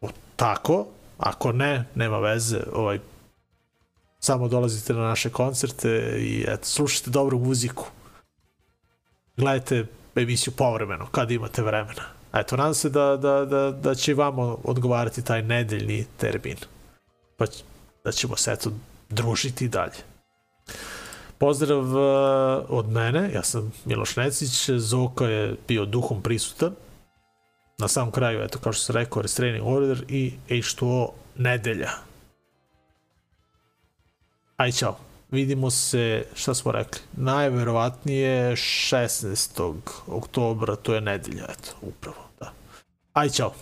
o, 0.00 0.08
tako, 0.36 0.86
ako 1.18 1.52
ne, 1.52 1.84
nema 1.94 2.18
veze, 2.18 2.60
ovaj, 2.72 2.98
samo 4.20 4.48
dolazite 4.48 4.92
na 4.92 5.00
naše 5.00 5.30
koncerte 5.30 6.16
i 6.18 6.44
eto, 6.48 6.64
slušajte 6.64 7.10
dobru 7.10 7.38
muziku. 7.38 7.86
Gledajte 9.36 9.86
emisiju 10.16 10.52
povremeno, 10.56 11.06
kad 11.10 11.30
imate 11.30 11.62
vremena. 11.62 12.02
Eto, 12.32 12.56
nadam 12.56 12.74
se 12.74 12.90
da, 12.90 13.16
da, 13.16 13.44
da, 13.44 13.70
da 13.70 13.94
će 13.94 14.14
vama 14.14 14.56
odgovarati 14.64 15.24
taj 15.24 15.42
nedeljni 15.42 16.06
termin. 16.16 16.56
Pa 17.36 17.44
da 18.04 18.12
ćemo 18.12 18.36
se 18.36 18.52
eto 18.52 18.70
družiti 19.08 19.68
dalje. 19.68 20.02
Pozdrav 21.40 21.80
uh, 21.80 22.64
od 22.68 22.88
mene, 22.88 23.30
ja 23.34 23.42
sam 23.42 23.72
Miloš 23.84 24.16
Necić, 24.16 24.70
Zoka 24.70 25.24
je 25.24 25.56
bio 25.68 25.84
duhom 25.84 26.22
prisutan. 26.22 26.74
Na 27.78 27.88
samom 27.88 28.12
kraju, 28.12 28.42
eto, 28.42 28.58
kao 28.58 28.72
što 28.72 28.82
sam 28.82 28.96
rekao, 28.96 29.22
Restraining 29.22 29.66
Order 29.66 30.04
i 30.08 30.32
H2O 30.48 31.08
nedelja. 31.36 31.90
Aj, 34.56 34.72
čao. 34.72 34.96
vidimo 35.30 35.70
se, 35.70 36.24
šta 36.34 36.54
smo 36.54 36.72
rekli, 36.72 37.00
najverovatnije 37.12 38.56
16. 38.56 39.74
oktobra, 40.06 40.76
to 40.76 40.94
je 40.94 41.00
nedelja, 41.00 41.44
eto, 41.44 41.72
upravo, 41.82 42.28
da. 42.40 42.52
Aj, 43.12 43.30
čao. 43.30 43.52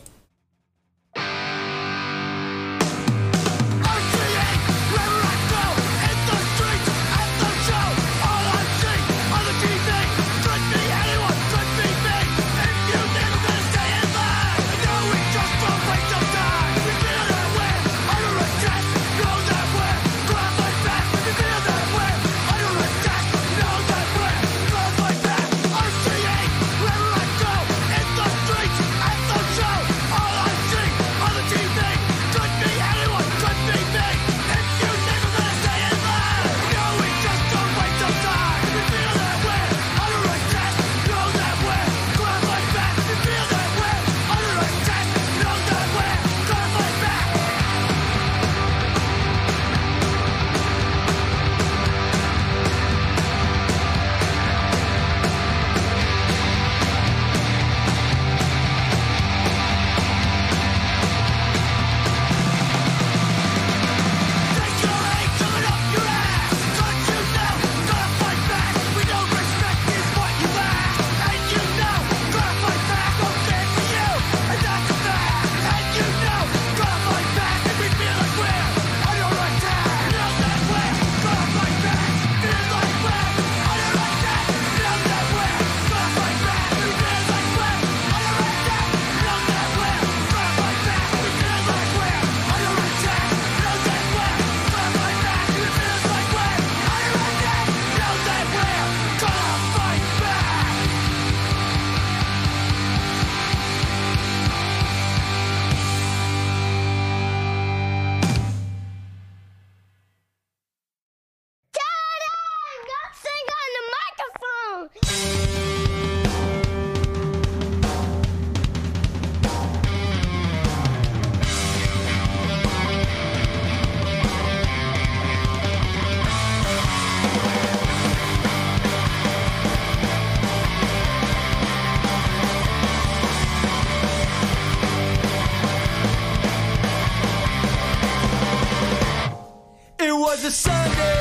Sunday 140.51 141.18